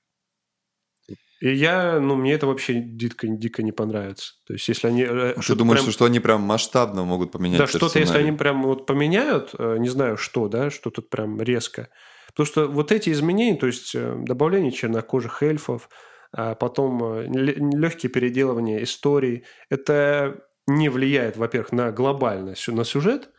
[1.40, 4.34] И я, ну, мне это вообще дико, дико не понравится.
[4.46, 5.02] То есть, если они...
[5.02, 8.32] э, Ты что-то думаешь, прям- что они прям масштабно могут поменять да, что-то, если они
[8.36, 11.88] прям вот поменяют, э, не знаю что, да, что тут прям резко.
[12.28, 15.88] Потому что вот эти изменения, то есть э, добавление чернокожих эльфов,
[16.32, 23.30] а потом легкие переделывания историй, это не влияет, во-первых, на глобально сю- на сюжет.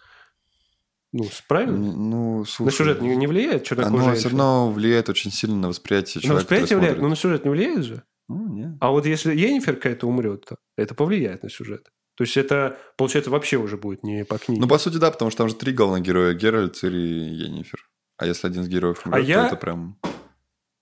[1.13, 1.77] Ну, правильно?
[1.77, 5.67] Ну, слушай, на сюжет не, не влияет чернокожие Оно все равно влияет очень сильно на
[5.67, 7.09] восприятие на человека, восприятие который влияет, но смотрит.
[7.09, 8.03] на сюжет не влияет же.
[8.29, 8.71] Ну, нет.
[8.79, 11.91] А вот если Йеннифер какая-то умрет, то это повлияет на сюжет.
[12.15, 14.61] То есть это, получается, вообще уже будет не по книге.
[14.61, 16.33] Ну, по сути, да, потому что там же три главных героя.
[16.33, 17.89] Геральт, Цири и Йеннифер.
[18.17, 19.97] А если один из героев умрет, я- то это прям...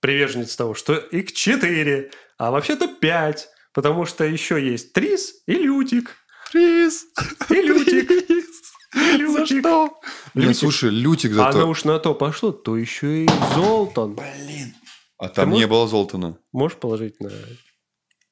[0.01, 6.15] приверженец того, что их четыре, а вообще-то пять, потому что еще есть Трис и Лютик.
[6.51, 7.05] Трис!
[7.49, 8.09] И Лютик.
[8.93, 9.59] Лютик.
[9.59, 9.99] что?
[10.33, 10.57] Лютик.
[10.57, 11.59] слушай, Лютик А зато...
[11.59, 14.15] оно уж на то пошло, то еще и Золтан.
[14.15, 14.73] Блин.
[15.17, 16.37] А там не было Золтана.
[16.51, 17.29] Можешь положить на...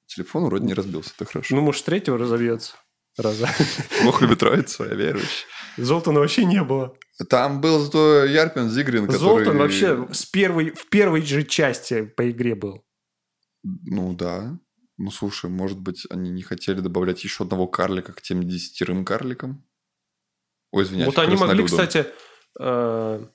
[0.07, 1.55] Телефон вроде не разбился, это хорошо.
[1.55, 2.75] Ну, может, с третьего разобьется.
[3.17, 3.49] Раза.
[4.03, 5.45] Бог любит троицу, я верующий.
[5.75, 6.95] Золтана вообще не было.
[7.29, 9.19] Там был зато Ярпин Зигрин, который...
[9.19, 12.85] Золтан вообще с первой, в первой же части по игре был.
[13.63, 14.57] Ну да.
[14.97, 19.63] Ну слушай, может быть, они не хотели добавлять еще одного карлика к тем десятерым карликам?
[20.78, 21.07] Ой, извиняюсь.
[21.07, 22.05] вот они могли, кстати,
[22.59, 23.25] э,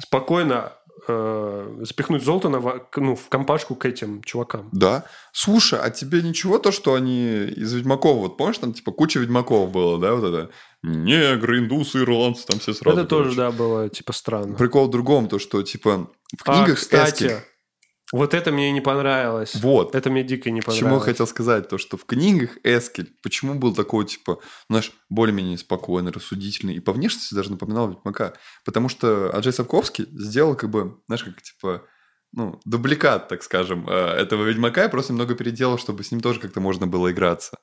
[0.00, 0.72] спокойно
[1.08, 4.68] э, запихнуть Золтана в, ну, в компашку к этим чувакам.
[4.72, 5.04] Да.
[5.32, 9.70] Слушай, а тебе ничего то, что они из Ведьмаков, вот помнишь, там типа куча Ведьмаков
[9.70, 10.50] было, да, вот это?
[10.82, 12.98] Негры, индусы, ирландцы, там все сразу.
[12.98, 13.36] Это тоже, короче.
[13.36, 14.56] да, было типа странно.
[14.56, 17.51] Прикол в другом, то, что, типа, В книгах а, кстати, Эскель.
[18.12, 19.54] Вот это мне не понравилось.
[19.56, 19.94] Вот.
[19.94, 21.04] Это мне дико не Почему я понравилось.
[21.06, 24.38] хотел сказать, то, что в книгах Эскель, почему был такой, типа,
[24.68, 28.34] знаешь, более-менее спокойный, рассудительный, и по внешности даже напоминал Ведьмака,
[28.64, 31.84] потому что Аджей Сапковский сделал, как бы, знаешь, как, типа,
[32.32, 36.40] ну, дубликат, так скажем, э, этого Ведьмака, и просто немного переделал, чтобы с ним тоже
[36.40, 37.58] как-то можно было играться.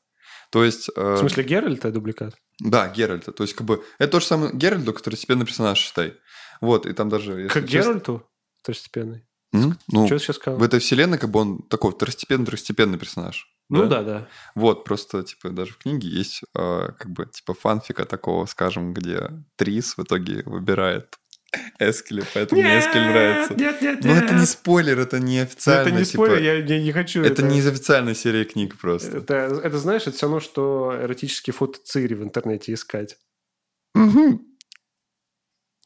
[0.52, 0.90] То есть...
[0.96, 2.36] э, В смысле, Геральта дубликат?
[2.60, 3.32] Да, Геральта.
[3.32, 6.16] То есть, как бы, это тот же самый Геральт, второстепенный персонаж, считай.
[6.62, 7.48] Вот, и там даже...
[7.50, 8.28] Как честно- Геральту?
[8.62, 9.26] Второстепенный.
[9.54, 9.78] М?
[9.92, 10.60] Ну, Что ты сейчас сказал?
[10.60, 13.48] в этой вселенной, как бы, он такой второстепенный-второстепенный персонаж.
[13.70, 14.28] Ну да, да.
[14.56, 19.30] Вот, просто, типа, даже в книге есть, э, как бы, типа, фанфика такого, скажем, где
[19.58, 21.16] Трис в итоге выбирает
[21.80, 23.54] Эскеля, поэтому мне Эскель нравится.
[23.56, 25.88] Нет, нет, Но это не спойлер, это не Ну, официально.
[25.88, 27.22] это не типа, спойлер, я, я не хочу.
[27.24, 29.18] Это не из официальной серии книг просто.
[29.18, 29.34] Это,
[29.64, 33.18] это, знаешь, это все равно, что эротические фото Цири в интернете искать.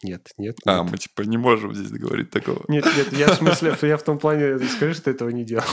[0.03, 0.57] Нет, нет.
[0.65, 0.91] А, нет.
[0.91, 2.63] мы, типа, не можем здесь говорить такого.
[2.67, 5.63] Нет, нет, я в смысле, я в том плане, скажи, что ты этого не делал.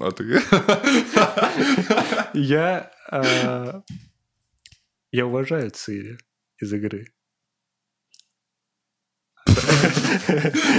[0.00, 0.40] А ты?
[2.34, 3.82] Я, а,
[5.10, 6.18] я уважаю Цири
[6.58, 7.06] из игры.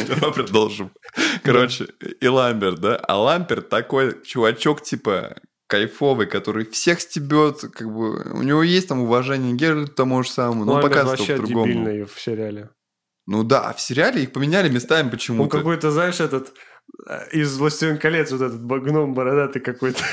[0.07, 0.91] Давай продолжим.
[1.43, 1.87] Короче,
[2.21, 2.95] и Ламберт, да?
[2.97, 5.37] А Ламберт такой чувачок, типа,
[5.68, 10.30] кайфовый, который всех стебет, как бы, у него есть там уважение к Геральту тому же
[10.30, 11.68] самому, но он Ламберт показывает вообще по-другому.
[11.68, 12.70] дебильный в сериале.
[13.26, 15.57] Ну да, в сериале их поменяли местами Он почему-то.
[15.57, 16.53] какой-то, знаешь, этот
[17.07, 20.03] э, из «Властелин колец» вот этот гном бородатый какой-то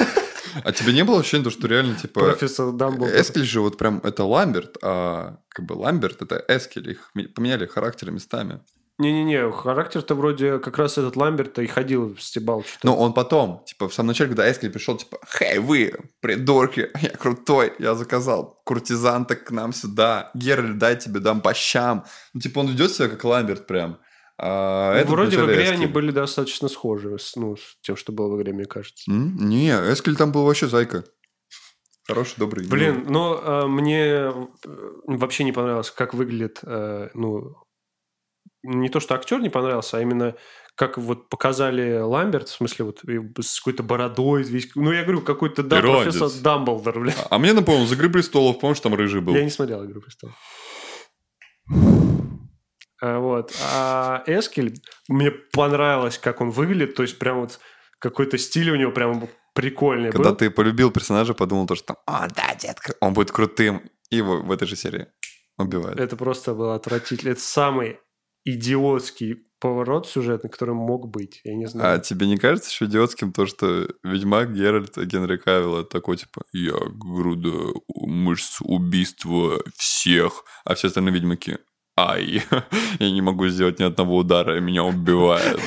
[0.63, 3.15] А тебе не было ощущения, что реально, типа, профессор Дамблдор.
[3.15, 8.13] Эскель же вот прям это Ламберт, а как бы Ламберт это Эскель, их поменяли характеры
[8.13, 8.61] местами.
[8.99, 12.87] Не-не-не, характер-то вроде как раз этот Ламберт и ходил, стебал что-то.
[12.87, 17.11] Но он потом, типа, в самом начале, когда Эскель пришел, типа, «Хей, вы, придурки, я
[17.11, 22.05] крутой, я заказал куртизанток к нам сюда, Геральт, дай тебе, дам по щам».
[22.35, 23.99] Ну, типа, он ведет себя как Ламберт прям.
[24.39, 25.93] А Ну, вроде в игре они Эскель.
[25.93, 29.11] были достаточно схожи с, ну, с тем, что было в игре, мне кажется.
[29.11, 29.37] М?
[29.49, 31.05] Не, Эскель там был вообще зайка.
[32.07, 32.67] Хороший, добрый.
[32.67, 34.31] Блин, но э, мне
[35.07, 37.55] вообще не понравилось, как выглядит, э, ну,
[38.65, 40.35] не то, что актер не понравился, а именно
[40.75, 43.01] как вот показали Ламберт, в смысле вот
[43.41, 46.17] с какой-то бородой, весь, ну, я говорю, какой-то, да, Ирландец.
[46.17, 47.27] профессор Дамблдор, блядь.
[47.31, 49.35] А мне напомнил, за «Игры престолов», помнишь, там рыжий был?
[49.35, 50.35] Я не смотрел «Игру престолов».
[53.01, 53.55] А, Вот.
[53.73, 57.61] А Эскель, мне понравилось, как он выглядит, то есть прям вот
[57.99, 60.37] какой-то стиль у него прям прикольный Когда был.
[60.37, 63.83] ты полюбил персонажа, подумал то, что там, а, да, детка, он будет крутым.
[64.11, 65.07] И его в этой же серии
[65.57, 65.99] убивают.
[65.99, 67.31] Это просто было отвратительно.
[67.31, 67.99] Это самый
[68.45, 71.41] идиотский поворот сюжетный, который мог быть.
[71.45, 72.01] Я не А знаю.
[72.03, 76.75] тебе не кажется еще идиотским то, что Ведьмак Геральт Генри Кавилл это такой, типа, я
[76.91, 81.57] груда мышц убийства всех, а все остальные ведьмаки,
[81.99, 82.43] ай,
[82.99, 85.61] я не могу сделать ни одного удара, меня убивают.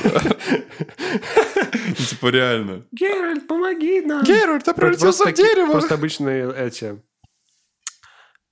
[2.08, 2.84] Типа, реально.
[2.92, 4.22] Геральт, помоги нам!
[4.24, 5.72] Геральт, ты превратился в дерево!
[5.72, 7.02] Просто обычные эти...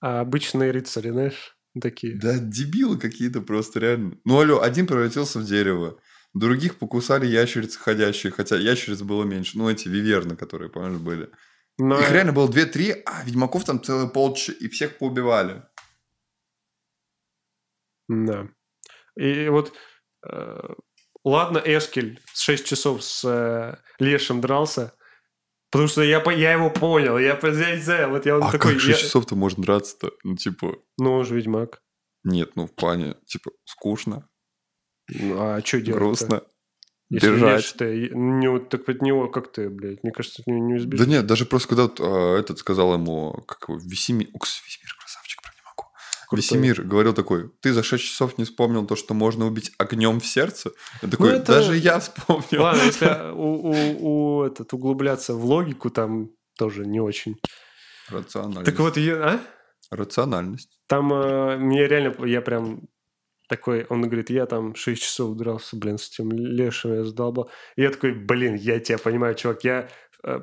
[0.00, 1.55] а, Обычные рыцари, знаешь?
[1.80, 2.18] Такие.
[2.18, 4.18] Да, дебилы какие-то просто, реально.
[4.24, 5.98] Ну, алло, один превратился в дерево.
[6.34, 9.58] Других покусали ящерицы ходящие, хотя ящериц было меньше.
[9.58, 11.30] Ну, эти виверны, которые, помнишь, были.
[11.78, 15.62] Но Их реально было 2-3, а ведьмаков там целое полчища, и всех поубивали.
[18.08, 18.48] Да.
[19.16, 19.72] И вот...
[20.28, 20.60] э,
[21.24, 24.94] Ладно, Эскель с 6 часов с э, Лешем дрался,
[25.70, 27.18] потому что я, я его понял.
[27.18, 28.72] Я, я не знаю, вот я он а такой...
[28.72, 30.12] как 6 я- часов-то можно драться-то?
[30.24, 31.82] Ну, типа, Ну, он же ведьмак.
[32.24, 34.28] нет, ну, в плане, типа, скучно,
[35.08, 36.42] Ну, а что делать грустно.
[37.08, 37.28] Если
[38.08, 41.06] и- не, так от него как ты, блядь, мне кажется, не, не Да избежишь.
[41.06, 44.95] нет, даже просто когда вот, а, этот сказал ему, как его, Весемир, укс, про
[46.28, 46.42] Крутой.
[46.42, 50.26] Весемир говорил такой, ты за 6 часов не вспомнил то, что можно убить огнем в
[50.26, 50.70] сердце?
[51.02, 52.62] Я такой, это- даже я вспомнил.
[52.62, 57.36] Ладно, если у, у- у этот, углубляться в логику, там тоже не очень.
[58.08, 58.64] Рациональность.
[58.66, 59.40] Так вот, я, а?
[59.90, 60.70] Рациональность.
[60.88, 62.82] Там э, мне реально, я прям
[63.48, 67.50] такой, он говорит, я там 6 часов дрался, блин, с этим лешим, я задолбал.
[67.76, 69.88] И я такой, блин, я тебя понимаю, чувак, я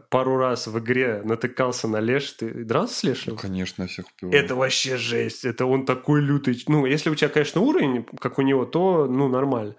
[0.09, 3.33] пару раз в игре натыкался на леш, ты дрался с лешим?
[3.33, 4.43] Ну, конечно, всех убиваю.
[4.43, 5.45] Это вообще жесть.
[5.45, 6.63] Это он такой лютый.
[6.67, 9.75] Ну, если у тебя, конечно, уровень, как у него, то, ну, нормально.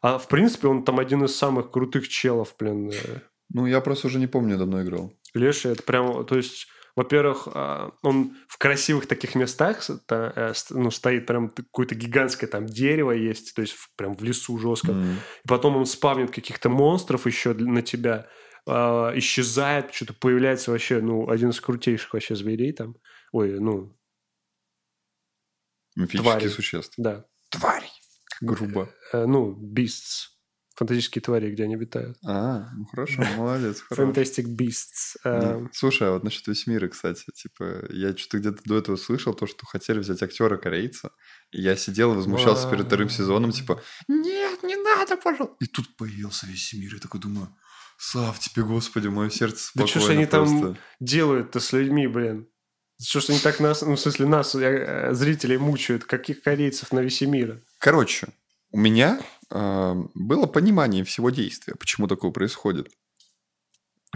[0.00, 2.90] А в принципе, он там один из самых крутых челов, блин.
[2.90, 3.18] э.
[3.52, 5.12] Ну, я просто уже не помню, давно играл.
[5.34, 11.26] Леша, это прям, то есть, во-первых, а, он в красивых таких местах э, ну, стоит
[11.26, 14.92] прям какое-то гигантское там дерево есть, то есть прям в лесу жестко.
[14.92, 15.14] М.
[15.44, 18.26] И потом он спавнит каких-то монстров еще на тебя,
[18.66, 22.96] а, исчезает, что-то появляется вообще, ну, один из крутейших вообще зверей там.
[23.32, 23.94] Ой, ну,
[25.96, 26.48] Мифические Твари.
[26.48, 26.94] существ.
[26.96, 27.24] да.
[27.50, 27.88] Твари.
[28.40, 28.88] Грубо.
[29.12, 30.28] Э, ну, Beasts.
[30.76, 32.16] Фантастические твари, где они обитают.
[32.24, 33.82] А, ну хорошо, молодец.
[33.92, 35.16] Fantastic Beasts.
[35.24, 38.94] Э, Ну, Слушай, а вот насчет весь мира, кстати, типа, я что-то где-то до этого
[38.94, 41.10] слышал, то, что хотели взять актера корейца,
[41.50, 45.56] и я сидел и возмущался перед вторым сезоном, типа, нет, не надо, пожалуйста.
[45.58, 47.48] И тут появился весь мир, и такой думаю,
[47.98, 50.80] слав тебе, Господи, мое сердце Да спокойно чё ж они там просто».
[51.00, 52.48] делают-то с людьми, блин?
[53.00, 56.04] Что ж они так нас, ну, в смысле, нас, э, зрителей, мучают?
[56.04, 57.60] Каких корейцев на весе мира?
[57.78, 58.28] Короче,
[58.70, 59.20] у меня
[59.50, 62.88] э, было понимание всего действия, почему такое происходит.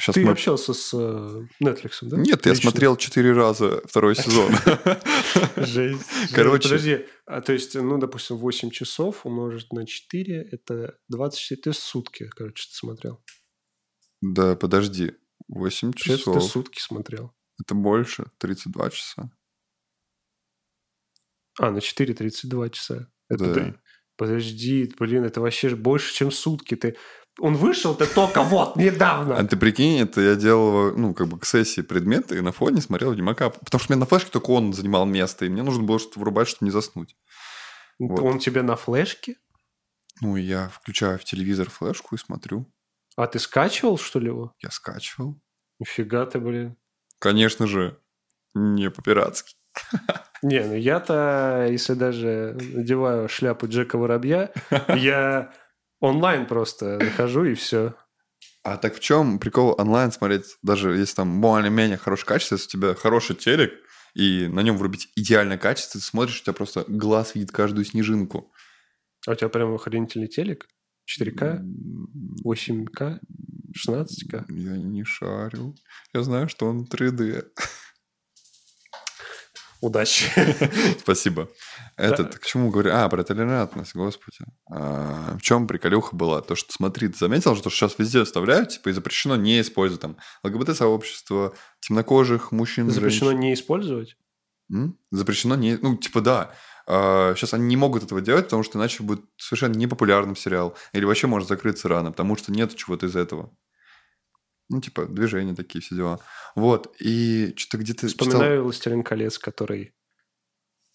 [0.01, 0.33] Сейчас Ты мы...
[0.33, 2.17] общался с э, Netflix, да?
[2.17, 2.71] Нет, я Лично?
[2.71, 4.51] смотрел четыре раза второй сезон.
[5.57, 6.07] Жесть.
[6.33, 6.69] Короче.
[6.69, 12.31] Подожди, а, то есть, ну, допустим, 8 часов умножить на 4, это 24, ты сутки,
[12.35, 13.23] короче, ты смотрел.
[14.23, 15.13] Да, подожди,
[15.49, 16.51] 8 Получается, ты часов.
[16.51, 17.35] сутки смотрел.
[17.61, 19.31] Это больше, 32 часа.
[21.59, 23.09] А, на 4 32 часа.
[23.29, 23.55] Это Да.
[23.55, 23.79] ты-
[24.17, 26.77] Подожди, блин, это вообще ж больше, чем сутки.
[26.77, 26.97] Ты...
[27.41, 29.37] Он вышел-то только вот недавно.
[29.39, 32.81] А ты прикинь, это я делал, ну, как бы к сессии предметы, и на фоне
[32.83, 33.51] смотрел Ведьмака.
[33.51, 36.21] Потому что у меня на флешке только он занимал место, и мне нужно было что-то
[36.21, 37.17] врубать, чтобы не заснуть.
[37.99, 38.21] вот.
[38.21, 39.37] Он тебе на флешке?
[40.21, 42.71] Ну, я включаю в телевизор флешку и смотрю.
[43.17, 44.55] А ты скачивал, что ли, его?
[44.61, 45.41] Я скачивал.
[45.79, 46.77] Нифига ты, блин.
[47.19, 47.99] Конечно же,
[48.55, 49.55] не по-пиратски.
[50.43, 54.53] Не, ну я-то, если даже надеваю шляпу Джека Воробья,
[54.89, 55.53] я
[56.01, 57.95] онлайн просто захожу и все.
[58.65, 62.81] А так в чем прикол онлайн смотреть, даже если там более-менее хорошее качество, если у
[62.81, 63.73] тебя хороший телек,
[64.15, 68.53] и на нем врубить идеальное качество, ты смотришь, у тебя просто глаз видит каждую снежинку.
[69.27, 70.69] А у тебя прям охренительный телек?
[71.07, 71.43] 4К?
[71.59, 73.19] М, 8К?
[73.75, 74.45] 16К?
[74.49, 75.75] Я не шарю.
[76.15, 77.45] Я знаю, что он 3D.
[79.81, 80.27] Удачи.
[81.01, 81.49] Спасибо.
[81.97, 82.93] Этот, к чему говорю?
[82.95, 84.39] А, про толерантность, господи.
[84.71, 86.41] А, в чем приколюха была?
[86.41, 90.17] То, что, смотри, ты заметил, что сейчас везде вставляют, типа, и запрещено не использовать там
[90.45, 93.41] ЛГБТ-сообщество, темнокожих мужчин, Запрещено женщин.
[93.41, 94.17] не использовать?
[94.73, 94.97] М?
[95.11, 95.77] Запрещено не...
[95.77, 96.55] Ну, типа, да.
[96.87, 100.77] Сейчас они не могут этого делать, потому что иначе будет совершенно непопулярным сериал.
[100.93, 103.57] Или вообще может закрыться рано, потому что нет чего-то из этого.
[104.69, 106.19] Ну, типа, движения такие, все дела.
[106.55, 106.95] Вот.
[106.99, 109.95] И что-то где-то читал- Вспоминаю «Властелин колец», который...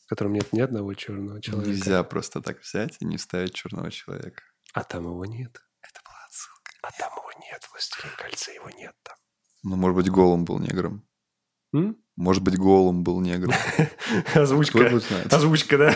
[0.05, 1.69] в котором нет ни одного черного человека.
[1.69, 4.41] Нельзя просто так взять и не ставить черного человека.
[4.73, 5.61] А там его нет.
[5.81, 6.71] Это была отсылка.
[6.81, 7.61] А там его нет.
[7.71, 9.15] «Властелин кольца» его нет там.
[9.63, 11.07] Ну, может быть, Голум был негром.
[11.74, 11.97] М?
[12.15, 13.22] Может быть, Голум был.
[14.32, 14.99] Кто Озвучка.
[15.30, 15.95] Озвучка, да?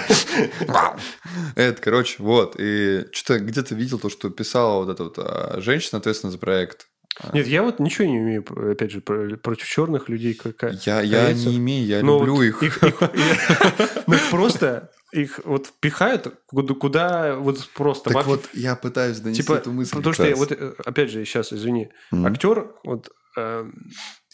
[1.55, 2.55] Это, короче, вот.
[2.59, 6.87] И что-то где-то видел то, что писала вот эта вот а, женщина, ответственная за проект.
[7.33, 10.33] Нет, я вот ничего не имею, опять же, про- против черных людей.
[10.33, 12.79] как- Я, я не имею, я люблю вот их.
[14.07, 18.11] Ну, их просто их вот впихают куда, куда вот просто.
[18.11, 19.95] Так вот, я пытаюсь донести типа, эту мысль.
[19.95, 23.65] потому что, я вот, э, опять же, сейчас, извини, актер, вот э,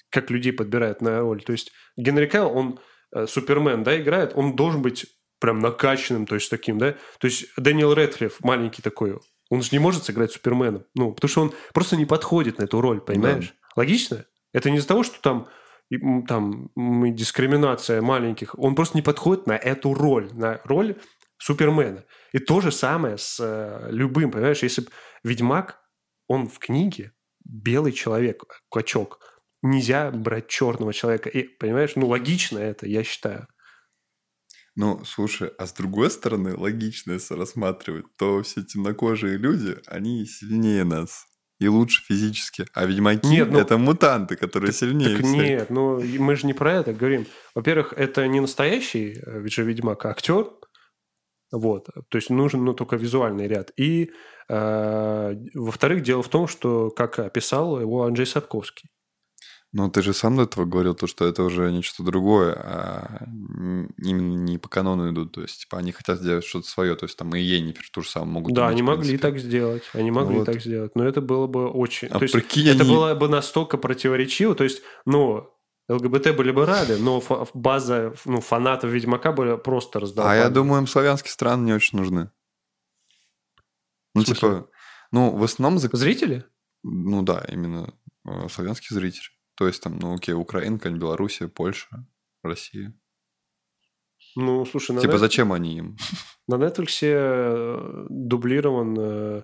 [0.09, 1.43] как людей подбирают на роль.
[1.43, 2.79] То есть Генри Кайл, он
[3.13, 5.05] э, Супермен, да, играет, он должен быть
[5.39, 6.95] прям накачанным, то есть таким, да.
[7.19, 10.85] То есть Дэниел Редклифф, маленький такой, он же не может сыграть Суперменом.
[10.95, 13.53] Ну, потому что он просто не подходит на эту роль, понимаешь?
[13.75, 14.25] Логично?
[14.53, 15.47] Это не из-за того, что там
[16.27, 18.57] там дискриминация маленьких.
[18.59, 20.97] Он просто не подходит на эту роль, на роль
[21.37, 22.03] Супермена.
[22.33, 24.63] И то же самое с э, любым, понимаешь?
[24.63, 24.87] Если б
[25.23, 25.79] Ведьмак,
[26.27, 27.13] он в книге
[27.45, 29.19] белый человек, качок.
[29.61, 31.29] Нельзя брать черного человека.
[31.29, 33.47] И, понимаешь, ну, логично это, я считаю.
[34.75, 40.83] Ну, слушай, а с другой стороны, логично, если рассматривать, то все темнокожие люди, они сильнее
[40.83, 41.25] нас.
[41.59, 42.67] И лучше физически.
[42.73, 45.35] А ведьмаки Нет, ну- это мутанты, которые сильнее Так всех.
[45.35, 47.25] нет, ну мы же не про это говорим.
[47.55, 50.51] Во-первых, это не настоящий э, ведь же Ведьмак, а актер.
[51.51, 51.87] Вот.
[52.09, 53.71] То есть нужен ну, только визуальный ряд.
[53.75, 54.11] И,
[54.49, 58.91] э, во-вторых, дело в том, что, как описал его Анджей Сапковский.
[59.73, 63.25] Ну, ты же сам до этого говорил, то, что это уже нечто другое, а
[63.97, 65.33] именно не по канону идут.
[65.33, 66.95] То есть, типа, они хотят сделать что-то свое.
[66.95, 69.83] То есть, там и Енифер то же самое могут да, иметь, они могли так сделать.
[69.93, 70.45] Они могли Вот.
[70.45, 70.95] так сделать.
[70.95, 72.07] Но это было бы очень...
[72.07, 74.55] А то есть, прикинь, это они- было бы настолько противоречиво.
[74.55, 75.49] То есть, ну,
[75.89, 77.21] ЛГБТ были бы рады, но
[77.53, 80.33] база ну, фанатов Ведьмака были просто раздолбаны.
[80.33, 82.31] А я думаю, им славянские страны не очень нужны.
[84.15, 84.69] Ну, типа,
[85.11, 86.45] ну, в основном, за- Зрители?
[86.83, 87.93] ну да, именно
[88.25, 89.27] э, славянские зрители.
[89.57, 92.05] То есть, там, ну, окей, какая-нибудь Белоруссия, Польша,
[92.43, 92.93] Россия.
[94.35, 95.97] Ну, слушай, на Типа, Net- зачем они им?
[96.47, 99.43] На Netflix э, дублирован э,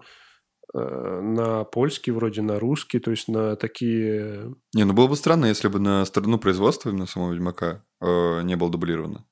[0.73, 4.53] э, на польский, вроде на русский, то есть на такие...
[4.75, 8.55] Не, ну было бы странно, если бы на сторону производства именно самого Ведьмака э, не
[8.55, 9.25] было дублировано.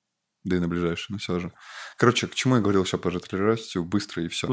[0.44, 1.52] Да и на ближайшее, но все же.
[1.98, 4.48] Короче, к чему я говорил сейчас про толерантностью, быстро и все.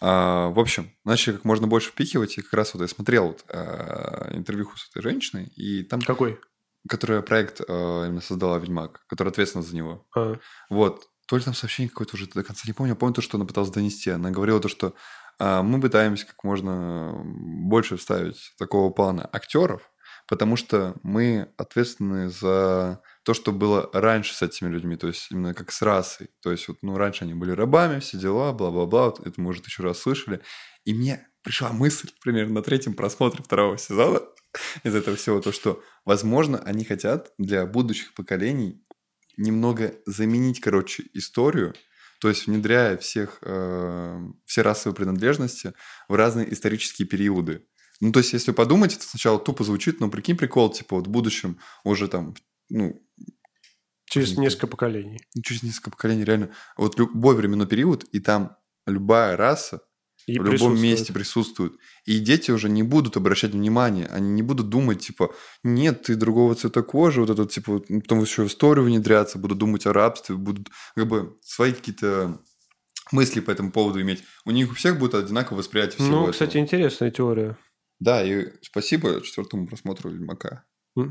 [0.00, 3.44] А, в общем, начали как можно больше впихивать, и как раз вот я смотрел вот,
[3.48, 6.40] а, интервью с этой женщиной, и там, Какой?
[6.88, 10.06] которая проект а, именно создала Ведьмак, которая ответственна за него.
[10.16, 10.36] А,
[10.68, 11.06] Вот.
[11.26, 12.96] То ли там сообщение какое-то уже до конца не помню.
[12.96, 14.10] Помню то, что она пыталась донести.
[14.10, 14.94] Она говорила то, что
[15.38, 19.90] а, мы пытаемся как можно больше вставить такого плана актеров,
[20.26, 23.00] потому что мы ответственны за
[23.30, 26.30] то, что было раньше с этими людьми, то есть именно как с расой.
[26.42, 29.84] То есть вот, ну, раньше они были рабами, все дела, бла-бла-бла, вот это уже тысячу
[29.84, 30.40] раз слышали.
[30.84, 34.20] И мне пришла мысль примерно на третьем просмотре второго сезона
[34.82, 38.84] из этого всего, то, что, возможно, они хотят для будущих поколений
[39.36, 41.74] немного заменить, короче, историю,
[42.20, 45.72] то есть внедряя всех, э, все расовые принадлежности
[46.08, 47.64] в разные исторические периоды.
[48.00, 51.10] Ну, то есть, если подумать, это сначала тупо звучит, но прикинь прикол, типа, вот в
[51.10, 52.34] будущем уже там,
[52.70, 53.00] ну,
[54.06, 55.20] через несколько поколений.
[55.34, 58.56] ну, через несколько поколений реально, вот любой временной период, и там
[58.86, 59.82] любая раса
[60.26, 61.74] И в любом месте присутствует.
[62.06, 66.54] И дети уже не будут обращать внимание, они не будут думать, типа, нет, ты другого
[66.54, 70.68] цвета кожи, вот это, типа, потом еще в историю внедряться, будут думать о рабстве, будут
[70.94, 72.40] как бы свои какие-то
[73.12, 74.22] мысли по этому поводу иметь.
[74.44, 76.32] У них у всех будет одинаковое восприятие всего Ну, этого.
[76.32, 77.56] кстати, интересная теория.
[77.98, 80.64] Да, и спасибо четвертому просмотру Ведьмака.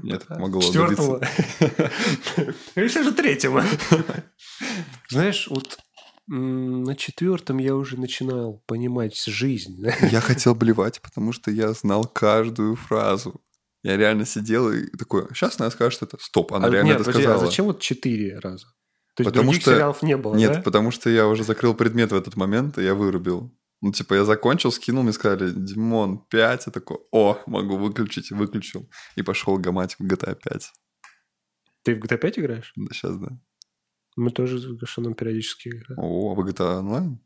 [0.08, 0.36] Это да.
[0.36, 1.22] помогло Четвертого.
[2.76, 3.62] Или все же третьему.
[5.10, 5.78] Знаешь, вот
[6.28, 9.84] на четвертом я уже начинал понимать жизнь.
[10.12, 13.42] Я хотел блевать, потому что я знал каждую фразу.
[13.82, 16.18] Я реально сидел и такой, сейчас она скажет это.
[16.20, 17.46] Стоп, она А, реально нет, это подожди, а сказала.
[17.50, 18.68] зачем вот четыре раза?
[19.16, 20.62] То есть Потому других что- сериалов не было, Нет, да?
[20.62, 23.52] потому что я уже закрыл предмет в этот момент, и я вырубил.
[23.82, 26.68] Ну, типа, я закончил, скинул, мне сказали, Димон, 5.
[26.68, 28.90] Я такой, о, могу выключить, выключил.
[29.16, 30.72] И пошел гамать в GTA 5.
[31.84, 32.74] Ты в GTA 5 играешь?
[32.76, 33.30] Да, сейчас, да.
[34.18, 35.98] Мы тоже с Гашаном периодически играем.
[35.98, 37.20] О, а вы GTA онлайн?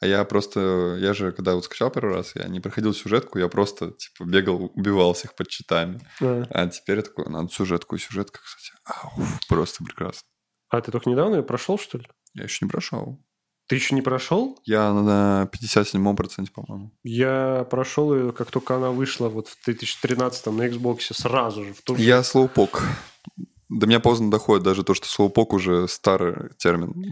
[0.00, 3.48] А я просто, я же, когда вот скачал первый раз, я не проходил сюжетку, я
[3.48, 5.98] просто, типа, бегал, убивал всех под читами.
[6.20, 10.28] А, А теперь я такой, надо сюжетку, и сюжетка, кстати, ау, просто прекрасно.
[10.68, 12.06] а ты только недавно ее прошел, что ли?
[12.34, 13.24] Я еще не прошел.
[13.66, 14.58] Ты еще не прошел?
[14.64, 16.92] Я на 57-м проценте, по-моему.
[17.02, 21.72] Я прошел ее, как только она вышла вот в 2013 на Xbox сразу же.
[21.72, 22.82] В ту же- Я слоупок.
[23.70, 27.10] До меня поздно доходит даже то, что слоупок уже старый термин.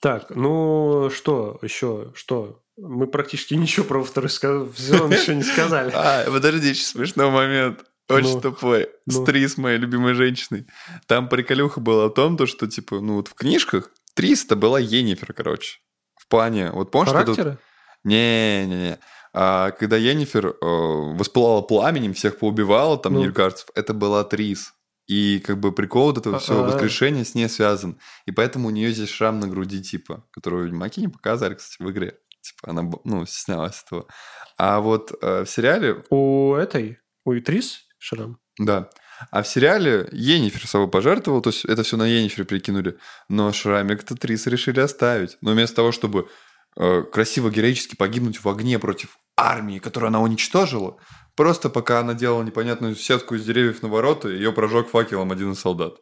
[0.00, 2.12] Так, ну что еще?
[2.14, 2.62] Что?
[2.76, 5.90] Мы практически ничего про второй сезон еще не сказали.
[5.94, 7.84] А, подожди, еще смешной момент.
[8.08, 8.88] Очень Ну, тупой.
[9.06, 9.22] ну.
[9.22, 10.66] Стрис моей любимой женщиной.
[11.06, 14.78] Там приколюха была о том, то, что, типа, ну вот в книжках Трис это была
[14.80, 15.78] Енифер, короче.
[16.16, 17.36] В плане, вот помнишь, что тут...
[17.36, 17.58] Характеры?
[18.04, 18.98] Не-не-не.
[19.34, 23.20] А когда Енифер э, воспылала пламенем, всех поубивала, там, Ну.
[23.22, 24.74] нильгарцев, это была Трис.
[25.08, 26.66] И как бы прикол вот этого всего А-а.
[26.70, 27.98] воскрешения с ней связан.
[28.26, 31.90] И поэтому у нее здесь шрам на груди, типа, которого Ведьмаки не показали, кстати, в
[31.90, 32.18] игре.
[32.40, 34.06] Типа, она, ну, стеснялась этого.
[34.58, 38.38] А вот э, в сериале, У этой, у Итрис Шрам?
[38.58, 38.90] да,
[39.30, 42.98] а в сериале Енифер собой пожертвовал, то есть это все на Енифер прикинули,
[43.28, 45.38] но шрамик-то Трис решили оставить.
[45.40, 46.28] Но вместо того, чтобы
[46.76, 50.98] э, красиво, героически погибнуть в огне против армии, которую она уничтожила,
[51.36, 55.60] просто пока она делала непонятную сетку из деревьев на ворота, ее прожег факелом один из
[55.60, 55.94] солдат.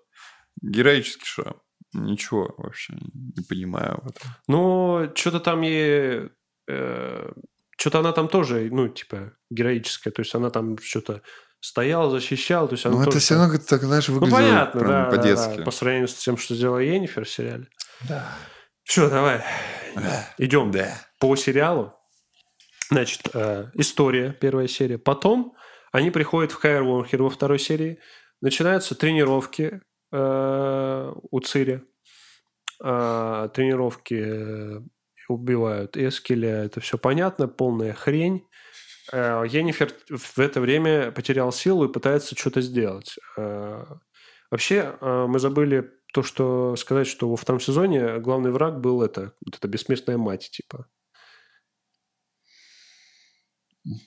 [0.62, 1.56] Героический шрам.
[1.92, 4.30] Ничего вообще не понимаю в этом.
[4.46, 6.28] Ну, что-то там ей...
[6.66, 10.12] что-то она там тоже, ну, типа, героическая.
[10.12, 11.22] То есть она там что-то
[11.60, 12.66] стояла, защищала.
[12.68, 14.92] То есть она Ну, это тоже все там- равно так, знаешь, Ну, выглядело понятно, прям
[14.92, 15.56] да, да, по-детски.
[15.58, 17.66] да, по сравнению с тем, что сделала Енифер в сериале.
[18.08, 18.26] Да.
[18.84, 19.42] Все, давай.
[20.38, 20.88] Идем Да.
[21.20, 21.94] по сериалу.
[22.90, 24.98] Значит, э, история, первая серия.
[24.98, 25.54] Потом
[25.92, 27.98] они приходят в Хайер Вонхер во второй серии.
[28.40, 29.80] Начинаются тренировки
[30.12, 31.82] э, у Цири.
[32.82, 34.80] Э, тренировки э,
[35.28, 36.64] убивают Эскеля.
[36.64, 38.44] Это все понятно, полная хрень.
[39.12, 43.16] Э, Енифер в это время потерял силу и пытается что-то сделать.
[43.36, 43.84] Э,
[44.50, 49.32] Вообще, э, мы забыли то, что сказать, что во втором сезоне главный враг был это,
[49.44, 50.88] вот эта бессмертная мать, типа.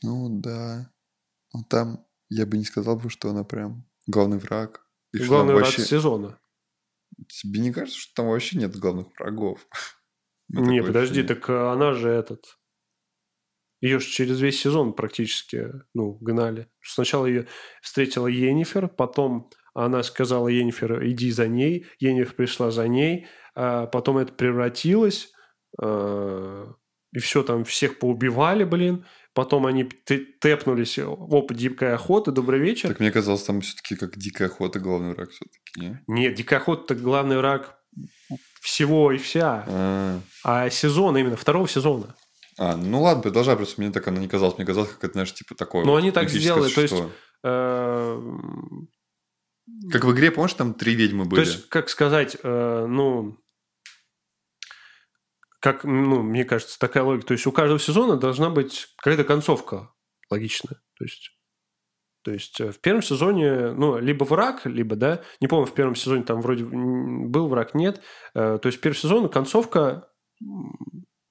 [0.02, 0.92] Ну да.
[1.54, 4.86] Ну там я бы не сказал бы, что она прям главный враг.
[5.14, 5.84] И главный враг вообще...
[5.84, 6.40] сезона.
[7.30, 9.66] Тебе не кажется, что там вообще нет главных врагов?
[10.50, 12.60] Не, подожди, так она же этот...
[13.84, 16.68] Ее же через весь сезон практически, ну, гнали.
[16.82, 17.48] Сначала ее
[17.82, 21.86] встретила Енифер, потом она сказала Енифер, иди за ней.
[22.00, 23.28] Енифер пришла за ней.
[23.56, 25.34] а потом это превратилось.
[25.82, 26.66] э,
[27.12, 29.06] и все там, всех поубивали, блин.
[29.34, 32.88] потом они тэпнулись, оп, дикая охота, добрый вечер.
[32.88, 36.00] Так мне казалось, там все-таки как дикая охота главный враг все-таки, не?
[36.08, 37.78] Нет, дикая охота главный враг
[38.62, 39.66] всего и вся.
[39.68, 42.16] А, А сезона, именно второго сезона.
[42.58, 44.58] А, ну ладно, продолжай, просто мне так оно не казалось.
[44.58, 45.86] Мне казалось, как это, знаешь, типа такое.
[45.86, 47.12] Ну, они так сделали, то есть, существо.
[47.44, 48.90] Эм,
[49.92, 51.40] Как в игре, помнишь, там три ведьмы То были?
[51.42, 53.38] есть, как сказать, э, ну,
[55.60, 57.28] как, ну, мне кажется, такая логика.
[57.28, 59.92] То есть у каждого сезона должна быть какая-то концовка
[60.30, 60.82] логичная.
[60.98, 61.32] То есть,
[62.24, 65.96] то есть э, в первом сезоне, ну, либо враг, либо, да, не помню, в первом
[65.96, 68.02] сезоне там вроде был враг, нет.
[68.36, 70.10] Э, То есть первый сезон, концовка,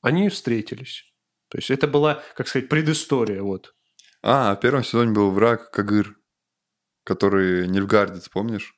[0.01, 1.12] они встретились.
[1.53, 3.75] То есть это была, как сказать, предыстория, вот.
[4.23, 6.17] А, в первом сезоне был враг Кагыр,
[7.05, 8.75] который Нильфгардец, помнишь?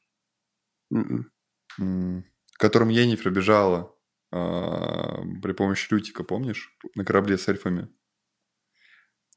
[0.93, 1.31] М-м.
[1.79, 2.25] М,
[2.59, 3.95] Которым Енифер бежала
[4.33, 6.77] а, при помощи Лютика, помнишь?
[6.97, 7.89] На корабле с эльфами.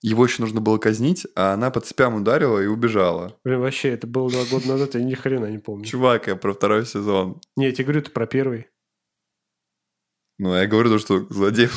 [0.01, 3.39] Его еще нужно было казнить, а она по цепям ударила и убежала.
[3.43, 5.85] Блин, вообще, это было два года назад, я ни хрена не помню.
[5.85, 7.39] Чувак, я про второй сезон.
[7.55, 8.67] Не, я тебе говорю, это про первый.
[10.39, 11.69] Ну, я говорю то, что злодей...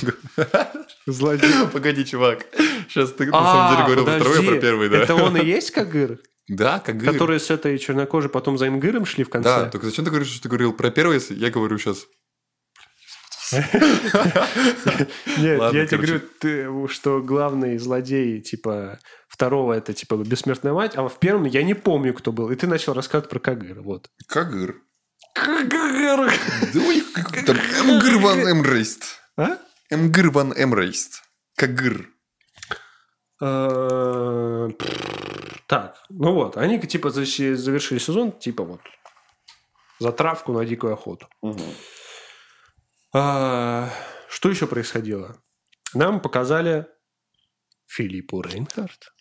[1.06, 1.50] Злодей.
[1.72, 2.46] Погоди, чувак.
[2.88, 4.98] Сейчас ты на самом деле говорил про второй, а про первый, да?
[4.98, 6.18] Это он и есть Кагыр?
[6.46, 7.12] Да, Кагыр.
[7.12, 9.48] Которые с этой чернокожей потом за Имгыром шли в конце?
[9.48, 12.06] Да, только зачем ты говоришь, что ты говорил про первый, если я говорю сейчас...
[13.52, 13.64] Нет,
[15.72, 21.46] я тебе говорю, что главный злодей, типа, второго это, типа, бессмертная мать, а в первом
[21.46, 22.50] я не помню, кто был.
[22.50, 24.08] И ты начал рассказывать про Кагыра, вот.
[24.28, 24.76] Кагыр.
[27.46, 29.18] Там Эмгыр ван Эмрейст.
[29.36, 29.58] А?
[29.90, 31.22] Эмгыр ван Эмрейст.
[31.56, 32.08] Кагыр.
[33.42, 34.68] Э,
[35.66, 38.80] Так, ну вот, они, типа, завершили сезон, типа, вот,
[39.98, 41.28] затравку на дикую охоту.
[43.14, 43.88] А,
[44.28, 45.36] Что еще происходило?
[45.94, 46.86] Нам показали
[47.86, 49.12] Филиппу Рейнхард.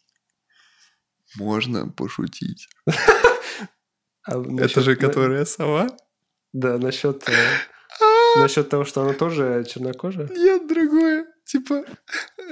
[1.37, 2.67] Можно пошутить.
[4.25, 5.87] А Это насчет- же которая сова?
[6.53, 7.33] Да, насчет, э,
[8.39, 10.27] насчет того, что она тоже чернокожая.
[10.27, 11.25] Нет, другое.
[11.45, 11.83] Типа,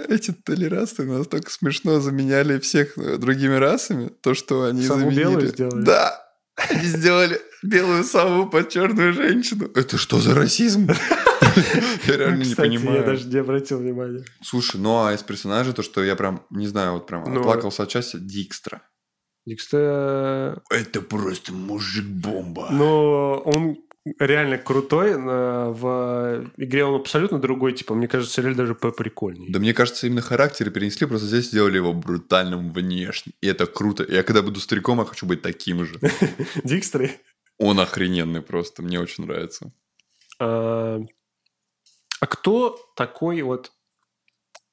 [0.08, 5.20] эти толерасты настолько смешно заменяли всех э, другими расами, то, что они Сову заменили...
[5.20, 5.84] белую сделали?
[5.84, 6.24] Да.
[6.70, 9.70] Они сделали белую сову под черную женщину.
[9.76, 10.88] Это что за расизм?
[12.08, 13.06] Я реально не Кстати, я понимаю.
[13.06, 14.26] даже не обратил внимания.
[14.42, 17.84] Слушай, ну а из персонажей то, что я прям, не знаю, вот прям Ну, оплакался
[17.84, 17.92] от
[18.26, 18.82] Дикстра.
[19.48, 20.62] Дикстер...
[20.70, 22.68] Это просто мужик-бомба.
[22.70, 23.78] Но он
[24.20, 25.12] реально крутой.
[25.12, 25.16] э,
[25.72, 27.72] В игре он абсолютно другой.
[27.72, 29.50] Типа, мне кажется, сериал даже поприкольнее.
[29.50, 33.32] Да мне кажется, именно характер перенесли, просто здесь сделали его брутальным внешне.
[33.40, 34.06] И это круто.
[34.08, 35.98] Я когда буду стариком, я хочу быть таким же.
[36.66, 37.12] Дикстеры.
[37.58, 39.72] Он охрененный просто, мне очень нравится.
[40.40, 41.00] А
[42.20, 43.72] а кто такой вот,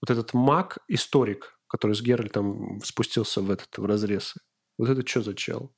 [0.00, 4.34] вот этот маг-историк, который с Геральтом спустился в этот в разрез?
[4.78, 5.74] Вот это что за чел?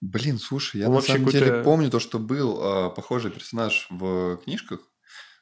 [0.00, 4.36] Блин, слушай, я Он на самом деле помню то, что был а, похожий персонаж в
[4.44, 4.80] книжках,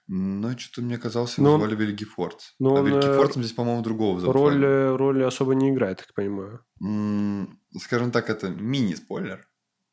[0.06, 2.52] но что-то мне казалось, его Но он- звали Вильги Фордс.
[2.58, 4.34] но а он, Вильги э, здесь, по-моему, другого зовут.
[4.36, 6.64] Роль, э, роль особо не играет, так понимаю.
[6.82, 9.48] М, Скажем так, это мини-спойлер.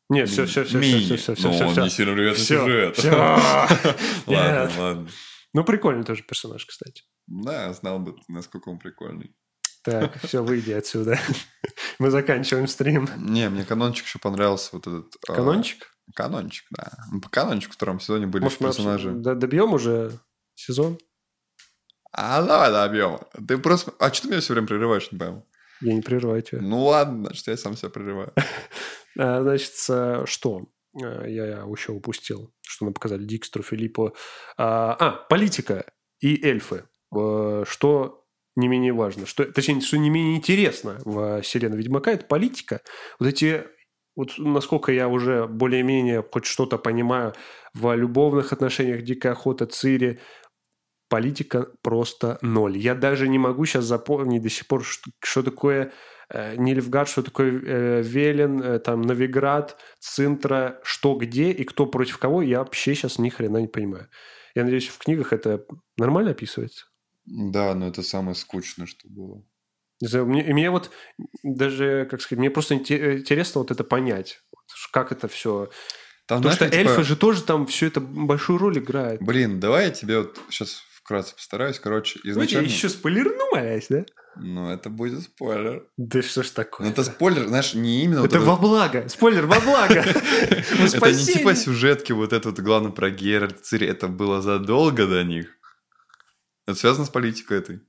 [0.10, 1.00] Нет, все, все, все, Мини.
[1.06, 1.84] все, все, все, Но все, он все.
[1.84, 2.98] не сильно влияет на сюжет.
[2.98, 3.12] всё.
[4.28, 5.08] Ладно, ладно.
[5.54, 7.04] Ну, прикольный тоже персонаж, кстати.
[7.28, 9.36] Да, знал бы, насколько он прикольный.
[9.92, 11.18] Так, все, выйди отсюда.
[12.00, 13.10] Мы заканчиваем стрим.
[13.18, 15.16] Не, мне канончик еще понравился вот этот...
[15.28, 15.88] а, Канончик?
[16.16, 16.92] Канончик, да.
[17.22, 19.12] По канончику в втором сезоне были Может, мы персонажи.
[19.12, 20.12] д- добьем уже
[20.56, 20.98] сезон?
[22.12, 23.20] А, давай добьем.
[23.48, 23.94] Ты просто...
[24.00, 25.46] А что ты меня все время прерываешь, не пойму?
[25.82, 26.60] Я не прерываю тебя.
[26.62, 28.34] Ну ладно, значит, я сам себя прерываю.
[29.18, 29.74] А, Значит,
[30.30, 30.68] что?
[31.02, 34.16] А, Я еще упустил, что нам показали Дикстру, Филиппу.
[34.56, 35.86] А, а, политика
[36.20, 36.86] и эльфы.
[37.14, 38.19] Э, Что
[38.60, 42.82] не менее важно, что, точнее, что не менее интересно в вселенной Ведьмака, это политика.
[43.20, 43.64] Вот эти,
[44.16, 47.34] вот насколько я уже более-менее хоть что-то понимаю
[47.74, 50.20] в любовных отношениях Дикая Охота, Цири,
[51.10, 52.78] политика просто ноль.
[52.78, 55.92] Я даже не могу сейчас запомнить до сих пор, что, что такое
[56.30, 62.20] э, Нильфгард, что такое э, Велен, э, там, Новиград, Цинтра, что где и кто против
[62.20, 64.08] кого, я вообще сейчас ни хрена не понимаю.
[64.56, 65.66] Я надеюсь, в книгах это
[65.98, 66.89] нормально описывается.
[67.30, 69.44] Да, но это самое скучное, что было.
[70.02, 70.92] Мне, и мне вот
[71.44, 74.42] даже, как сказать, мне просто инте- интересно вот это понять.
[74.52, 74.62] Вот
[74.92, 75.70] как это все...
[76.26, 79.22] Там, Потому что знаешь, типа, эльфы же тоже там все это большую роль играют.
[79.22, 81.80] Блин, давай я тебе вот сейчас вкратце постараюсь.
[81.80, 82.68] Короче, Ну, я изначально...
[82.68, 84.06] еще спойлерну, молясь, да?
[84.36, 85.88] Ну, это будет спойлер.
[85.98, 86.86] Да что ж такое?
[86.86, 88.22] Ну, это спойлер, знаешь, не именно...
[88.22, 89.10] вот Это во благо.
[89.10, 89.96] Спойлер во благо.
[90.06, 95.24] Это не типа сюжетки, вот это вот главное про Геральт, Цири, это было задолго до
[95.24, 95.59] них.
[96.70, 97.82] Это связано с политикой этой.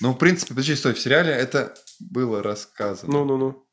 [0.00, 3.12] Ну, в принципе, подожди, стой, в сериале это было рассказано.
[3.12, 3.68] Ну-ну-ну.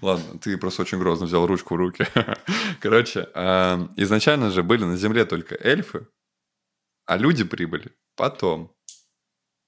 [0.00, 2.06] Ладно, ты просто очень грозно взял ручку в руки.
[2.80, 6.06] Короче, а, изначально же были на Земле только эльфы,
[7.04, 8.76] а люди прибыли потом.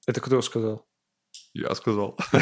[0.06, 0.86] Это кто сказал?
[1.54, 2.18] Я сказал.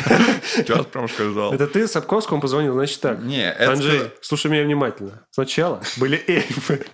[0.45, 1.53] Сейчас прям сказал.
[1.53, 3.21] Это ты Сапковскому позвонил, значит так.
[3.21, 3.73] Не, это...
[3.73, 5.27] Анжей, слушай меня внимательно.
[5.31, 6.87] Сначала были эльфы.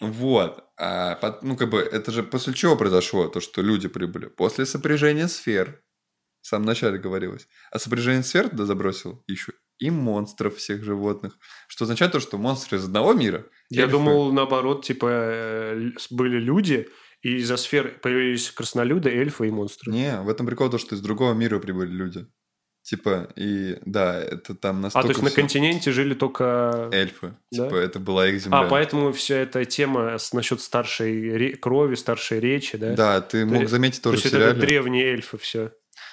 [0.00, 0.64] Вот.
[0.78, 4.26] А, ну, как бы, это же после чего произошло то, что люди прибыли?
[4.26, 5.82] После сопряжения сфер.
[6.40, 7.48] В самом начале говорилось.
[7.70, 11.36] А сопряжение сфер туда забросил еще и монстров всех животных.
[11.66, 13.46] Что означает то, что монстры из одного мира.
[13.70, 16.88] Я эльфы- думал, наоборот, типа, э, были люди,
[17.22, 19.92] и из-за сфер появились краснолюды, эльфы и монстры.
[19.92, 22.26] Не, в этом прикол то, что из другого мира прибыли люди.
[22.82, 26.88] Типа, и да, это там а, настолько то есть на всё- континенте жили только...
[26.92, 27.34] эльфы.
[27.52, 27.64] Да?
[27.64, 28.60] Типа, это была их земля.
[28.60, 32.94] А, поэтому вся эта тема с, насчет старшей ре- крови, старшей речи, да?
[32.94, 34.60] Да, ты мог заметить То тоже в есть это сериале.
[34.60, 35.72] древние эльфы все.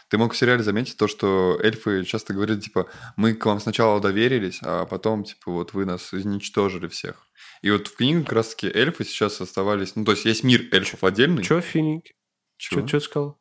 [0.09, 4.01] Ты мог в сериале заметить то, что эльфы часто говорили, типа, мы к вам сначала
[4.01, 7.27] доверились, а потом, типа, вот вы нас изничтожили всех.
[7.61, 9.95] И вот в книге как раз-таки эльфы сейчас оставались...
[9.95, 11.43] Ну, то есть есть мир эльфов отдельный.
[11.43, 12.13] Че, Финики?
[12.57, 12.85] Чё?
[12.85, 13.39] Ты сказал?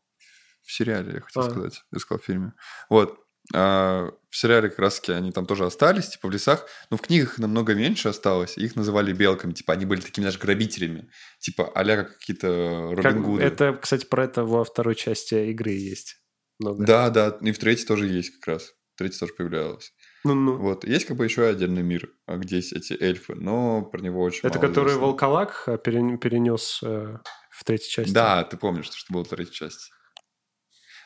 [0.62, 1.50] В сериале, я хотел А.
[1.50, 1.82] сказать.
[1.92, 2.52] Я сказал в фильме.
[2.90, 3.18] Вот.
[3.54, 6.66] А, в сериале как раз-таки они там тоже остались, типа, в лесах.
[6.90, 8.58] Но в книгах намного меньше осталось.
[8.58, 9.52] Их называли белками.
[9.52, 11.08] Типа, они были такими даже грабителями.
[11.38, 13.42] Типа, а как какие-то Как- Робин Гуды.
[13.44, 16.16] это, кстати, про это во второй части игры есть.
[16.58, 16.84] Много.
[16.84, 17.38] Да, да.
[17.42, 18.72] И в третьей тоже есть как раз.
[18.94, 19.92] В третьей тоже появлялось.
[20.26, 20.56] Ну-ну.
[20.56, 20.84] Вот.
[20.84, 24.40] Есть как бы еще отдельный мир, а, где есть эти эльфы, но про него очень
[24.42, 25.06] Это мало который известно.
[25.06, 27.18] волколак э, перен- перенес э,
[27.50, 28.12] в третьей части.
[28.12, 29.90] Да, ты помнишь, что было в третьей части.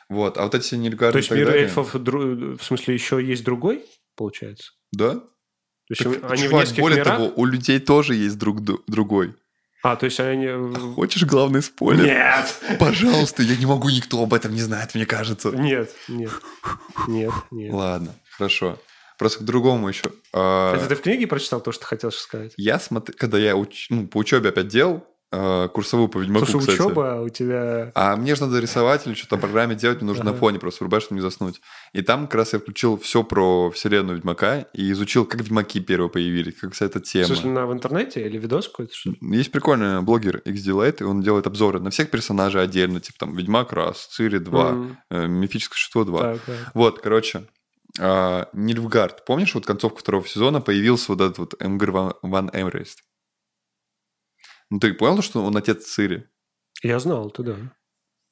[0.09, 3.43] Вот, а вот эти Нильгарды То есть мир далее- эльфов, дру- в смысле, еще есть
[3.45, 4.71] другой, получается?
[4.91, 5.15] Да?
[5.15, 5.23] То
[5.89, 7.17] есть Так, они в чувак, нескольких более мирах?
[7.17, 9.35] того, у людей тоже есть друг другой.
[9.83, 10.47] А, то есть они...
[10.47, 12.05] в- Хочешь главный спойлер?
[12.05, 12.77] Нет!
[12.79, 15.49] Пожалуйста, я не могу, никто об этом не знает, мне кажется.
[15.51, 16.31] Нет, нет,
[17.07, 17.73] нет, нет.
[17.73, 18.77] Ладно, хорошо.
[19.21, 20.05] Просто к другому еще.
[20.33, 22.53] А, Это ты в книге прочитал то, что хотел сказать?
[22.57, 26.81] Я смотрю, когда я уч- ну, по учебе опять делал, курсовую по Ведьмаку, Слушай, кстати.
[26.87, 27.91] учеба у тебя...
[27.93, 30.31] А мне же надо рисовать или что-то в программе делать, мне нужно Ага.
[30.33, 31.61] на фоне просто врубать, чтобы не заснуть.
[31.93, 36.09] И там как раз я включил все про вселенную Ведьмака и изучил, как Ведьмаки первые
[36.09, 37.27] появились, как вся эта тема.
[37.27, 38.93] смысле, на, в интернете или видос какой-то?
[38.95, 39.13] Что?
[39.21, 43.71] Есть прикольный блогер XD и он делает обзоры на всех персонажей отдельно, типа там Ведьмак
[43.71, 46.19] раз, Цири 2, М, э, Мифическое существо 2.
[46.19, 46.55] Так, так.
[46.73, 47.43] Вот, короче,
[47.99, 49.25] а, Нильфгард.
[49.25, 53.03] Помнишь, вот концовку второго сезона появился вот этот вот Эмгр Ван, Ван Эмрест?
[54.69, 56.29] Ну, ты понял, что он отец Цири?
[56.81, 57.55] Я знал, ты да.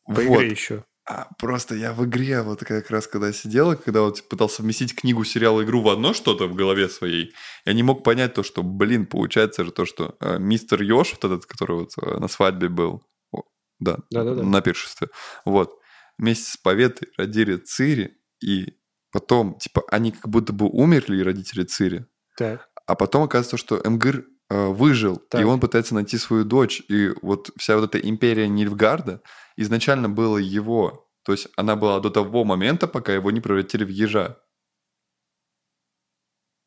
[0.05, 0.23] По Вот.
[0.23, 0.85] игре еще.
[1.05, 4.95] А, просто я в игре вот как раз когда сидел, и когда вот пытался вместить
[4.95, 7.33] книгу, сериал, игру в одно что-то в голове своей,
[7.65, 11.25] я не мог понять то, что, блин, получается же то, что э, мистер Ёж, вот
[11.25, 13.41] этот, который вот э, на свадьбе был, о,
[13.79, 14.43] да, Да-да-да.
[14.43, 15.07] на пиршестве,
[15.45, 15.79] вот,
[16.19, 18.78] вместе с Поветой родили Цири, и
[19.11, 22.05] потом, типа, они как будто бы умерли, родители Цири,
[22.37, 22.69] Так.
[22.85, 25.41] а потом оказывается, что Эмгыр э, выжил, Так.
[25.41, 26.81] и он пытается найти свою дочь.
[26.89, 29.21] И вот вся вот эта империя Нильфгарда
[29.57, 31.07] изначально была его.
[31.23, 34.37] То есть она была до того момента, пока его не превратили в ежа.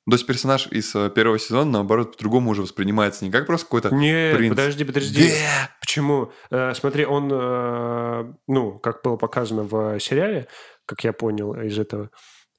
[0.04, 3.94] То есть персонаж из э, первого сезона, наоборот, по-другому уже воспринимается не как просто какой-то...
[3.94, 4.50] Нет, принц.
[4.50, 5.28] подожди, подожди.
[5.28, 5.70] Да!
[5.80, 6.32] Почему?
[6.50, 10.48] Э, смотри, он, э, ну, как было показано в сериале,
[10.92, 12.10] как я понял из этого,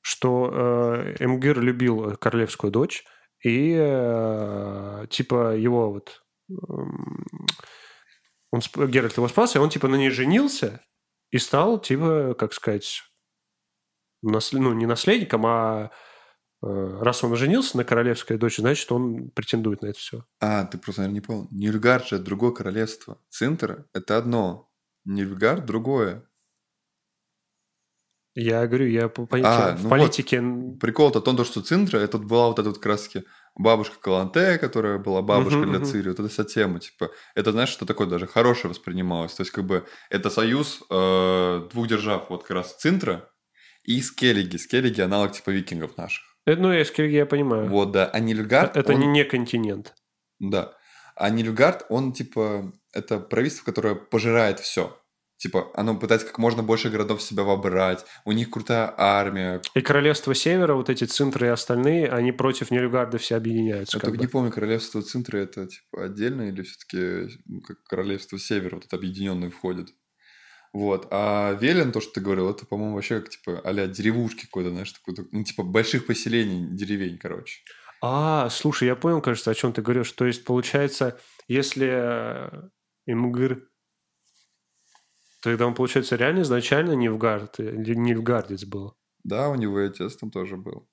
[0.01, 3.05] что э, Эмгир любил королевскую дочь,
[3.43, 6.23] и э, типа его вот...
[6.49, 7.15] эм,
[8.51, 10.81] он, Геральт его спас, и он типа на ней женился
[11.29, 13.03] и стал типа, как сказать,
[14.25, 15.91] наслед- ну, не наследником, а
[16.63, 20.25] э, раз он женился на королевской дочери, значит, он претендует на это все.
[20.39, 21.47] А, ты просто, наверное, не понял.
[21.51, 23.21] Нильфгард же другое королевство.
[23.29, 24.71] Цинтер– это одно.
[25.05, 26.27] Нильфгард– другое.
[28.35, 30.37] Я говорю, я по, А, в ну политике...
[30.37, 33.25] н- Прикол-то в том, то, что Цинтра, это вот была вот эта вот как раз-таки
[33.55, 35.85] бабушка Каланте, которая была бабушкой Мгм, для мгм.
[35.85, 39.51] Цири, вот эта вся тема, типа, это, знаешь, что такое даже хорошее воспринималось, то есть,
[39.51, 43.29] как бы, это союз э, двух держав, вот как раз Цинтра
[43.83, 46.23] и Скеллиги, Скеллиги аналог, типа, викингов наших.
[46.45, 47.69] Это, ну, я, скорее, я понимаю.
[47.69, 49.93] Вот, да, а Нильфгард, это он- не, не континент.
[50.39, 50.73] Да,
[51.15, 54.99] а Нильфгард, он, типа, это правительство, которое пожирает все.
[55.43, 59.81] Типа, оно пытается как можно больше городов в себя вобрать, у них крутая армия, И
[59.81, 63.97] королевство Севера, вот эти центры и остальные, они против Нильфгарда все объединяются.
[63.97, 64.21] Я только бы.
[64.21, 69.49] не помню, королевство Цинтра это типа отдельно или все-таки как королевство Севера, вот это объединенное
[69.49, 69.89] входит.
[70.71, 71.09] Вот.
[71.11, 74.93] А Велен, то, что ты говорил, это, по-моему, вообще как типа а-ля деревушки какой-то, знаешь,
[74.93, 77.59] такой, ну, типа больших поселений, деревень, короче.
[78.01, 80.13] А, слушай, я понял, кажется, о чем ты говоришь.
[80.13, 82.69] То есть, получается, если э,
[83.07, 83.67] Имгыр
[85.43, 88.95] Тогда он, получается, реально изначально не в Гард, или не в Гардец был.
[89.25, 90.87] Да, у него и отец там тоже был.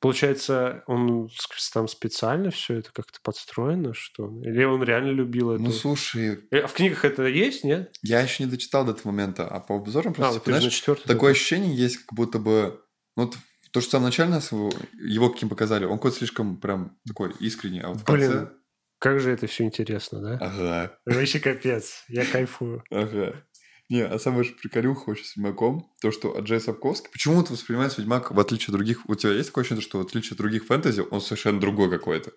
[0.00, 1.28] Получается, он
[1.74, 4.48] там специально все это как-то подстроено, что ли?
[4.48, 5.62] Или он реально любил это?
[5.62, 7.94] Ну, слушай, А в книгах это есть, нет?
[8.02, 10.58] я еще не дочитал до этого момента, а по обзорам А, просто, вот же на
[10.60, 11.08] знаешь, четвертый.
[11.08, 12.80] такое ощущение есть, как будто бы...
[13.16, 13.36] Ну, вот
[13.72, 17.88] то, что начале нас его, его каким показали, он какой-то слишком прям такой искренний, а
[17.88, 18.30] вот в Блин.
[18.32, 18.52] конце...
[19.00, 20.38] Как же это все интересно, да?
[20.40, 22.04] Ага, Вообще капец.
[22.08, 22.82] Я кайфую.
[22.90, 23.44] ага.
[23.88, 27.10] Не, а самая же приколюха очень с Ведьмаком, то, что Аджей Сапковский...
[27.10, 29.08] Почему-то воспринимается Ведьмак, в отличие от других...
[29.08, 32.32] У тебя есть такое ощущение, что в отличие от других фэнтези, он совершенно другой какой-то?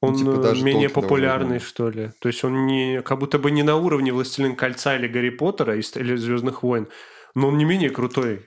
[0.00, 2.10] Он типа, э, даже менее Толкина популярный, что ли.
[2.20, 5.76] То есть он не, как будто бы не на уровне «Властелин кольца» или «Гарри Поттера»
[5.76, 6.88] или «Звездных войн»,
[7.34, 8.46] но он не менее крутой.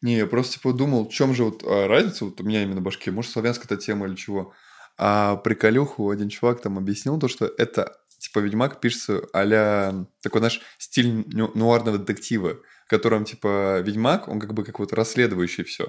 [0.00, 2.80] Не, я просто типа думал, в чем же вот а, разница вот у меня именно
[2.80, 4.52] в башке, может, славянская эта тема или чего.
[4.96, 7.96] А приколюху один чувак там объяснил то, что это
[8.34, 14.40] типа Ведьмак пишется а такой наш стиль ню- нуарного детектива, в котором типа Ведьмак, он
[14.40, 15.88] как бы как вот расследующий все.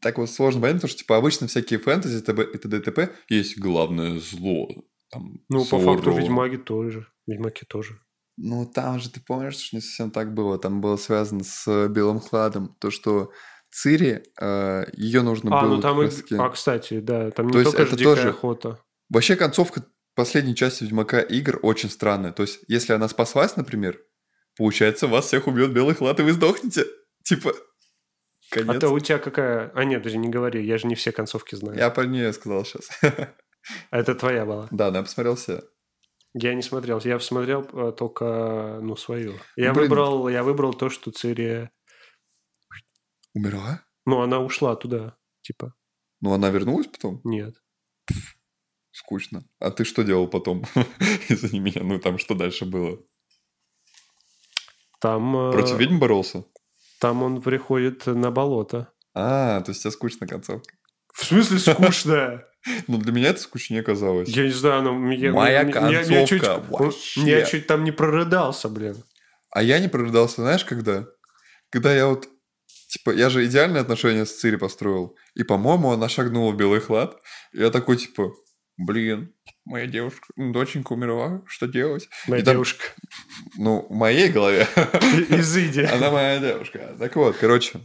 [0.00, 4.18] Так вот сложно понять, потому что типа обычно всякие фэнтези, ТБ и ТДТП есть главное
[4.18, 4.68] зло.
[5.10, 6.10] Там, Ну, по факту.
[6.12, 7.06] «Ведьмаги» тоже.
[7.26, 7.98] «Ведьмаки» тоже.
[8.36, 10.58] Ну, там же, ты помнишь, что не совсем так было.
[10.58, 12.76] Там было связано с Белым Хладом.
[12.78, 13.32] То, что
[13.70, 14.22] Цири,
[14.96, 15.76] ее нужно А, было...
[15.76, 16.08] ну там и...
[16.38, 18.78] А, кстати, да, там не То есть только же это тоже- охота.
[19.10, 19.84] Вообще концовка
[20.18, 22.32] последней части Ведьмака игр очень странная.
[22.32, 24.00] То есть, если она спаслась, например,
[24.56, 26.86] получается, вас всех убьет Белый Хлад, и вы сдохнете.
[27.22, 27.54] Типа,
[28.50, 28.76] конец.
[28.76, 29.70] А то у тебя какая...
[29.74, 31.78] А нет, даже не говори, я же не все концовки знаю.
[31.78, 32.90] Я про нее сказал сейчас.
[33.90, 34.66] А это твоя была.
[34.72, 35.62] Да, да, я посмотрел все.
[36.34, 37.00] Я не смотрел.
[37.04, 39.34] Я посмотрел э, только, ну, свою.
[39.56, 39.84] Я Блин.
[39.88, 41.70] выбрал, я выбрал то, что Цири...
[43.34, 43.84] Умерла?
[44.04, 45.74] Ну, она ушла туда, типа.
[46.20, 47.20] Ну, она вернулась потом?
[47.24, 47.54] Нет.
[48.98, 49.44] Скучно.
[49.60, 50.64] А ты что делал потом?
[51.28, 52.98] Извини меня, ну там что дальше было?
[55.00, 55.36] Там...
[55.36, 56.44] э, Против ведьм боролся?
[57.00, 58.88] Там он приходит на болото.
[59.14, 60.74] А, то есть тебе скучно концовка.
[61.14, 62.44] В смысле скучно?
[62.88, 64.28] Ну, для меня это скучнее казалось.
[64.28, 65.10] Я не знаю, ну...
[65.12, 67.20] Я, Моя я- я- я чуть- концовка вообще.
[67.20, 68.96] Я чуть там не прорыдался, блин.
[69.50, 71.06] А я не прорыдался, знаешь, когда?
[71.70, 72.28] Когда я вот...
[72.88, 75.16] Типа, я же идеальные отношения с Цири построил.
[75.34, 77.16] И, по-моему, она шагнула в белый хлад.
[77.52, 78.32] И я такой, типа,
[78.78, 79.34] блин,
[79.64, 82.08] моя девушка, доченька умерла, что делать?
[82.26, 82.84] Моя И там- девушка.
[83.56, 84.66] Ну, в моей голове
[85.28, 85.80] Изыди.
[85.80, 86.96] она моя девушка.
[86.98, 87.80] Так вот, короче,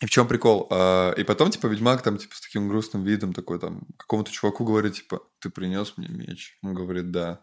[0.00, 0.66] и в чем прикол?
[0.70, 4.64] А, И потом, типа, Ведьмак там, типа, с таким грустным видом такой, там, какому-то чуваку
[4.64, 6.58] говорит, типа, ты принес мне меч?
[6.62, 7.40] Он говорит, да.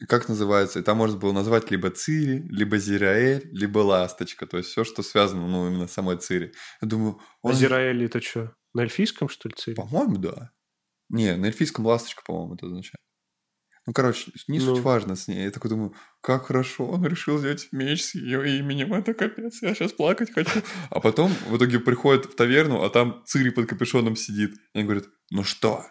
[0.00, 0.78] И как называется?
[0.78, 4.46] И там можно было назвать либо Цири, либо Зираэль, либо Ласточка.
[4.46, 6.52] То есть все, что связано, ну, именно с самой Цири.
[6.80, 7.52] Я думаю, он...
[7.52, 8.54] Азираэль это что?
[8.74, 9.74] На эльфийском, что ли, Цири?
[9.76, 10.50] По-моему, да.
[11.12, 12.96] Не, на эльфийском Ласточка, по-моему, это означает.
[13.86, 14.74] Ну, короче, не Ну.
[14.76, 15.44] суть важно с ней.
[15.44, 18.94] Я такой думаю, как хорошо, он решил взять меч с ее именем.
[18.94, 20.62] Это капец, я сейчас плакать хочу.
[20.90, 24.52] А потом в итоге приходит в таверну, а там Цири под капюшоном сидит.
[24.74, 25.84] И он говорит, ну что,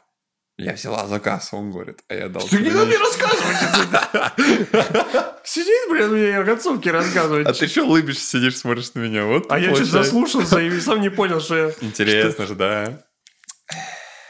[0.57, 2.99] я взяла заказ, он говорит, а я дал Ты не надо мне меч».
[3.01, 3.57] рассказывать!
[5.43, 7.47] Сидит, блин, мне о концовке рассказывать.
[7.47, 9.25] А ты что улыбишься, сидишь, смотришь на меня?
[9.25, 10.03] Вот А я получается.
[10.03, 11.73] заслушался и сам не понял, что я...
[11.81, 13.05] Интересно же, да.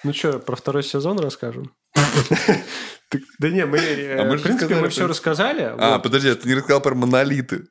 [0.03, 1.73] Ну что, про второй сезон расскажем?
[3.40, 5.76] Да не, мы, э, А в принципе, мы все рассказали.
[5.78, 7.68] А, подожди, ты не рассказал про монолиты.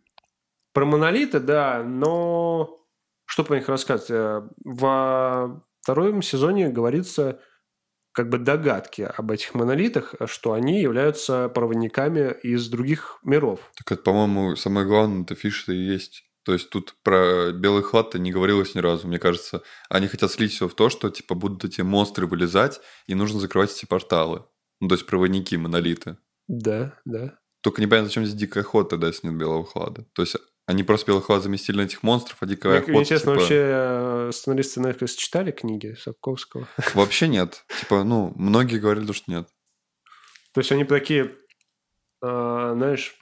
[0.74, 2.78] Про монолиты, да, но
[3.24, 4.10] что про них рассказать?
[4.10, 7.40] Э, Во втором сезоне говорится
[8.12, 13.60] как бы догадки об этих монолитах, что они являются проводниками из других миров.
[13.78, 16.24] Так это, по-моему, самое главное, это фишка и есть.
[16.44, 19.06] То есть тут про белый хлад-то не говорилось ни разу.
[19.06, 23.14] Мне кажется, они хотят слить все в то, что типа будут эти монстры вылезать, и
[23.14, 24.44] нужно закрывать эти порталы.
[24.80, 26.16] Ну, то есть проводники, монолиты.
[26.48, 27.38] Да, да.
[27.60, 30.06] Только непонятно, зачем здесь дикая охота, да, если нет белого хлада.
[30.14, 30.36] То есть
[30.66, 33.56] они просто белый хлад заместили на этих монстров, а дикая Мне охота, интересно, типа, вообще
[33.56, 36.68] э, сценаристы Netflix читали книги Сапковского?
[36.94, 37.64] вообще нет.
[37.80, 39.48] Типа, ну, многие говорили, что нет.
[40.52, 41.36] То есть они такие,
[42.22, 43.19] э, знаешь,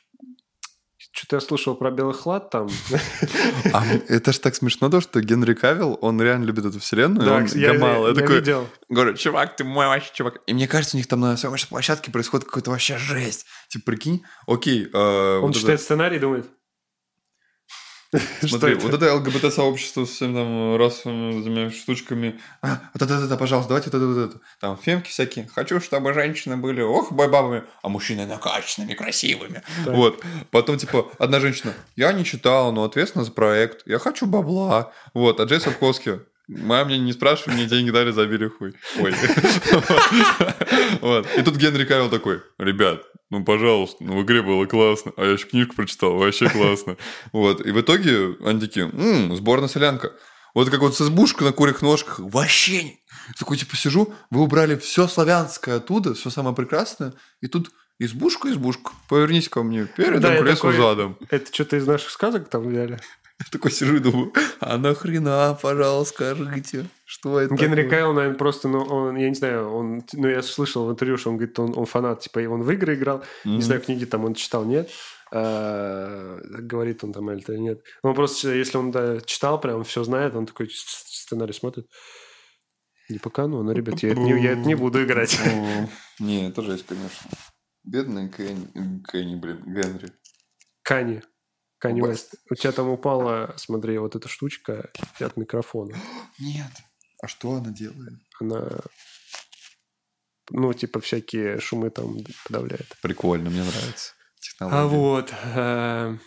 [1.18, 2.68] что-то я слышал про Белый Хлад там.
[3.72, 7.36] А это ж так смешно, то, что Генри Кавилл, он реально любит эту вселенную, Да,
[7.36, 8.02] он я, гамал.
[8.02, 8.68] я- Я я такой, видел.
[8.88, 10.38] Говорю, чувак, ты мой вообще чувак.
[10.46, 13.46] И мне кажется, у них там на съемочной площадке происходит какая-то вообще жесть.
[13.68, 14.88] Типа, прикинь, окей.
[14.92, 16.46] э, Он вот это- читает сценарий и думает.
[18.40, 22.40] Смотри, вот это ЛГБТ-сообщество с всеми там расовыми штучками.
[22.62, 24.40] А, вот это, вот это, пожалуйста, давайте вот это, вот это.
[24.60, 25.46] Там фемки всякие.
[25.54, 29.62] Хочу, чтобы женщины были, ох, бабами, а мужчины накачанными, красивыми.
[29.84, 30.24] Вот.
[30.50, 34.90] Потом, типа, одна женщина, я не читала, но ответственна за проект, я хочу бабла.
[35.12, 38.72] Вот, а Джей Сапковский, Моя мне не спрашивай, мне деньги дали, забили хуй.
[39.00, 39.14] Ой.
[41.00, 41.26] Вот.
[41.36, 45.32] И тут Генри Кавилл такой, ребят, ну, пожалуйста, ну, в игре было классно, а я
[45.32, 46.96] еще книжку прочитал, вообще классно.
[47.32, 48.90] Вот, и в итоге они такие,
[49.36, 50.12] сборная солянка.
[50.54, 53.00] Вот как вот с избушкой на курьих ножках, вообще не.
[53.38, 57.12] Такой, типа, сижу, вы убрали все славянское оттуда, все самое прекрасное,
[57.42, 61.18] и тут избушка, избушка, повернись ко мне передом, Да, к лесу такой- задом.
[61.28, 62.98] Это что-то из наших сказок там взяли?
[63.40, 67.90] Я такой сижу и думаю, а нахрена, пожалуйста, скажите, что это Генри такое?
[67.90, 71.30] Кайл, наверное, просто, ну, он, я не знаю, он, ну, я слышал в интервью, что
[71.30, 73.62] он говорит, он, он фанат, типа, он в игры играл, не Мгм.
[73.62, 74.90] знаю, книги там он читал, нет.
[75.30, 77.82] А, говорит он там или нет.
[78.02, 81.86] Он просто, если он да, читал, прям все знает, он такой сценарий смотрит.
[83.10, 85.38] Не по канону, ребят, я, это не, я это не буду играть.
[86.18, 87.30] Не, это жесть, конечно.
[87.84, 90.12] Бедный Кенни, Кенни, блин, Генри.
[90.82, 91.22] Кани.
[91.82, 92.32] Вест.
[92.32, 92.34] Вест.
[92.50, 94.90] У тебя там упала, смотри, вот эта штучка
[95.20, 95.96] от микрофона.
[96.38, 96.70] Нет.
[97.22, 98.18] А что она делает?
[98.40, 98.80] Она,
[100.50, 102.96] ну, типа, всякие шумы там подавляет.
[103.02, 104.14] Прикольно, мне нравится.
[104.40, 104.78] Технология.
[104.80, 105.34] А вот...
[105.54, 106.18] э,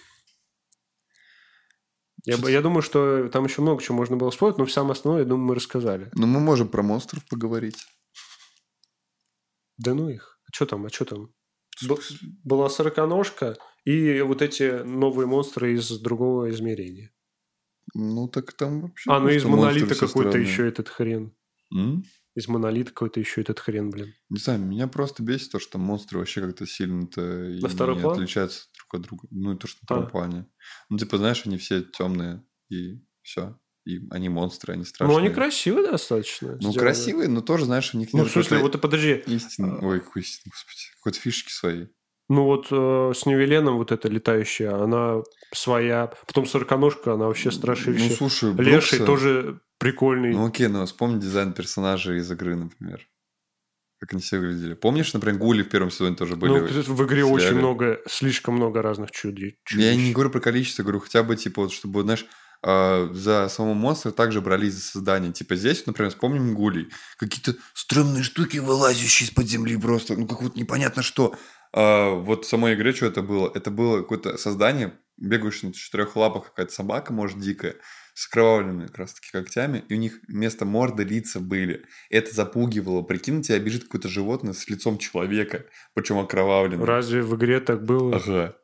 [2.25, 5.23] Я, бы- я думаю, что там еще много чего можно было вспомнить, но самое основное,
[5.23, 6.09] я думаю, мы рассказали.
[6.13, 7.85] Ну, мы можем про монстров поговорить.
[9.77, 10.39] Да ну их.
[10.45, 10.85] А что там?
[10.85, 11.29] А что там?
[11.87, 11.95] Б-
[12.43, 17.11] была сороконожка и вот эти новые монстры из другого измерения.
[17.93, 19.11] Ну, так там вообще...
[19.11, 21.33] А, ну из монолита какой-то еще этот хрен.
[21.73, 22.03] М?
[22.35, 24.13] Из монолита какой-то еще этот хрен, блин.
[24.29, 27.21] Не знаю, меня просто бесит то, что монстры вообще как-то сильно-то
[27.97, 28.13] не план?
[28.13, 29.27] отличаются друг от друга.
[29.31, 29.85] Ну, и то, что на А.
[29.85, 30.45] втором плане.
[30.89, 33.59] Ну, типа, знаешь, они все темные, и все.
[33.85, 35.17] И они монстры, они страшные.
[35.17, 36.51] Ну, они красивые достаточно.
[36.51, 36.79] Ну, сделаны.
[36.79, 39.23] красивые, но тоже, знаешь, у них Ну, нет в смысле, вот подожди.
[39.25, 39.67] истины.
[39.81, 39.85] А.
[39.85, 40.83] Ой, какой истины, господи.
[40.97, 41.87] Какой-то фишки своей.
[42.31, 45.21] Ну, вот э, с Невеленом вот эта летающая, она
[45.53, 46.13] своя.
[46.25, 48.07] Потом сороконожка, она вообще страшилища.
[48.09, 50.31] Ну, слушай, Леший Брукса- тоже прикольный.
[50.31, 53.05] Ну, окей, но вспомни дизайн персонажей из игры, например.
[53.99, 54.75] Как они все выглядели.
[54.75, 56.51] Помнишь, например, Гули в первом сезоне тоже были?
[56.53, 57.57] Ну, в игре очень сериале.
[57.59, 59.55] много, слишком много разных чудищ.
[59.71, 62.25] Я не говорю про количество, говорю хотя бы, типа, вот, чтобы, знаешь,
[62.63, 65.33] а, за самого монстра также брались за создание.
[65.33, 66.87] Типа здесь, например, вспомним Гулей.
[67.17, 70.15] Какие-то стрёмные штуки, вылазящие из-под земли просто.
[70.15, 71.35] Ну, как вот непонятно что.
[71.73, 73.51] А, вот в самой игре что это было?
[73.53, 77.75] Это было какое-то создание, бегающее на четырех лапах, какая-то собака, может, дикая,
[78.13, 81.85] с окровавленными как раз-таки когтями, и у них вместо морды лица были.
[82.09, 83.03] Это запугивало.
[83.03, 86.83] Прикинь, тебя бежит какое-то животное с лицом человека, причем окровавленным.
[86.83, 88.17] Разве в игре так было?
[88.17, 88.55] Ага.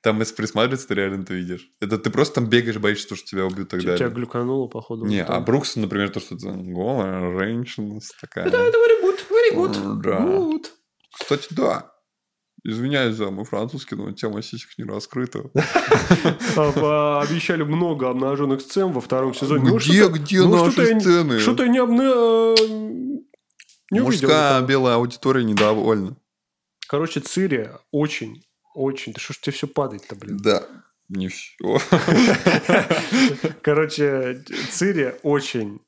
[0.00, 1.70] Там, если присматриваться, ты реально это видишь.
[1.80, 5.04] Это ты просто там бегаешь, боишься, что тебя убьют так Тебя глюкануло, походу.
[5.06, 5.40] Не, а.
[5.40, 8.46] Брукс, например, то, что это голая женщина такая.
[8.46, 10.02] Это, это very good, very good.
[10.02, 10.18] Да.
[10.20, 10.66] Good.
[11.18, 11.92] Кстати, да.
[12.64, 15.50] Извиняюсь за мой французский, но тема сисек не раскрыта.
[16.56, 19.70] Обещали много обнаженных сцен во втором сезоне.
[19.70, 21.38] Ну, Где, где ну, наши сцены?
[21.38, 21.78] Что-то я не.
[24.00, 26.16] Мужская белая аудитория недовольна.
[26.88, 28.42] Короче, Цири очень,
[28.74, 29.12] очень...
[29.12, 30.38] Да что ж тебе все падает-то, блин?
[30.38, 30.66] Да.
[31.08, 31.78] Не все.
[33.62, 35.80] Короче, Цири очень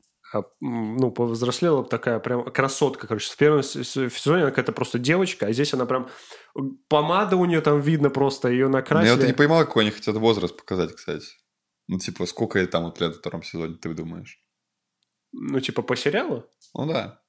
[0.60, 3.30] ну, повзрослела такая прям красотка, короче.
[3.32, 6.08] В первом в сезоне она какая-то просто девочка, а здесь она прям...
[6.88, 9.16] Помада у нее там видно просто, ее Ну, Я накрасили.
[9.16, 11.26] вот не понимал, какой они хотят возраст показать, кстати.
[11.88, 14.40] Ну, типа, сколько ей там вот лет во втором сезоне, ты думаешь?
[15.32, 16.44] Ну, типа по сериалу?
[16.74, 17.20] Ну да.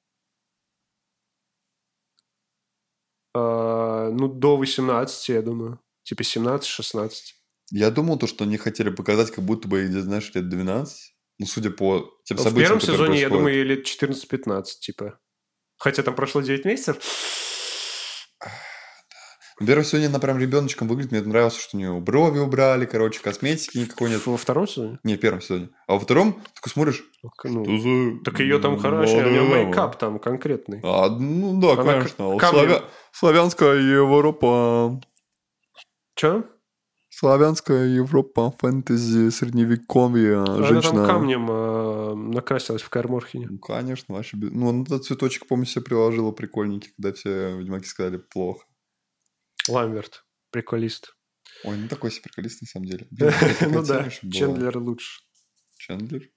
[3.34, 5.80] А, ну, до 18, я думаю.
[6.02, 7.10] Типа 17-16.
[7.70, 11.11] Я думал, то, что они хотели показать, как будто бы ей, знаешь, лет 12.
[11.38, 13.32] Ну, судя по тем В событиям, первом которые сезоне, я происходят.
[13.32, 15.18] думаю, ей лет 14-15, типа.
[15.78, 16.98] Хотя там прошло 9 месяцев.
[19.60, 21.12] В первом сезоне она прям ребеночком выглядит.
[21.12, 24.26] Мне нравилось, что у нее брови убрали, короче, косметики никакой нет.
[24.26, 24.98] Во втором сезоне?
[25.04, 25.68] Не, в первом сезоне.
[25.86, 27.30] А во втором, такой смотришь, Ну,
[27.64, 30.80] что за так ее там хорошо, у молодая нее мейкап там конкретный.
[30.82, 32.36] А, ну да, Она конечно.
[32.38, 32.60] Камнем.
[32.70, 35.00] славя- Славянская Европа.
[36.16, 36.44] Че?
[37.14, 40.92] Славянская Европа, фэнтези, средневековье, Она женщина.
[40.94, 43.48] там камнем э, накрасилась в Кайморхене.
[43.50, 44.38] Ну, конечно, вообще.
[44.38, 48.64] без- Ну, она цветочек, помню, себе приложила прикольненький, когда все ведьмаки сказали плохо.
[49.68, 51.14] Ламберт, приколист.
[51.64, 53.06] Ой, ну такой себе приколист на самом деле.
[53.60, 54.08] Ну да.
[54.08, 55.20] Чендлер лучше.
[55.76, 56.30] Чендлер?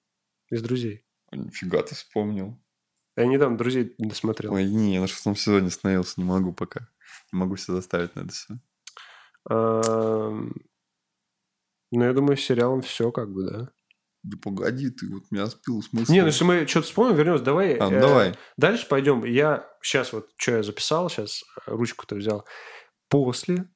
[0.51, 1.05] Из друзей.
[1.31, 2.61] Нифига ты вспомнил.
[3.15, 4.51] Я недавно друзей досмотрел.
[4.53, 6.89] Ой, не, я на шестом сезоне остановился, не могу пока.
[7.31, 8.59] Не могу себя заставить на это все.
[9.49, 10.53] Ам,
[11.91, 13.69] Ну, я думаю, с сериалом все как бы, да.
[14.23, 16.11] Да погоди, ты вот меня спил с мысли.
[16.11, 17.77] Не, ну если мы что-то вспомним, вернемся, давай.
[17.77, 18.35] А, ну э, давай.
[18.57, 19.23] Дальше пойдем.
[19.23, 22.43] Я сейчас вот, что я записал, сейчас ручку-то взял.
[23.07, 23.69] После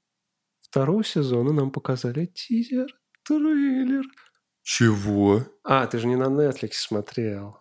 [0.60, 2.88] второго сезона нам показали тизер,
[3.24, 4.06] трейлер.
[4.64, 5.46] Чего?
[5.64, 7.60] А, ты же не на Netflix смотрел.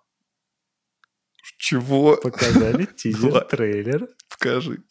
[1.59, 2.17] Чего?
[2.17, 4.09] Показали тизер, трейлер.
[4.31, 4.83] Покажи.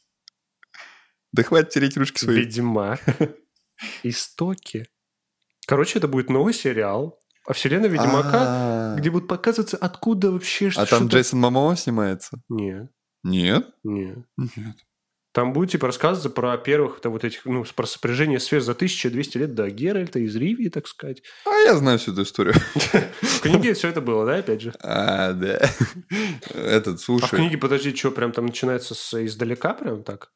[1.38, 2.38] Да хватит тереть ручки свои.
[2.38, 3.00] Ведьма.
[4.04, 4.88] Истоки.
[5.68, 10.86] Короче, это будет новый сериал о вселенной Ведьмака, А, где будут показываться, откуда вообще А
[10.86, 12.42] там что-то- Джейсон Момоа снимается?
[12.50, 12.90] Нет,
[13.24, 13.68] Нет?
[13.84, 14.20] нет.
[14.38, 14.76] Нет.
[15.34, 19.38] Там будет, типа, рассказываться про первых, там, вот этих, ну, про сопряжение сфер за 1200
[19.38, 21.22] лет до Геральта из Ривии, так сказать.
[21.46, 22.56] А я знаю всю эту историю.
[23.22, 24.74] В книге все это было, да, опять же?
[24.82, 25.60] А, да.
[26.56, 30.32] Этот, А в слушай, книге, подожди, что, прям там начинается с издалека прям так?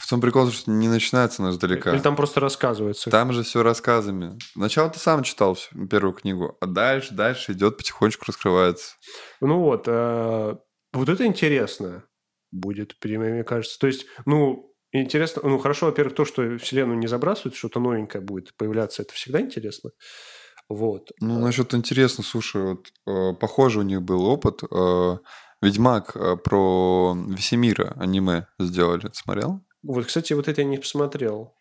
[0.00, 1.92] В том прикол, что не начинается оно издалека.
[1.92, 3.10] Или там просто рассказывается?
[3.10, 4.38] Там же все рассказами.
[4.52, 8.94] Сначала ты сам читал всю- первую книгу, а дальше, дальше идет потихонечку раскрывается.
[9.40, 10.56] Ну вот, э,
[10.92, 12.04] вот это интересно
[12.50, 13.78] будет, мне кажется.
[13.78, 18.56] То есть, ну, интересно, ну, хорошо, во-первых, то, что Вселенную не забрасывают, что-то новенькое будет
[18.56, 19.90] появляться, это всегда интересно.
[20.68, 21.10] Вот.
[21.20, 24.60] Ну, насчет интересно, слушай, вот э, похоже у них был опыт.
[24.70, 25.16] э,
[25.60, 29.10] Ведьмак э, про Весемира аниме сделали.
[29.12, 29.60] Смотрел?
[29.82, 31.54] Вот, кстати, вот это я не посмотрел.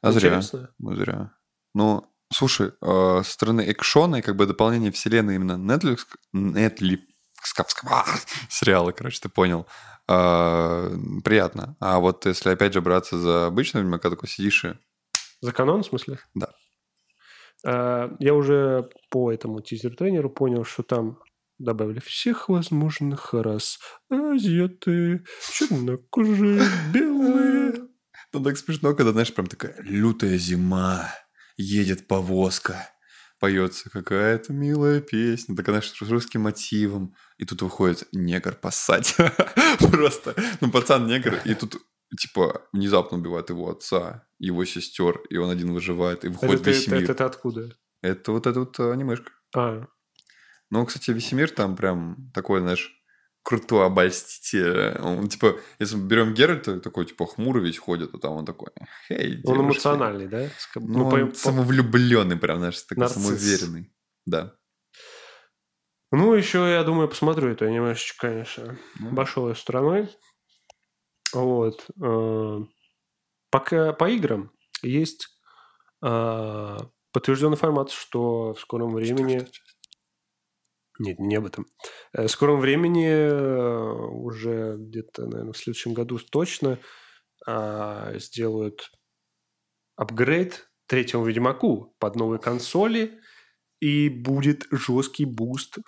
[0.00, 0.28] А зря.
[0.28, 0.70] Интересно.
[0.78, 1.32] Ну, зря.
[1.74, 5.98] Ну, слушай, э, со стороны экшона и как бы дополнение вселенной именно Netflix,
[6.34, 7.00] Netflix
[7.90, 8.04] а,
[8.48, 9.66] сериалы, короче, ты понял.
[10.08, 10.90] э,
[11.24, 11.76] приятно.
[11.80, 14.74] А вот если опять же браться за обычного Ведьмака, такой сидишь и...
[15.40, 16.18] За канон, в смысле?
[16.34, 16.50] Да.
[17.64, 21.18] А, я уже по этому тизер-тренеру понял, что там
[21.58, 23.78] добавили всех возможных рас.
[24.10, 26.62] Азиаты, чернокожие,
[26.92, 27.74] белые.
[28.34, 31.08] Ну, так смешно, когда, знаешь, прям такая лютая зима,
[31.56, 32.86] едет повозка,
[33.40, 39.16] поется какая-то милая песня, такая, знаешь, с русским мотивом, и тут выходит негр поссать.
[39.78, 41.76] Просто, ну, пацан негр, и тут,
[42.18, 46.70] типа, внезапно убивает его отца, его сестер, и он один выживает, и Это, выходит ты-
[46.72, 47.10] весь это, мир.
[47.10, 47.70] это откуда?
[48.02, 49.30] Это вот эта вот анимешка.
[49.56, 49.86] А,
[50.70, 52.94] Ну, кстати, Весемир там прям такой, знаешь,
[53.42, 54.98] крутой обольститель.
[55.00, 58.68] Он, типа, если мы берем Геральта, такой, типа, хмурый весь ходит, а там он такой,
[59.08, 59.60] хей, он девушки».
[59.60, 60.44] эмоциональный, да?
[60.46, 63.22] Ск- Ну, по- он по- самовлюбленный прям, знаешь, такой Нарцисс.
[63.24, 63.92] самоуверенный.
[64.26, 64.54] Да.
[66.10, 68.78] Ну, еще, я думаю, посмотрю это анимешечку, конечно.
[68.98, 70.08] Ну, Обошел я страной.
[71.34, 71.86] Вот.
[72.02, 72.58] э,
[73.50, 74.50] Пока по играм
[74.82, 75.28] есть
[76.02, 76.76] э,
[77.12, 79.46] подтвержденный формат, что в скором времени...
[80.98, 81.66] Нет, не об этом.
[82.12, 86.78] Э, В скором времени, э, уже где-то, наверное, в следующем году точно
[87.46, 88.90] а, сделают
[89.96, 93.20] апгрейд третьему Ведьмаку под новые консоли,
[93.80, 95.78] и будет жесткий буст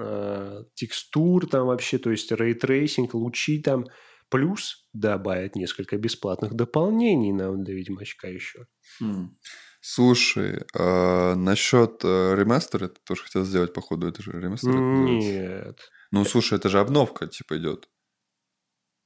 [0.00, 3.86] э, текстур там вообще, то есть ray tracing, лучи там,
[4.28, 8.66] плюс добавят несколько бесплатных дополнений нам для Ведьмачка еще.
[9.00, 9.36] Хм.
[9.80, 14.74] Слушай, а, насчет э, ремастера, ты тоже хотел сделать, походу, это же ремастер?
[14.74, 15.90] Нет.
[16.10, 17.88] Ну, слушай, это же обновка, типа, идет.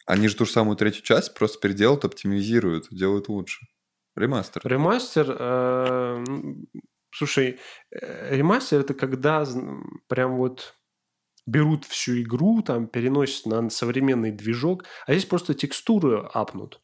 [0.07, 3.67] Они же ту же самую третью часть просто переделают, оптимизируют, делают лучше.
[4.17, 4.61] Ремастер.
[4.65, 6.67] Ремастер, э, м,
[7.11, 7.59] слушай,
[7.91, 9.45] э, ремастер это когда
[10.09, 10.75] прям вот
[11.47, 16.81] берут всю игру, там переносят на современный движок, а здесь просто текстуры апнут.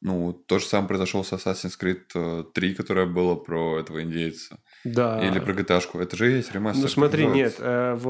[0.00, 4.58] Ну, то же самое произошло с Assassin's Creed э, 3, которое было про этого индейца.
[4.84, 5.20] Да.
[5.26, 6.82] Или про gta Это же есть ремастер.
[6.82, 8.08] Ну смотри, нет, э, в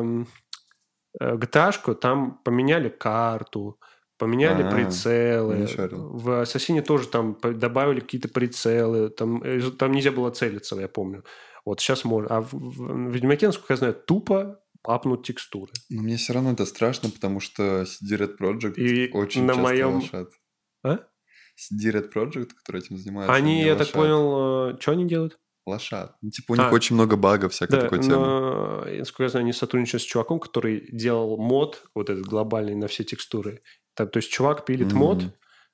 [0.00, 0.28] м,
[1.20, 3.80] э, GTA там поменяли карту,
[4.16, 5.66] поменяли А, прицелы.
[5.90, 11.24] В Ассасине тоже там добавили какие-то прицелы, там, э, там нельзя было целиться, я помню.
[11.64, 12.36] Вот сейчас можно.
[12.36, 15.72] А в, в Ведьмаке, насколько я знаю, тупо апнут текстуры.
[15.90, 19.62] Но мне все равно это страшно, потому что CD Red Project И очень на часто
[19.62, 20.30] моем- лошат.
[20.84, 20.98] А?
[21.56, 25.38] CD Red Project, который этим занимается, Они, я так понял, что они делают?
[25.66, 26.16] Лошат.
[26.20, 26.70] Ну, типа у них А.
[26.70, 28.16] очень много багов всякой Да, такой темы.
[28.26, 32.86] но, насколько я знаю, они сотрудничают с чуваком, который делал мод, вот этот глобальный на
[32.86, 33.62] все текстуры.
[33.94, 34.98] Там, то есть чувак пилит Мгм.
[34.98, 35.24] мод,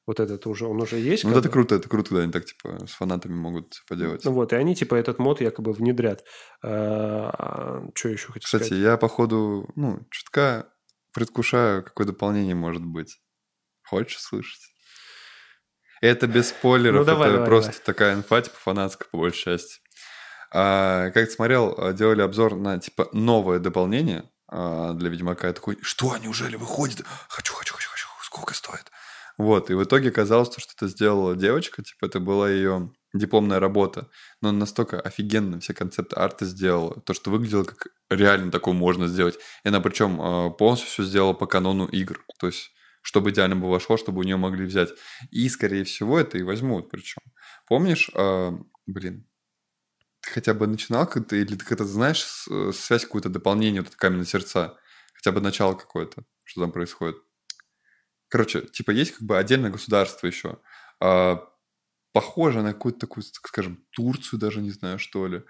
[0.07, 1.25] вот этот уже, он уже есть.
[1.25, 4.25] Ну, как это круто, это круто, когда они так, типа, с фанатами могут поделать.
[4.25, 6.25] Ну вот, и они, типа, этот мод якобы внедрят.
[6.63, 8.83] что еще хотел Кстати, сказать?
[8.85, 10.73] я, походу, ну, чутка
[11.13, 13.21] предвкушаю, какое дополнение может быть.
[13.83, 14.61] Хочешь слышать?
[16.01, 17.85] Это без спойлеров, Ну, давай, это давай, просто давай.
[17.85, 19.81] такая инфа, типа, фанатская, по большей части.
[20.53, 25.49] А, как смотрел, а, делали обзор на, типа, новое дополнение а, для Ведьмака.
[25.49, 27.05] Я такой, что, неужели выходит?
[27.29, 28.09] Хочу, хочу, хочу, хочу.
[28.23, 28.91] Сколько стоит?
[29.37, 34.09] Вот, и в итоге оказалось, что это сделала девочка, типа, это была ее дипломная работа,
[34.41, 39.37] но настолько офигенно все концепты арта сделала, то, что выглядело как реально такое можно сделать.
[39.65, 42.71] И она причем э, полностью все сделала по канону игр, то есть
[43.03, 44.91] чтобы идеально бы вошло, чтобы у нее могли взять.
[45.31, 47.23] И, скорее всего, это и возьмут причем.
[47.67, 48.51] Помнишь, э,
[48.87, 49.27] блин,
[50.23, 53.97] ты хотя бы начинал как-то, или ты как-то знаешь э, связь какое-то дополнение, вот это
[53.99, 54.79] каменные сердца,
[55.15, 57.17] хотя бы начало какое-то, что там происходит?
[58.29, 60.59] Короче, типа есть как бы отдельное государство еще,
[61.01, 61.43] а,
[62.13, 65.43] похоже на какую-то такую, так скажем, Турцию даже, не знаю, что ли.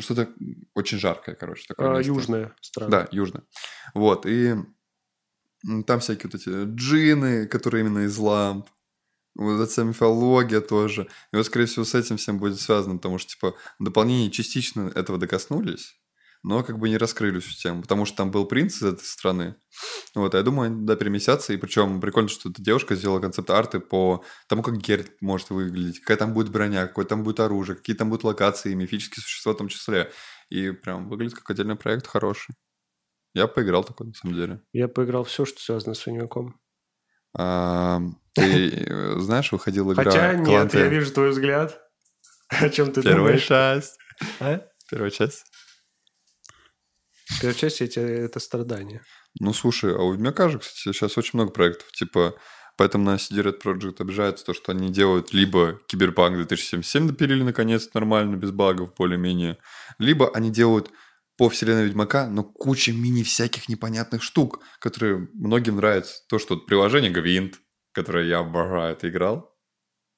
[0.00, 0.30] Что-то
[0.74, 1.66] очень жаркое, короче.
[1.68, 2.12] Такое А, место.
[2.12, 2.90] южная страна.
[2.90, 3.44] Да, южно.
[3.94, 4.56] Вот, и
[5.86, 8.66] там всякие вот эти джины, которые именно из ламп.
[9.34, 11.08] Вот эта мифология тоже.
[11.32, 15.18] И вот, скорее всего, с этим всем будет связано, потому что, типа, дополнение частично этого
[15.18, 15.94] докоснулись,
[16.42, 19.56] но как бы не раскрыли всю тему, потому что там был принц из этой страны.
[20.14, 24.24] Вот, а я думаю, они туда и причем прикольно, что эта девушка сделала концепт-арты по
[24.48, 28.08] тому, как Герд может выглядеть, какая там будет броня, какое там будет оружие, какие там
[28.08, 30.10] будут локации, мифические существа в том числе.
[30.48, 32.54] И прям выглядит как отдельный проект хороший.
[33.36, 34.62] Я поиграл такой, на самом деле.
[34.72, 36.58] Я поиграл все, что связано с Ведьмаком.
[37.36, 38.00] А,
[38.32, 41.78] ты э, знаешь, выходила игра Хотя нет, я вижу твой взгляд.
[42.48, 43.46] О чем ты Первая думаешь?
[43.46, 43.98] часть.
[44.40, 44.62] А?
[44.90, 45.44] Первая часть.
[47.38, 49.02] Первая часть эти, это страдания.
[49.38, 51.92] Ну, слушай, а у Ведьмака же, кстати, сейчас очень много проектов.
[51.92, 52.36] Типа,
[52.78, 57.92] поэтому на CD Red Project обижается то, что они делают либо Киберпанк 2077 допилили наконец
[57.92, 59.58] нормально, без багов, более-менее,
[59.98, 60.90] либо они делают
[61.36, 66.22] по вселенной Ведьмака, но куча мини всяких непонятных штук, которые многим нравятся.
[66.28, 67.60] То, что приложение Гвинт,
[67.92, 69.52] которое я обожаю, ты играл?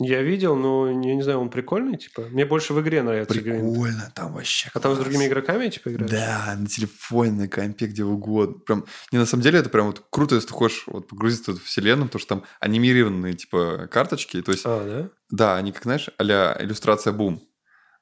[0.00, 2.28] Я видел, но я не знаю, он прикольный, типа.
[2.30, 3.58] Мне больше в игре нравится Гвинт.
[3.58, 6.08] Прикольно, там вообще А там с другими игроками, типа, играешь?
[6.12, 8.60] Да, на телефоне, на компе, где угодно.
[8.60, 11.64] Прям, не, на самом деле, это прям вот круто, если ты хочешь вот погрузиться в
[11.64, 14.40] вселенную, потому что там анимированные, типа, карточки.
[14.40, 15.10] То есть, А, да?
[15.30, 17.42] да, они, как, знаешь, а иллюстрация бум.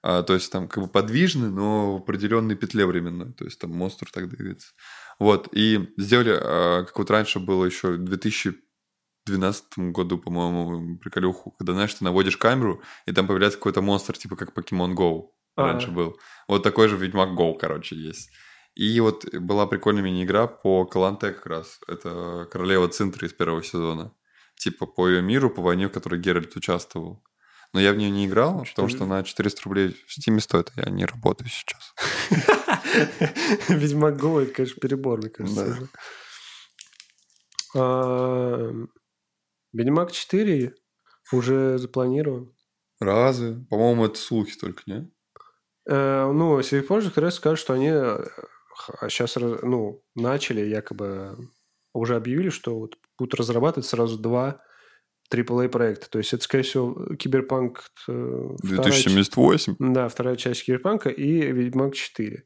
[0.02, 3.32] А, то есть, там как бы подвижны, но в определенной петле временной.
[3.32, 4.68] То есть, там монстр так двигается.
[5.18, 11.72] Вот, и сделали, а, как вот раньше было еще в 2012 году, по-моему, приколюху, когда,
[11.72, 15.66] знаешь, ты наводишь камеру, и там появляется какой-то монстр, типа как Pokemon Go А.
[15.66, 16.18] раньше был.
[16.48, 18.30] Вот такой же Ведьмак Go, короче, есть.
[18.76, 21.80] И вот была прикольная мини-игра по Каланте как раз.
[21.88, 24.12] Это Королева Цинтри из первого сезона.
[24.58, 27.24] Типа по ее миру, по войне, в которой Геральт участвовал.
[27.76, 30.80] Но я в нее не играл, потому что на 400 рублей в Стиме стоит, а
[30.80, 31.94] я не работаю сейчас.
[33.68, 35.90] Ведьмак Го, это, конечно, перебор, мне кажется.
[37.76, 38.72] А,
[39.74, 40.74] Ведьмак 4
[41.34, 42.50] уже запланирован.
[42.98, 43.62] Разве?
[43.68, 45.12] По-моему, это слухи только, не?
[45.86, 47.90] Э, Ну, позже, как раз скажут, что они
[49.10, 51.50] сейчас ну, начали, якобы
[51.92, 54.62] уже объявили, что вот будут разрабатывать сразу два
[55.32, 56.08] AAA проекта.
[56.08, 57.90] То есть это, скорее всего, Киберпанк...
[58.08, 59.76] э, вторая 2078.
[59.78, 62.44] Да, вторая часть Киберпанка и Ведьмак 4.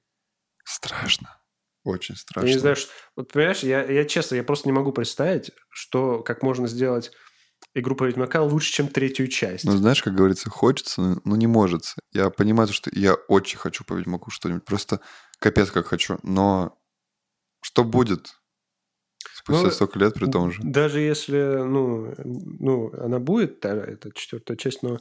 [0.65, 1.37] Страшно.
[1.85, 2.47] Очень страшно.
[2.47, 2.93] Я не знаю, что...
[3.17, 7.11] Вот понимаешь, я, я честно, я просто не могу представить, что как можно сделать
[7.75, 9.65] игру по Ведьмака лучше, чем третью часть.
[9.65, 11.95] Ну, знаешь, как говорится, хочется, но не может.
[12.13, 14.65] Я понимаю, что я очень хочу по Ведьмаку что-нибудь.
[14.65, 15.01] Просто
[15.39, 16.19] капец как хочу.
[16.23, 16.79] Но
[17.63, 18.40] что будет
[19.43, 20.61] спустя Ну, столько лет при том же?
[20.63, 24.99] Даже если, ну, ну она будет, та- эта четвертая часть, но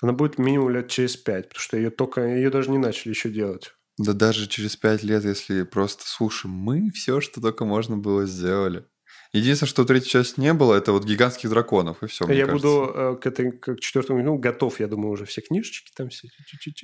[0.00, 3.30] она будет минимум лет через пять, потому что ее только, ее даже не начали еще
[3.30, 3.74] делать.
[3.98, 8.84] Да даже через пять лет, если просто, слушай, мы все, что только можно было, сделали.
[9.32, 13.16] Единственное, что третьей части не было, это вот гигантских драконов, и все, я буду э,
[13.16, 16.28] к этой, к четвертому, ну, готов, я думаю, уже все книжечки там все.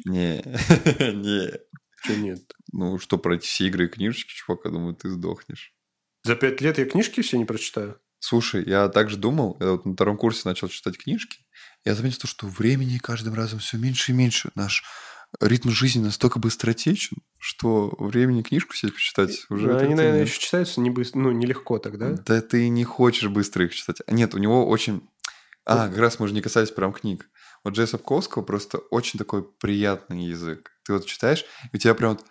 [0.06, 0.36] Не,
[1.12, 1.51] не.
[2.02, 2.40] Что нет?
[2.73, 5.74] Ну, что, пройти все игры и книжечки, чувак, я думаю, ты сдохнешь.
[6.24, 8.00] За пять лет я книжки все не прочитаю.
[8.20, 11.38] Слушай, я также думал, я вот на втором курсе начал читать книжки,
[11.84, 14.50] я заметил, что времени каждым разом все меньше и меньше.
[14.54, 14.84] Наш
[15.40, 19.68] ритм жизни настолько быстротечен, что времени книжку себе почитать уже...
[19.68, 20.28] Ну, Они, наверное, нет.
[20.28, 22.12] еще читаются не быстро, ну, нелегко тогда.
[22.12, 23.98] Да ты не хочешь быстро их читать.
[24.06, 25.08] А Нет, у него очень...
[25.64, 27.28] А, как раз мы же не касались прям книг.
[27.62, 30.70] Вот Джей Сапковского просто очень такой приятный язык.
[30.84, 32.24] Ты вот читаешь, и у тебя прям вот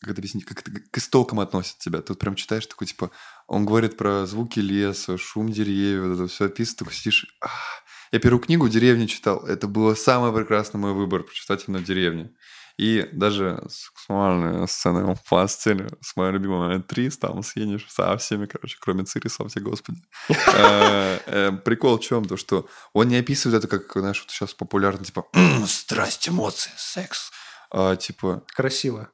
[0.00, 2.02] как это объяснить, как это к истокам относит тебя.
[2.06, 3.10] Вот прям читаешь такой, типа,
[3.46, 7.82] он говорит про звуки леса, шум деревьев, вот это все описывает, такой сидишь, «Ах».
[8.12, 9.46] Я первую книгу «Деревня» читал.
[9.46, 12.34] Это было самый прекрасный мой выбор, прочитать именно «Деревню».
[12.76, 18.46] И даже сексуальные сцены в постели с моей любимой актрисой, там с Ениш, со всеми,
[18.46, 20.02] короче, кроме Цири, слава тебе, Господи.
[20.30, 22.24] Э, э, Прикол в чем?
[22.24, 26.70] То, что он не описывает это как, знаешь, вот сейчас популярно, типа, «М, страсть, эмоции,
[26.76, 27.30] секс.
[27.70, 29.10] А, Типа, Красиво.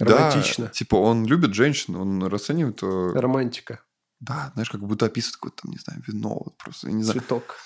[0.00, 0.68] Да, Романтично.
[0.68, 3.80] типа он любит женщин, он расценивает, э, Романтика.
[4.20, 7.20] да, знаешь, как будто описывает какое-то, там, не знаю, вино, вот просто, я не знаю.
[7.20, 7.56] Цветок.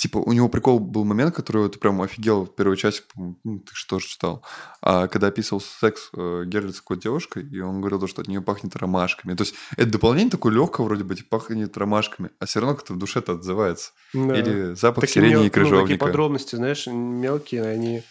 [0.00, 3.72] Типа, у него прикол был момент, который вот прям офигел в первой части, ну, ты
[3.72, 4.44] что же читал,
[4.82, 8.26] а, когда описывал секс э, Геральт с какой-то девушкой, и он говорил, то, что от
[8.26, 9.34] нее пахнет ромашками.
[9.34, 12.94] То есть, это дополнение такое легкое, вроде бы, типа, пахнет ромашками, а все равно как-то
[12.94, 13.92] в душе-то отзывается.
[14.12, 14.36] Да.
[14.36, 16.04] Или запах Такие сирени мел- и ну, такие крыжовника.
[16.04, 18.02] подробности, знаешь, мелкие, они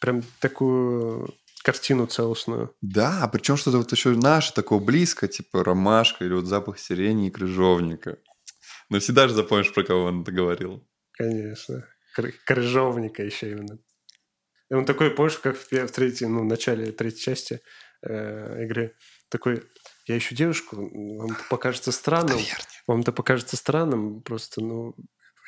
[0.00, 1.32] прям такую
[1.64, 2.76] картину целостную.
[2.82, 7.30] Да, причем что-то вот еще наше такое близко, типа ромашка или вот запах сирени и
[7.30, 8.18] крыжовника.
[8.90, 10.86] Но всегда же запомнишь, про кого он это говорил.
[11.12, 11.88] Конечно.
[12.16, 13.78] Кры- Крыжовника еще именно.
[14.70, 17.60] И он такой, помнишь, как в, в третьей, ну, в начале третьей части
[18.02, 18.94] э, игры,
[19.30, 19.62] такой,
[20.06, 22.38] я ищу девушку, вам это покажется странным,
[22.86, 24.94] вам это покажется странным, просто, ну,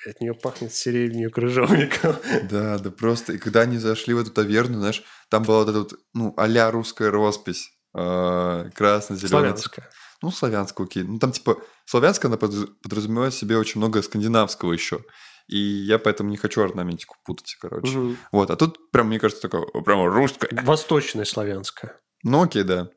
[0.06, 2.16] от нее пахнет сиренью крыжовником.
[2.50, 3.32] Да, да просто.
[3.34, 6.70] И когда они зашли в эту таверну, знаешь, там была вот эта вот, ну, а
[6.70, 7.70] русская роспись.
[7.94, 9.28] э, Красно-зеленый.
[9.28, 9.90] Славянская.
[10.22, 11.02] Ну, славянскую, окей.
[11.02, 15.04] Ну, там, типа, славянская, она подразу- подразумевает в себе очень много скандинавского еще.
[15.46, 17.96] И я поэтому не хочу орнаментику путать, короче.
[17.96, 18.16] Мгм.
[18.32, 20.48] Вот, а тут прям, мне кажется, такое, прям русское.
[20.64, 22.00] Восточная славянская.
[22.22, 22.88] Ну, окей, да.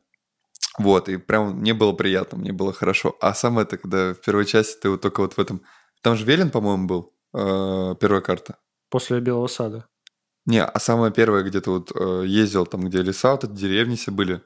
[0.80, 3.16] Вот, и прям мне было приятно, мне было хорошо.
[3.22, 5.62] А самое это, когда в первой части ты вот только вот в этом...
[6.02, 8.58] Там же Велин, по-моему, был, э, первая карта.
[8.90, 9.86] После Белого сада.
[10.46, 13.96] Не, а самое первое, где ты вот э, ездил, там, где леса, вот эти деревни
[13.96, 14.42] все были.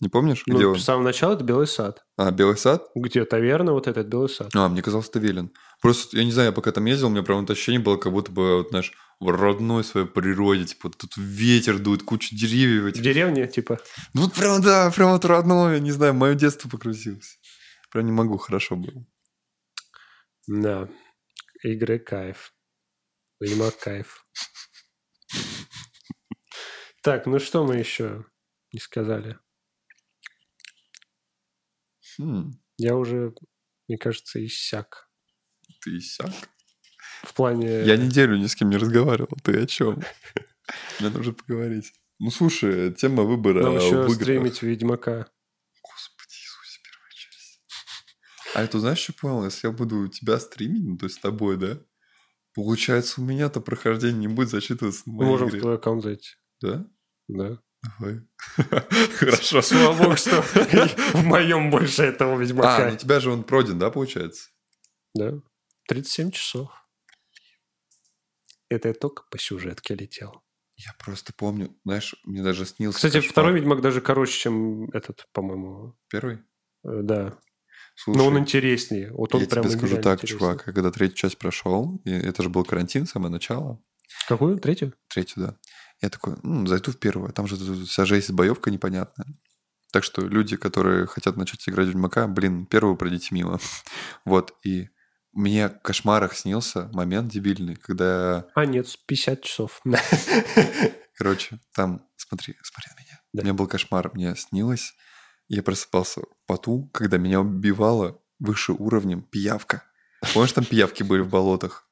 [0.00, 0.78] Не помнишь, где Ну, он?
[0.78, 2.04] с самого начала это Белый сад.
[2.16, 2.88] А, Белый сад?
[2.94, 4.48] Где таверна, вот этот Белый сад.
[4.54, 5.50] А, мне казалось, это Велин.
[5.82, 8.12] Просто, я не знаю, я пока там ездил, у меня прям это ощущение было, как
[8.12, 12.84] будто бы, вот, знаешь, в родной своей природе, типа, тут ветер дует, куча деревьев.
[12.84, 13.02] В этих.
[13.02, 13.78] деревне, типа,
[14.14, 17.38] Ну, вот прям, да, прям вот родное, не знаю, мое детство погрузилось.
[17.90, 19.04] Прям не могу, хорошо было.
[20.48, 20.88] Да,
[21.62, 22.54] игры кайф.
[23.40, 24.26] Ведьмак кайф.
[27.02, 28.24] Так, ну что мы еще
[28.72, 29.38] не сказали?
[32.18, 33.32] Хм, Я уже,
[33.86, 35.08] мне кажется, иссяк.
[35.82, 36.32] ты иссяк?
[37.22, 37.84] В плане...
[37.84, 40.02] Я неделю ни с кем не разговаривал, ты о чем?
[40.98, 41.92] Мне нужно поговорить.
[42.18, 45.30] Ну, слушай, тема выбора Нам еще стримить Ведьмака.
[45.82, 47.62] Господи Иисусе, первая часть.
[48.58, 49.44] А это знаешь, что понял?
[49.44, 51.78] Если я буду тебя стримить, ну, то есть с тобой, да?
[52.54, 55.60] Получается, у меня-то прохождение не будет засчитываться на Мы можем в игре.
[55.60, 56.30] твой аккаунт зайти.
[56.60, 56.86] Да?
[57.28, 57.60] Да.
[58.00, 58.20] Давай.
[59.16, 59.62] Хорошо.
[59.62, 60.42] Слава богу, что
[61.14, 62.90] в моем больше этого А, ну Ведьмака.
[62.92, 64.50] у тебя же он пройден, да, получается?
[65.14, 65.34] Да.
[65.86, 66.70] 37 часов.
[68.68, 70.42] Это я только по сюжетке летел.
[70.76, 73.30] Я просто помню, знаешь, мне даже снился Кстати, кошмар.
[73.30, 75.96] второй Ведьмак даже короче, чем этот, по-моему.
[76.08, 76.38] Первый?
[76.84, 77.38] Э, Да.
[78.00, 79.10] Слушай, Но он интереснее.
[79.12, 80.38] Вот он я прям тебе скажу так, интересный.
[80.38, 83.80] чувак, когда третью часть прошел, и это же был карантин, самое начало,
[84.28, 84.58] Какую?
[84.60, 84.94] Третью?
[85.08, 85.56] третью, да,
[86.00, 87.56] я такой, ну, зайду в первую, там же
[87.86, 89.26] вся жесть, боевка непонятная.
[89.90, 93.58] Так что люди, которые хотят начать играть в Ведьмака, блин, первую пройдите мимо.
[94.24, 94.90] вот, и
[95.32, 99.80] мне в кошмарах снился момент дебильный, когда, А, нет, 50 часов.
[101.16, 103.20] короче, там, смотри, смотри на меня.
[103.32, 103.40] Да.
[103.40, 104.94] У меня был кошмар, мне снилось,
[105.48, 109.82] я просыпался в поту, когда меня убивала выше уровнем пиявка.
[110.34, 111.84] Помнишь, там пиявки были в болотах?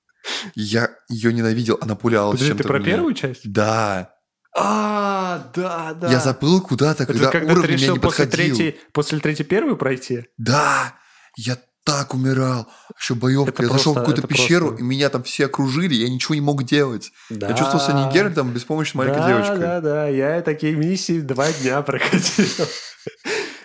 [0.54, 2.90] Я ее ненавидел, она пулялась Подожди, чем-то ты про меня.
[2.90, 3.50] первую часть?
[3.52, 4.12] Да.
[4.58, 6.10] А, да, да.
[6.10, 8.56] Я заплыл куда-то, Это когда, когда ты уровень меня решил не после подходил.
[8.56, 10.24] третьей, после третьей первую пройти?
[10.38, 10.94] Да,
[11.36, 12.66] я так умирал.
[12.98, 13.50] Еще боевка.
[13.50, 16.08] Это я зашел в просто- какую-то это пещеру, просто- и меня там все окружили, я
[16.08, 17.12] ничего не мог делать.
[17.30, 17.48] Да.
[17.48, 19.58] Я чувствовал себя не Геральтом, беспомощной маленькой да, девочкой.
[19.58, 22.66] Да, да, я такие миссии два дня проходил.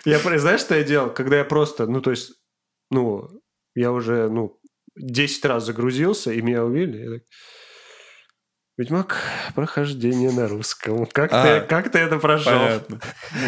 [0.04, 1.12] Я, знаешь, что я делал?
[1.12, 2.32] Когда я просто, ну, то есть,
[2.90, 3.28] ну,
[3.74, 4.58] я уже, ну,
[4.96, 7.22] 10 раз загрузился, и меня увидели, я так,
[8.78, 9.18] Ведьмак,
[9.54, 11.04] прохождение на русском.
[11.04, 12.52] Как, А, ты, как ты это прошел?
[12.52, 13.00] Понятно.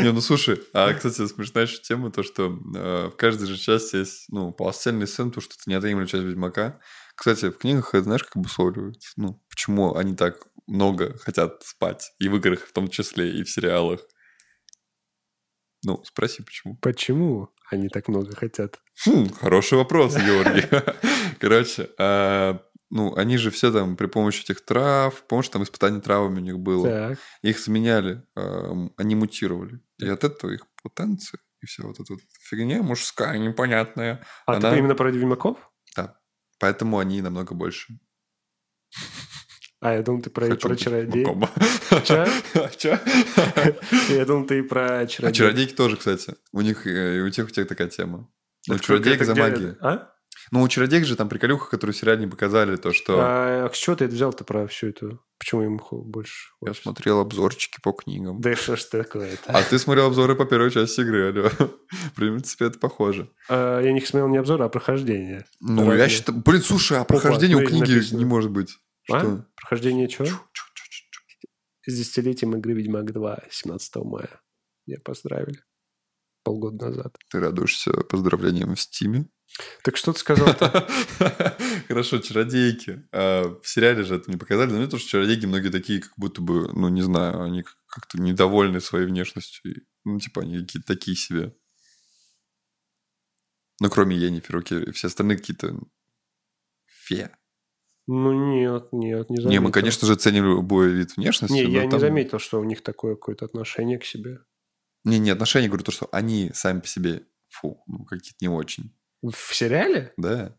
[0.03, 3.97] Не, ну слушай, а, кстати, смешная еще тема, то, что э, в каждой же части
[3.97, 6.79] есть, ну, полноценный сцен, то, что это неотъемлемая часть Ведьмака.
[7.17, 9.13] Кстати, в книгах это знаешь, как обусловливается?
[9.17, 13.51] Ну, почему они так много хотят спать, и в играх в том числе, и в
[13.51, 14.01] сериалах.
[15.85, 16.77] Ну, спроси, почему.
[16.77, 18.81] Почему они так много хотят?
[19.05, 20.65] Хм, хороший вопрос, Георгий.
[21.41, 26.39] Короче, а, ну, они же все там при помощи этих трав, помнишь, там испытание травами
[26.39, 26.89] у них было.
[26.89, 27.19] Так.
[27.43, 29.81] Их заменяли, они мутировали.
[29.99, 34.25] И от этого их потенция и вся вот эта фигня мужская, непонятная.
[34.47, 35.57] А Она- ты именно про Ведьмаков?
[35.97, 36.19] Да.
[36.59, 37.99] Поэтому они намного больше.
[39.85, 41.27] А, я думал, ты про, Хочу про чародей.
[42.79, 42.99] Чё?
[44.09, 45.37] Я думал, ты про А чародей.
[45.37, 46.37] чародейки тоже, кстати.
[46.53, 48.31] У них э, и у тех, у тех такая тема.
[48.67, 49.77] Ну, чародейка за магию.
[49.83, 50.09] А?
[50.51, 53.77] Ну, у чародейк же там приколюха, которую в сериале не показали, то, что А с
[53.77, 55.21] чего ты это взял-то про всю эту?
[55.39, 56.49] Почему им больше?
[56.65, 58.41] я смотрел обзорчики по книгам.
[58.41, 59.43] Да что ж такое-то?
[59.53, 61.51] А ты смотрел обзоры по первой части игры, алло.
[61.91, 63.29] В принципе, это похоже.
[63.51, 65.45] А, я не смотрел не обзор, а прохождение.
[65.61, 66.39] Ну, я считаю...
[66.39, 68.19] Блин, слушай, а прохождение у книги написано.
[68.19, 68.79] не может быть.
[69.11, 69.21] А?
[69.21, 69.47] Что?
[69.57, 70.27] Прохождение чего?
[71.87, 74.41] С десятилетием игры Ведьмак 2 17 мая.
[74.87, 75.63] Меня поздравили.
[76.43, 77.17] Полгода назад.
[77.31, 79.27] Ты радуешься поздравлениям в Стиме?
[79.83, 80.89] Так что ты сказал-то?
[81.89, 83.07] Хорошо, чародейки.
[83.13, 86.41] А, В сериале же это не показали, но мне тоже чародейки многие такие, как будто
[86.43, 89.87] бы, ну, не знаю, они как- как-то недовольны своей внешностью.
[90.05, 91.55] Ну, типа, они какие-то такие себе.
[93.81, 94.63] Ну, кроме Енифер,
[94.93, 95.79] все остальные какие-то
[96.87, 97.37] фе.
[98.07, 99.51] Ну нет, нет, не заметил.
[99.51, 101.55] Не, мы, конечно же, ценим любой вид внешности.
[101.55, 104.41] Не, я не там- заметил, что у них такое какое-то отношение к себе.
[105.05, 108.95] Не, не, отношения, говорю, то, что они сами по себе, фу, ну, какие-то не очень.
[109.23, 110.13] В сериале?
[110.17, 110.57] Да.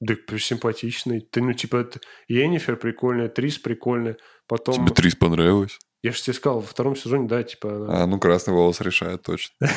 [0.00, 1.20] Да симпатичный.
[1.20, 4.16] Ты, ну, типа, это Йеннифер прикольная, Трис прикольная.
[4.46, 4.74] Потом...
[4.74, 5.78] Тебе Трис понравилось?
[6.02, 7.76] Я же тебе сказал, во втором сезоне, да, типа...
[7.76, 9.54] она- А, ну, красный волос решает точно.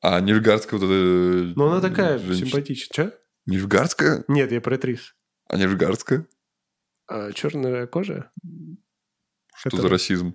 [0.00, 1.52] А Нильфгардская вот эта...
[1.56, 3.10] Ну, она такая симпатичная.
[3.10, 3.18] Че?
[3.46, 4.24] Нильфгардская?
[4.26, 5.14] Нет, я про Трис.
[5.52, 6.26] А Нильфгардская?
[7.08, 8.30] А, черная кожа?
[9.54, 10.34] Что Это- за расизм?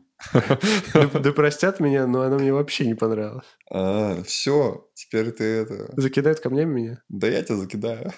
[0.94, 3.48] Да, да простят меня, но она мне вообще не понравилась.
[3.72, 5.91] А, все, теперь ты это...
[5.99, 7.03] Закидают камнями меня.
[7.10, 8.14] Да я тебя закидаю.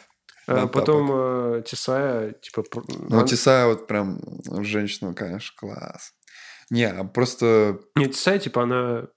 [0.45, 2.63] А потом э, Тесая, типа...
[2.87, 4.19] Ну, он- Тесая вот прям
[4.61, 6.13] женщина, конечно, класс.
[6.69, 7.79] Не, а просто...
[7.95, 9.07] Нет, Тесая, типа, она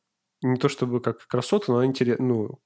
[0.43, 2.61] не то чтобы как красота, но она интересная, ну,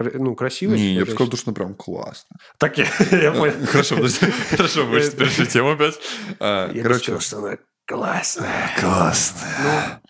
[0.00, 0.76] ну, красивая.
[0.76, 2.38] Не, типа, я бы сказал, что прям классная.
[2.58, 3.66] Так, я, я понял.
[3.66, 4.26] Хорошо, подожди.
[4.50, 5.98] Хорошо, мы Это- перешли тему опять.
[6.40, 8.70] А, Я бы Короче, сказал, что она классная.
[8.78, 10.02] классная.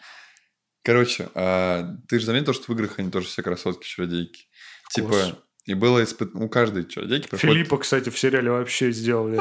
[0.85, 4.45] Короче, а, ты же заметил, что в играх они тоже все красотки-чародейки?
[4.91, 5.35] Типа, Класс.
[5.69, 6.31] И было испыт...
[6.35, 7.55] у каждой чародейки проходит...
[7.55, 9.37] Филиппа, кстати, в сериале вообще сделали.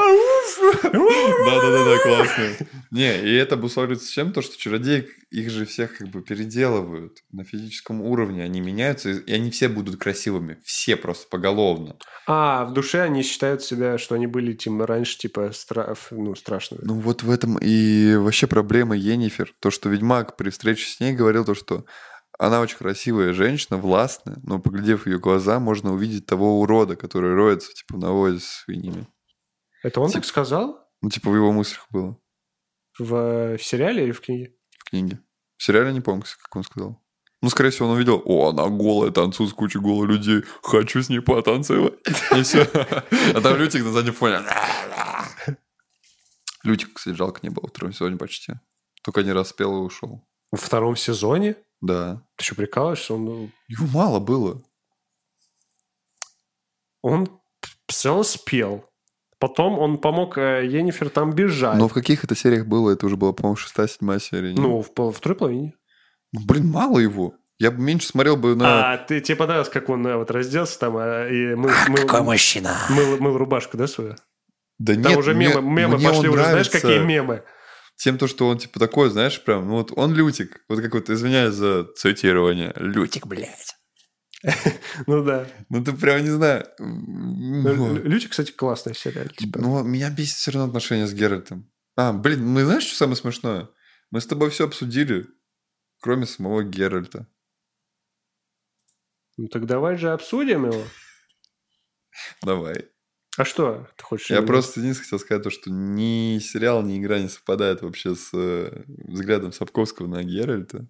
[0.84, 2.68] Да-да-да, классно.
[2.92, 4.34] Не, и это обусловливается чем?
[4.34, 9.32] То, что чародеек, их же всех как бы переделывают на физическом уровне, они меняются, и
[9.32, 10.58] они все будут красивыми.
[10.66, 11.96] Все просто поголовно.
[12.28, 16.82] А, в душе они считают себя, что они были тем раньше, типа, стра- ну, страшными.
[16.84, 19.54] Ну вот в этом и вообще проблема Енифер.
[19.62, 21.86] То, что Ведьмак при встрече с ней говорил, то, что
[22.38, 27.34] она очень красивая женщина, властная, но поглядев в ее глаза, можно увидеть того урода, который
[27.34, 29.08] роется, типа, в навозе с свиньями.
[29.84, 30.80] Это он типа- так сказал?
[31.02, 32.18] Ну, типа, в его мыслях было
[33.00, 34.56] В, в сериале или в книге?
[34.80, 35.20] в книге.
[35.58, 37.04] В сериале не помню, как он сказал.
[37.42, 41.10] Ну, скорее всего, он увидел, о, она голая, танцует с кучей голых людей, хочу с
[41.10, 41.94] ней потанцевать.
[42.36, 42.64] И все.
[43.36, 44.40] А там Лютик на заднем фоне.
[46.64, 48.54] Лютик, кстати, жалко не было во втором сезоне почти.
[49.04, 50.28] Только не раз спел и ушел.
[50.52, 51.56] Во втором сезоне?
[51.82, 52.22] Да.
[52.38, 53.14] Ты что, прикалываешься?
[53.14, 54.62] Он, ну, Его мало было.
[57.02, 57.28] он
[57.88, 58.86] сначала спел.
[59.40, 61.78] Потом он помог э, Йеннифер там бежать.
[61.78, 62.90] Но в каких это сериях было?
[62.92, 64.52] Это уже была, по-моему, шестая, седьмая серия.
[64.54, 64.60] не?
[64.60, 65.74] Ну, в, пол- второй половине.
[66.34, 67.36] Ну, блин, мало его.
[67.60, 68.94] Я бы меньше смотрел бы на...
[68.94, 72.22] А, ты, тебе понравилось, как он э, вот разделся там а, и мыл, мыл- Какой
[72.24, 72.76] мужчина?
[72.90, 74.16] мыл- мыл рубашку, да, свою?
[74.80, 77.44] Да Там нет, уже мне- мемы, мемы мне он пошли уже, знаешь, нравится какие мемы?
[77.98, 80.64] Тем, то, что он типа такой, знаешь, прям, ну вот он лютик.
[80.70, 83.76] Вот как вот, извиняюсь за цитирование, лютик, блядь.
[85.08, 85.48] Ну да.
[85.70, 86.68] Ну ты прям не знаю.
[86.78, 89.28] Ну, Лю- Лючик, кстати, классный сериал.
[89.30, 89.60] Типа.
[89.60, 91.72] Ну, меня бесит все равно отношения с Геральтом.
[91.96, 93.70] А, блин, мы знаешь, что самое смешное?
[94.12, 95.26] Мы с тобой все обсудили,
[96.00, 97.28] кроме самого Геральта.
[99.38, 100.84] Ну так давай же обсудим его.
[102.44, 102.90] Давай.
[103.38, 104.30] А что ты хочешь?
[104.32, 108.30] Я просто единственное хотел сказать то, что ни сериал, ни игра не совпадает вообще с
[108.34, 110.88] э, взглядом Сапковского на Геральта,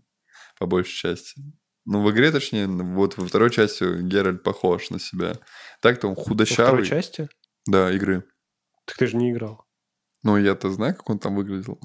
[0.57, 1.41] по большей части.
[1.85, 5.37] Ну, в игре, точнее, вот во второй части Геральт похож на себя.
[5.81, 6.83] Так-то он Во худощавый.
[6.83, 7.29] второй части?
[7.65, 8.23] Да, игры.
[8.85, 9.65] Так ты же не играл.
[10.23, 11.79] Ну, я-то знаю, как он там выглядел.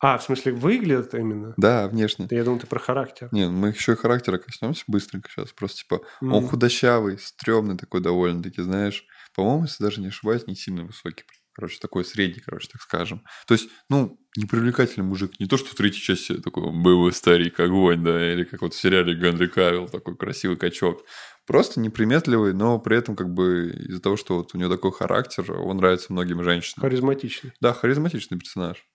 [0.00, 1.54] А, в смысле, выглядит именно?
[1.56, 2.26] Да, внешне.
[2.30, 3.28] Я думал, ты про характер.
[3.30, 5.52] Не, мы еще и характера коснемся быстренько сейчас.
[5.52, 9.06] Просто, типа, он худощавый, стрёмный такой довольно-таки, знаешь.
[9.34, 11.24] По-моему, если даже не ошибаюсь, не сильно высокий.
[11.54, 13.24] Короче, такой средний, короче, так скажем.
[13.46, 15.38] То есть, ну, непривлекательный мужик.
[15.38, 18.80] Не то, что в третьей части такой был старик огонь, да, или как вот в
[18.80, 21.04] сериале Генри Кавилл, такой красивый качок.
[21.46, 25.52] Просто неприметливый, но при этом как бы из-за того, что вот у него такой характер,
[25.52, 26.80] он нравится многим женщинам.
[26.82, 27.52] Харизматичный.
[27.60, 28.86] Да, харизматичный персонаж.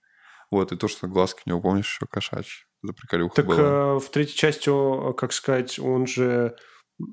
[0.49, 2.63] Вот, и то, что глазки у него, помнишь, еще кошачьи.
[2.83, 3.59] Это приколюха Так была.
[3.59, 4.71] э, в третьей части,
[5.15, 6.55] как сказать, он же...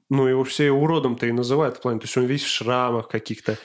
[0.09, 2.01] Ну, его все уродом-то и называют в плане.
[2.01, 3.59] То есть он весь в шрамах каких-то.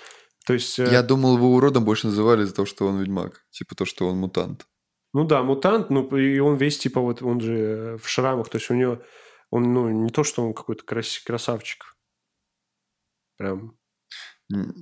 [0.46, 0.78] То есть...
[0.80, 3.46] э, Я думал, его уродом больше называли из-за того, что он ведьмак.
[3.52, 4.66] Типа то, что он мутант.
[5.14, 8.58] Ну да, мутант, ну и он весь типа вот, он же э, в шрамах, то
[8.58, 9.02] есть у него,
[9.50, 11.96] он, ну, не то, что он какой-то крас- красавчик.
[13.38, 13.76] Прям.
[14.54, 14.74] М,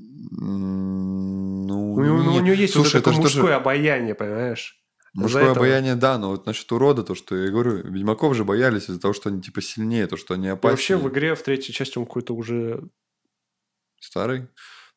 [1.67, 2.43] Ну, У него, ну, у нет.
[2.43, 4.81] него есть Слушай, вот это это мужское тоже обаяние, понимаешь?
[5.13, 8.83] Мужское этого- обаяние, да, но вот насчет урода, то, что я говорю, ведьмаков же боялись
[8.89, 10.71] из-за того, что они типа сильнее, то, что они И опаснее.
[10.71, 12.87] вообще в игре в третьей части он какой-то уже,
[13.99, 14.47] Старый.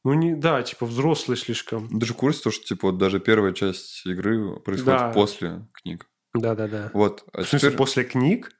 [0.04, 1.98] ну не, да, типа взрослый слишком.
[1.98, 5.10] Ты же в курсе, то, что типа вот даже первая часть игры происходит Да.
[5.12, 6.06] после книг.
[6.34, 6.90] Да-да-да.
[6.94, 7.24] Вот.
[7.32, 8.52] А В смысле, теперь, после книг?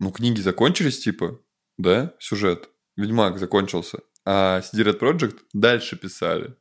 [0.00, 1.40] ну, книги закончились, типа,
[1.76, 2.70] да, сюжет.
[2.96, 4.00] Ведьмак закончился.
[4.24, 6.56] А CD Red Project дальше писали.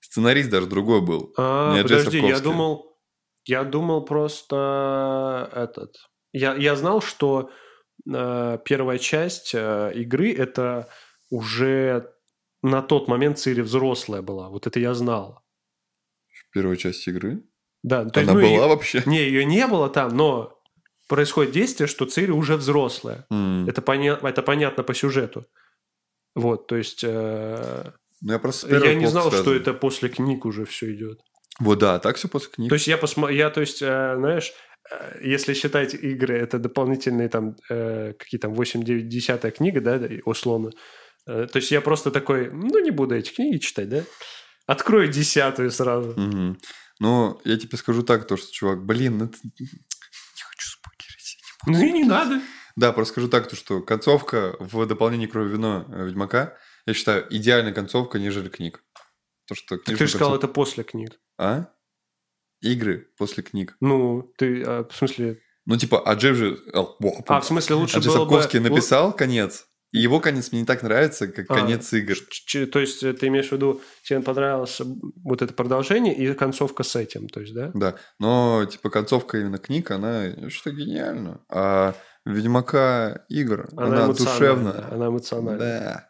[0.00, 1.32] Сценарист даже другой был.
[1.36, 2.87] А, подожди, я думал,
[3.48, 5.96] я думал просто этот.
[6.32, 7.50] Я, я знал, что
[8.06, 10.88] э, первая часть э, игры это
[11.30, 12.12] уже
[12.62, 14.48] на тот момент Цири взрослая была.
[14.50, 15.40] Вот это я знал.
[16.28, 17.42] В первой части игры?
[17.82, 19.02] Да, то Она есть, ну, была её- вообще?
[19.06, 20.58] Не, ее не было там, но
[21.08, 23.24] происходит действие, что Цири уже взрослая.
[23.30, 23.66] М.
[23.66, 25.46] Это, поня- это понятно по сюжету.
[26.34, 29.62] Вот, то есть э, Ну, я просто я не знал, что связан.
[29.62, 31.20] это после книг уже все идет.
[31.60, 32.68] Вот да, так все после книг.
[32.68, 34.52] То есть я посмотрел, я, то есть, э, знаешь,
[34.90, 40.00] э, если считать игры, это дополнительные там, э, какие там 8, 9, 10 книга, да,
[40.24, 40.70] условно.
[41.26, 44.04] Э, то есть я просто такой, ну, не буду эти книги читать, да?
[44.66, 46.14] Открою десятую сразу.
[46.16, 46.58] Мгм.
[47.00, 49.36] Ну, я тебе скажу так, то, что, чувак, блин, это...
[49.42, 49.66] Не
[50.42, 51.38] хочу спойлерить.
[51.66, 52.40] Ну и не надо.
[52.76, 56.56] Да, просто скажу так, то, что концовка в дополнении «Кровь и вино» Ведьмака,
[56.86, 58.84] я считаю, идеальная концовка, нежели книг.
[59.46, 61.18] То, что Так ты же сказал, концовку- это после книг.
[61.38, 61.68] А?
[62.60, 63.76] Игры после книг.
[63.80, 65.40] Ну, ты, а, в смысле...
[65.64, 66.58] Ну, типа, а Джефф же...
[66.72, 68.60] А, в смысле, лучше а было бы...
[68.60, 71.54] Написал конец, и его конец мне не так нравится, как А.
[71.54, 72.16] конец игр.
[72.70, 74.80] То есть э, ты имеешь в виду, тебе понравилось
[75.24, 77.70] вот это продолжение и концовка с этим, то есть, да?
[77.74, 81.40] Да, но, типа, концовка именно книг, она что гениальна.
[81.48, 81.94] А
[82.26, 84.92] Ведьмака игр, она, эмоциональная, душевная.
[84.92, 85.80] Она эмоциональная.
[85.80, 86.07] Да.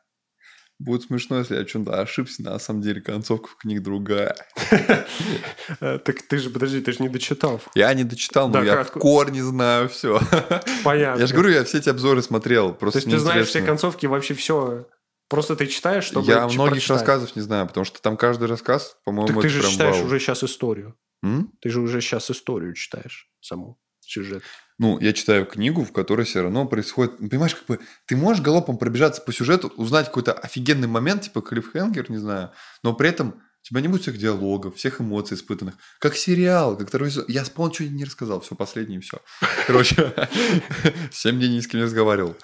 [0.78, 4.36] Будет смешно, если я чем-то ошибся, на самом деле концовка книг другая.
[5.80, 7.60] Так ты же, подожди, ты же не дочитал.
[7.74, 10.20] Я не дочитал, но я в корне знаю все.
[10.84, 11.20] Понятно.
[11.20, 12.74] Я же говорю, я все эти обзоры смотрел.
[12.74, 14.86] То есть ты знаешь все концовки, вообще все.
[15.28, 16.96] Просто ты читаешь, чтобы Я ч- многих прочитать.
[16.98, 20.06] рассказов не знаю, потому что там каждый рассказ, по-моему, Так ты же читаешь вау.
[20.06, 20.96] уже сейчас историю.
[21.22, 21.52] М?
[21.60, 24.42] Ты же уже сейчас историю читаешь саму, сюжет.
[24.78, 27.18] Ну, я читаю книгу, в которой все равно происходит...
[27.18, 32.10] Понимаешь, как бы ты можешь галопом пробежаться по сюжету, узнать какой-то офигенный момент, типа клиффхенгер,
[32.10, 32.52] не знаю,
[32.84, 35.74] но при этом у тебя не будет всех диалогов, всех эмоций испытанных.
[35.98, 37.24] Как сериал, как второй сезон.
[37.26, 39.20] Я спал, ничего не рассказал, все, последний, все.
[39.66, 40.14] Короче,
[41.10, 42.36] семь дней ни с кем не разговаривал.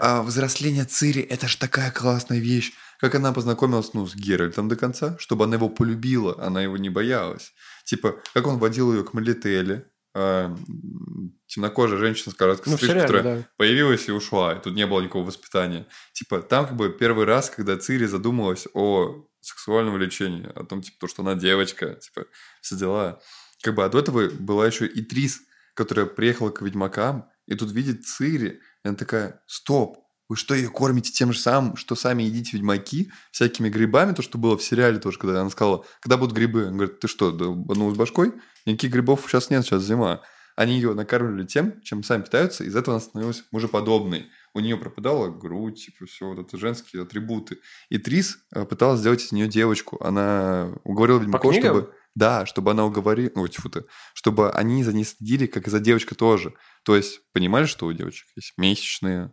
[0.00, 2.72] А взросление Цири– это ж такая классная вещь.
[2.98, 6.90] Как она познакомилась, ну, с Геральтом до конца, чтобы она его полюбила, она его не
[6.90, 7.52] боялась.
[7.84, 9.86] Типа, как он водил ее к Малителе,
[10.18, 13.48] м, темнокожая женщина с короткой Ну, стрижкой, сериале, которая да.
[13.56, 15.86] появилась и ушла, и тут не было никакого воспитания.
[16.12, 20.96] Типа, там как бы первый раз, когда Цири задумалась о сексуальном влечении, о том, типа,
[21.00, 22.26] то, что она девочка, типа,
[22.60, 23.20] все дела.
[23.62, 25.40] Как бы, а до этого была еще и Трис,
[25.74, 30.68] которая приехала к ведьмакам, и тут видит Цири, и она такая, стоп, вы что, ее
[30.68, 34.98] кормите тем же самым, что сами едите ведьмаки, всякими грибами, то, что было в сериале
[34.98, 36.66] тоже, когда она сказала, когда будут грибы?
[36.66, 38.34] Она говорит, ты что, долбанулась башкой?
[38.66, 40.22] Никаких грибов сейчас нет, сейчас зима.
[40.54, 44.28] Они ее накармливали тем, чем сами питаются, из этого она становилась мужеподобной.
[44.54, 47.58] У нее пропадала грудь, типа, все вот это женские атрибуты.
[47.90, 50.02] И Трис э, пыталась сделать из нее девочку.
[50.02, 51.94] Она уговорила ведьмаков, чтобы...
[52.16, 53.30] Да, чтобы она уговорила...
[53.36, 53.84] Ой, тьфу ты.
[54.14, 56.54] Чтобы они за ней следили, как и за девочкой тоже.
[56.82, 59.32] То есть, понимали, что у девочек есть месячные,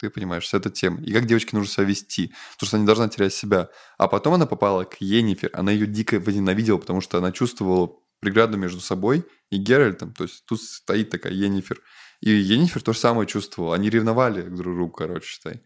[0.00, 1.02] ты понимаешь, вся эта тема.
[1.02, 3.68] И как девочке нужно себя вести, потому что она не должна терять себя.
[3.98, 8.56] А потом она попала к Йеннифер, она ее дико возненавидела, потому что она чувствовала преграду
[8.56, 10.12] между собой и Геральтом.
[10.12, 11.80] То есть тут стоит такая Йеннифер.
[12.20, 13.74] И Йеннифер то же самое чувствовала.
[13.74, 15.62] Они ревновали друг к другу, короче, считай.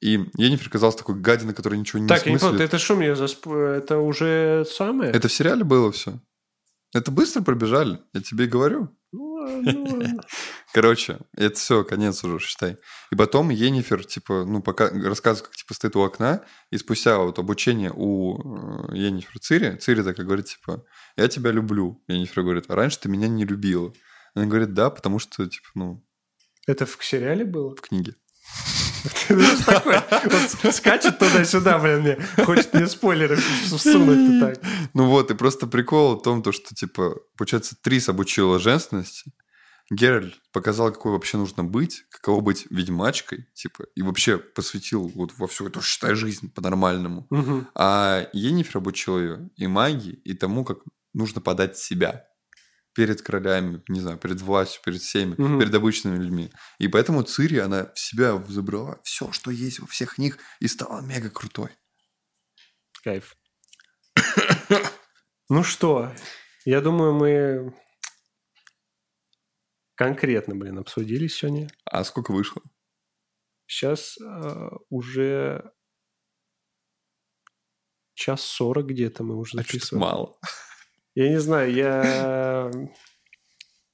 [0.00, 2.40] И Йеннифер казалась такой гадиной, которая ничего не Так, смыслит.
[2.40, 3.24] понял, это что мне за...
[3.28, 5.10] сп- Это уже самое?
[5.10, 6.20] Это в сериале было все.
[6.94, 8.90] Это быстро пробежали, я тебе и говорю.
[9.12, 10.20] Ну, ладно, ну.
[10.74, 12.76] Короче, это все, конец уже, считай.
[13.10, 17.38] И потом Енифер, типа, ну, пока рассказывает, как, типа, стоит у окна, и спустя вот
[17.38, 20.84] обучение у э, Енифер Цири, Цири такая говорит, типа,
[21.16, 22.02] я тебя люблю.
[22.08, 23.92] Енифер говорит, а раньше ты меня не любила.
[24.34, 26.04] Она говорит, да, потому что, типа, ну,
[26.66, 27.74] Это в сериале было?
[27.74, 28.14] в книге.
[30.62, 34.64] Вот скачет туда-сюда, блин, мне хочет мне спойлеры всунуть-то так.
[34.94, 39.32] Ну вот, и просто прикол в том, то, что, типа, получается, Трис обучила женственности,
[39.90, 45.46] Геральт показал, какой вообще нужно быть, каково быть ведьмачкой, типа, и вообще посвятил вот во
[45.46, 47.26] всю эту, считай, жизнь по-нормальному.
[47.30, 47.68] Мгм.
[47.74, 50.78] А Енифер обучил ее и магии, и тому, как
[51.14, 52.24] нужно подать себя
[52.96, 55.60] перед королями, не знаю, перед властью, перед всеми, Мгм.
[55.60, 56.50] перед обычными людьми.
[56.78, 61.00] И поэтому Цири, она в себя забрала все, что есть во всех них, и стала
[61.02, 61.70] мега крутой.
[63.04, 63.36] Кайф.
[65.48, 66.12] Ну что,
[66.64, 67.72] я думаю, мы
[69.94, 71.68] конкретно, блин, обсудили сегодня.
[71.84, 72.60] А сколько вышло?
[73.68, 74.16] Сейчас
[74.90, 75.70] уже
[78.14, 80.00] час сорок где-то мы уже А записываем.
[80.02, 80.38] мало.
[81.16, 82.70] Я не знаю, я...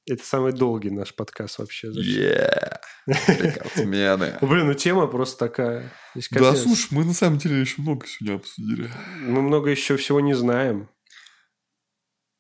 [0.05, 1.89] Это самый долгий наш подкаст вообще.
[1.89, 2.81] Yeah.
[4.43, 5.93] Блин, ну тема просто такая.
[6.33, 8.91] Да, слушай, мы на самом деле еще много сегодня обсудили.
[9.21, 10.89] Мы много еще всего не знаем.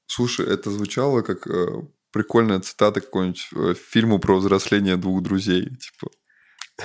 [0.07, 5.65] Слушай, это звучало как э, прикольная цитата какой-нибудь э, фильму про взросление двух друзей.
[5.77, 6.11] Типа,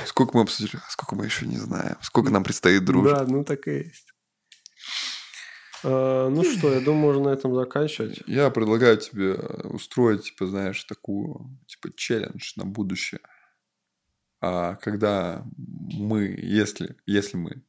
[0.06, 0.80] Сколько мы обсудили?
[0.90, 1.96] Сколько мы еще не знаем.
[2.02, 3.14] Сколько нам предстоит дружить.
[3.14, 4.14] Да, ну так и есть.
[5.90, 8.22] А, ну что, я думаю, можно на этом заканчивать.
[8.28, 13.22] Я предлагаю тебе устроить, типа, знаешь, такую, типа, челлендж на будущее.
[14.42, 17.64] А когда мы, если, если мы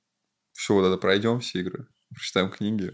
[0.52, 2.92] все вот это пройдем, все игры, прочитаем книги,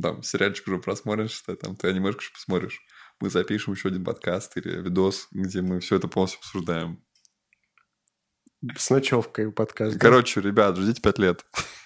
[0.00, 2.80] там, сериальчик уже просмотришь, там, ты анимешку посмотришь,
[3.20, 7.00] мы запишем еще один подкаст или видос, где мы все это полностью обсуждаем.
[8.76, 9.98] С ночевкой подкаст.
[10.00, 10.48] Короче, да?
[10.48, 11.46] ребят, ждите пять лет.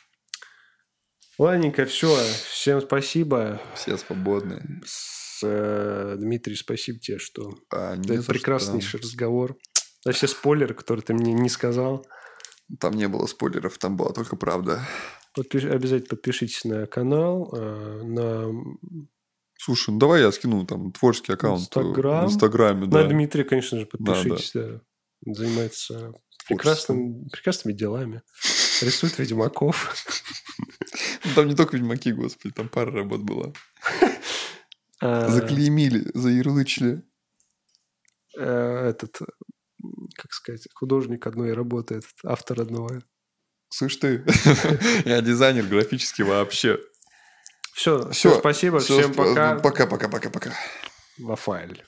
[1.39, 2.17] Ладненько, все.
[2.51, 3.61] Всем спасибо.
[3.75, 4.81] Все свободны.
[4.87, 9.09] С, э, Дмитрий, спасибо тебе, что а, это прекраснейший что.
[9.09, 9.59] разговор.
[10.13, 12.07] Все спойлеры, которые ты мне не сказал.
[12.81, 14.81] Там не было спойлеров, там была только правда.
[15.35, 15.65] Подпиш...
[15.65, 18.51] Обязательно подпишитесь на канал, э, на...
[19.59, 22.27] Слушай, ну давай я скину там творческий аккаунт Инстаграм.
[22.27, 22.87] в Инстаграме.
[22.87, 23.03] Да.
[23.03, 24.53] На Дмитрия, конечно же, подпишитесь.
[24.55, 24.81] Да, да.
[25.21, 25.35] Да.
[25.35, 26.13] Занимается
[26.49, 28.23] прекрасным, прекрасными делами.
[28.81, 29.95] Рисует ведьмаков.
[31.27, 33.53] Ну, там не только ведьмаки, господи, там пара работ была.
[35.01, 35.29] А.
[35.29, 37.03] Заклеймили, заярлычили.
[38.39, 39.19] Э, этот,
[40.15, 42.89] как сказать, художник одной работы, этот автор одного.
[43.69, 44.25] Слышь ты,
[45.05, 46.79] я дизайнер графический вообще.
[47.75, 49.59] Все, все, спасибо, всем пока.
[49.59, 50.55] Пока-пока-пока-пока.
[51.19, 51.85] Вафайль.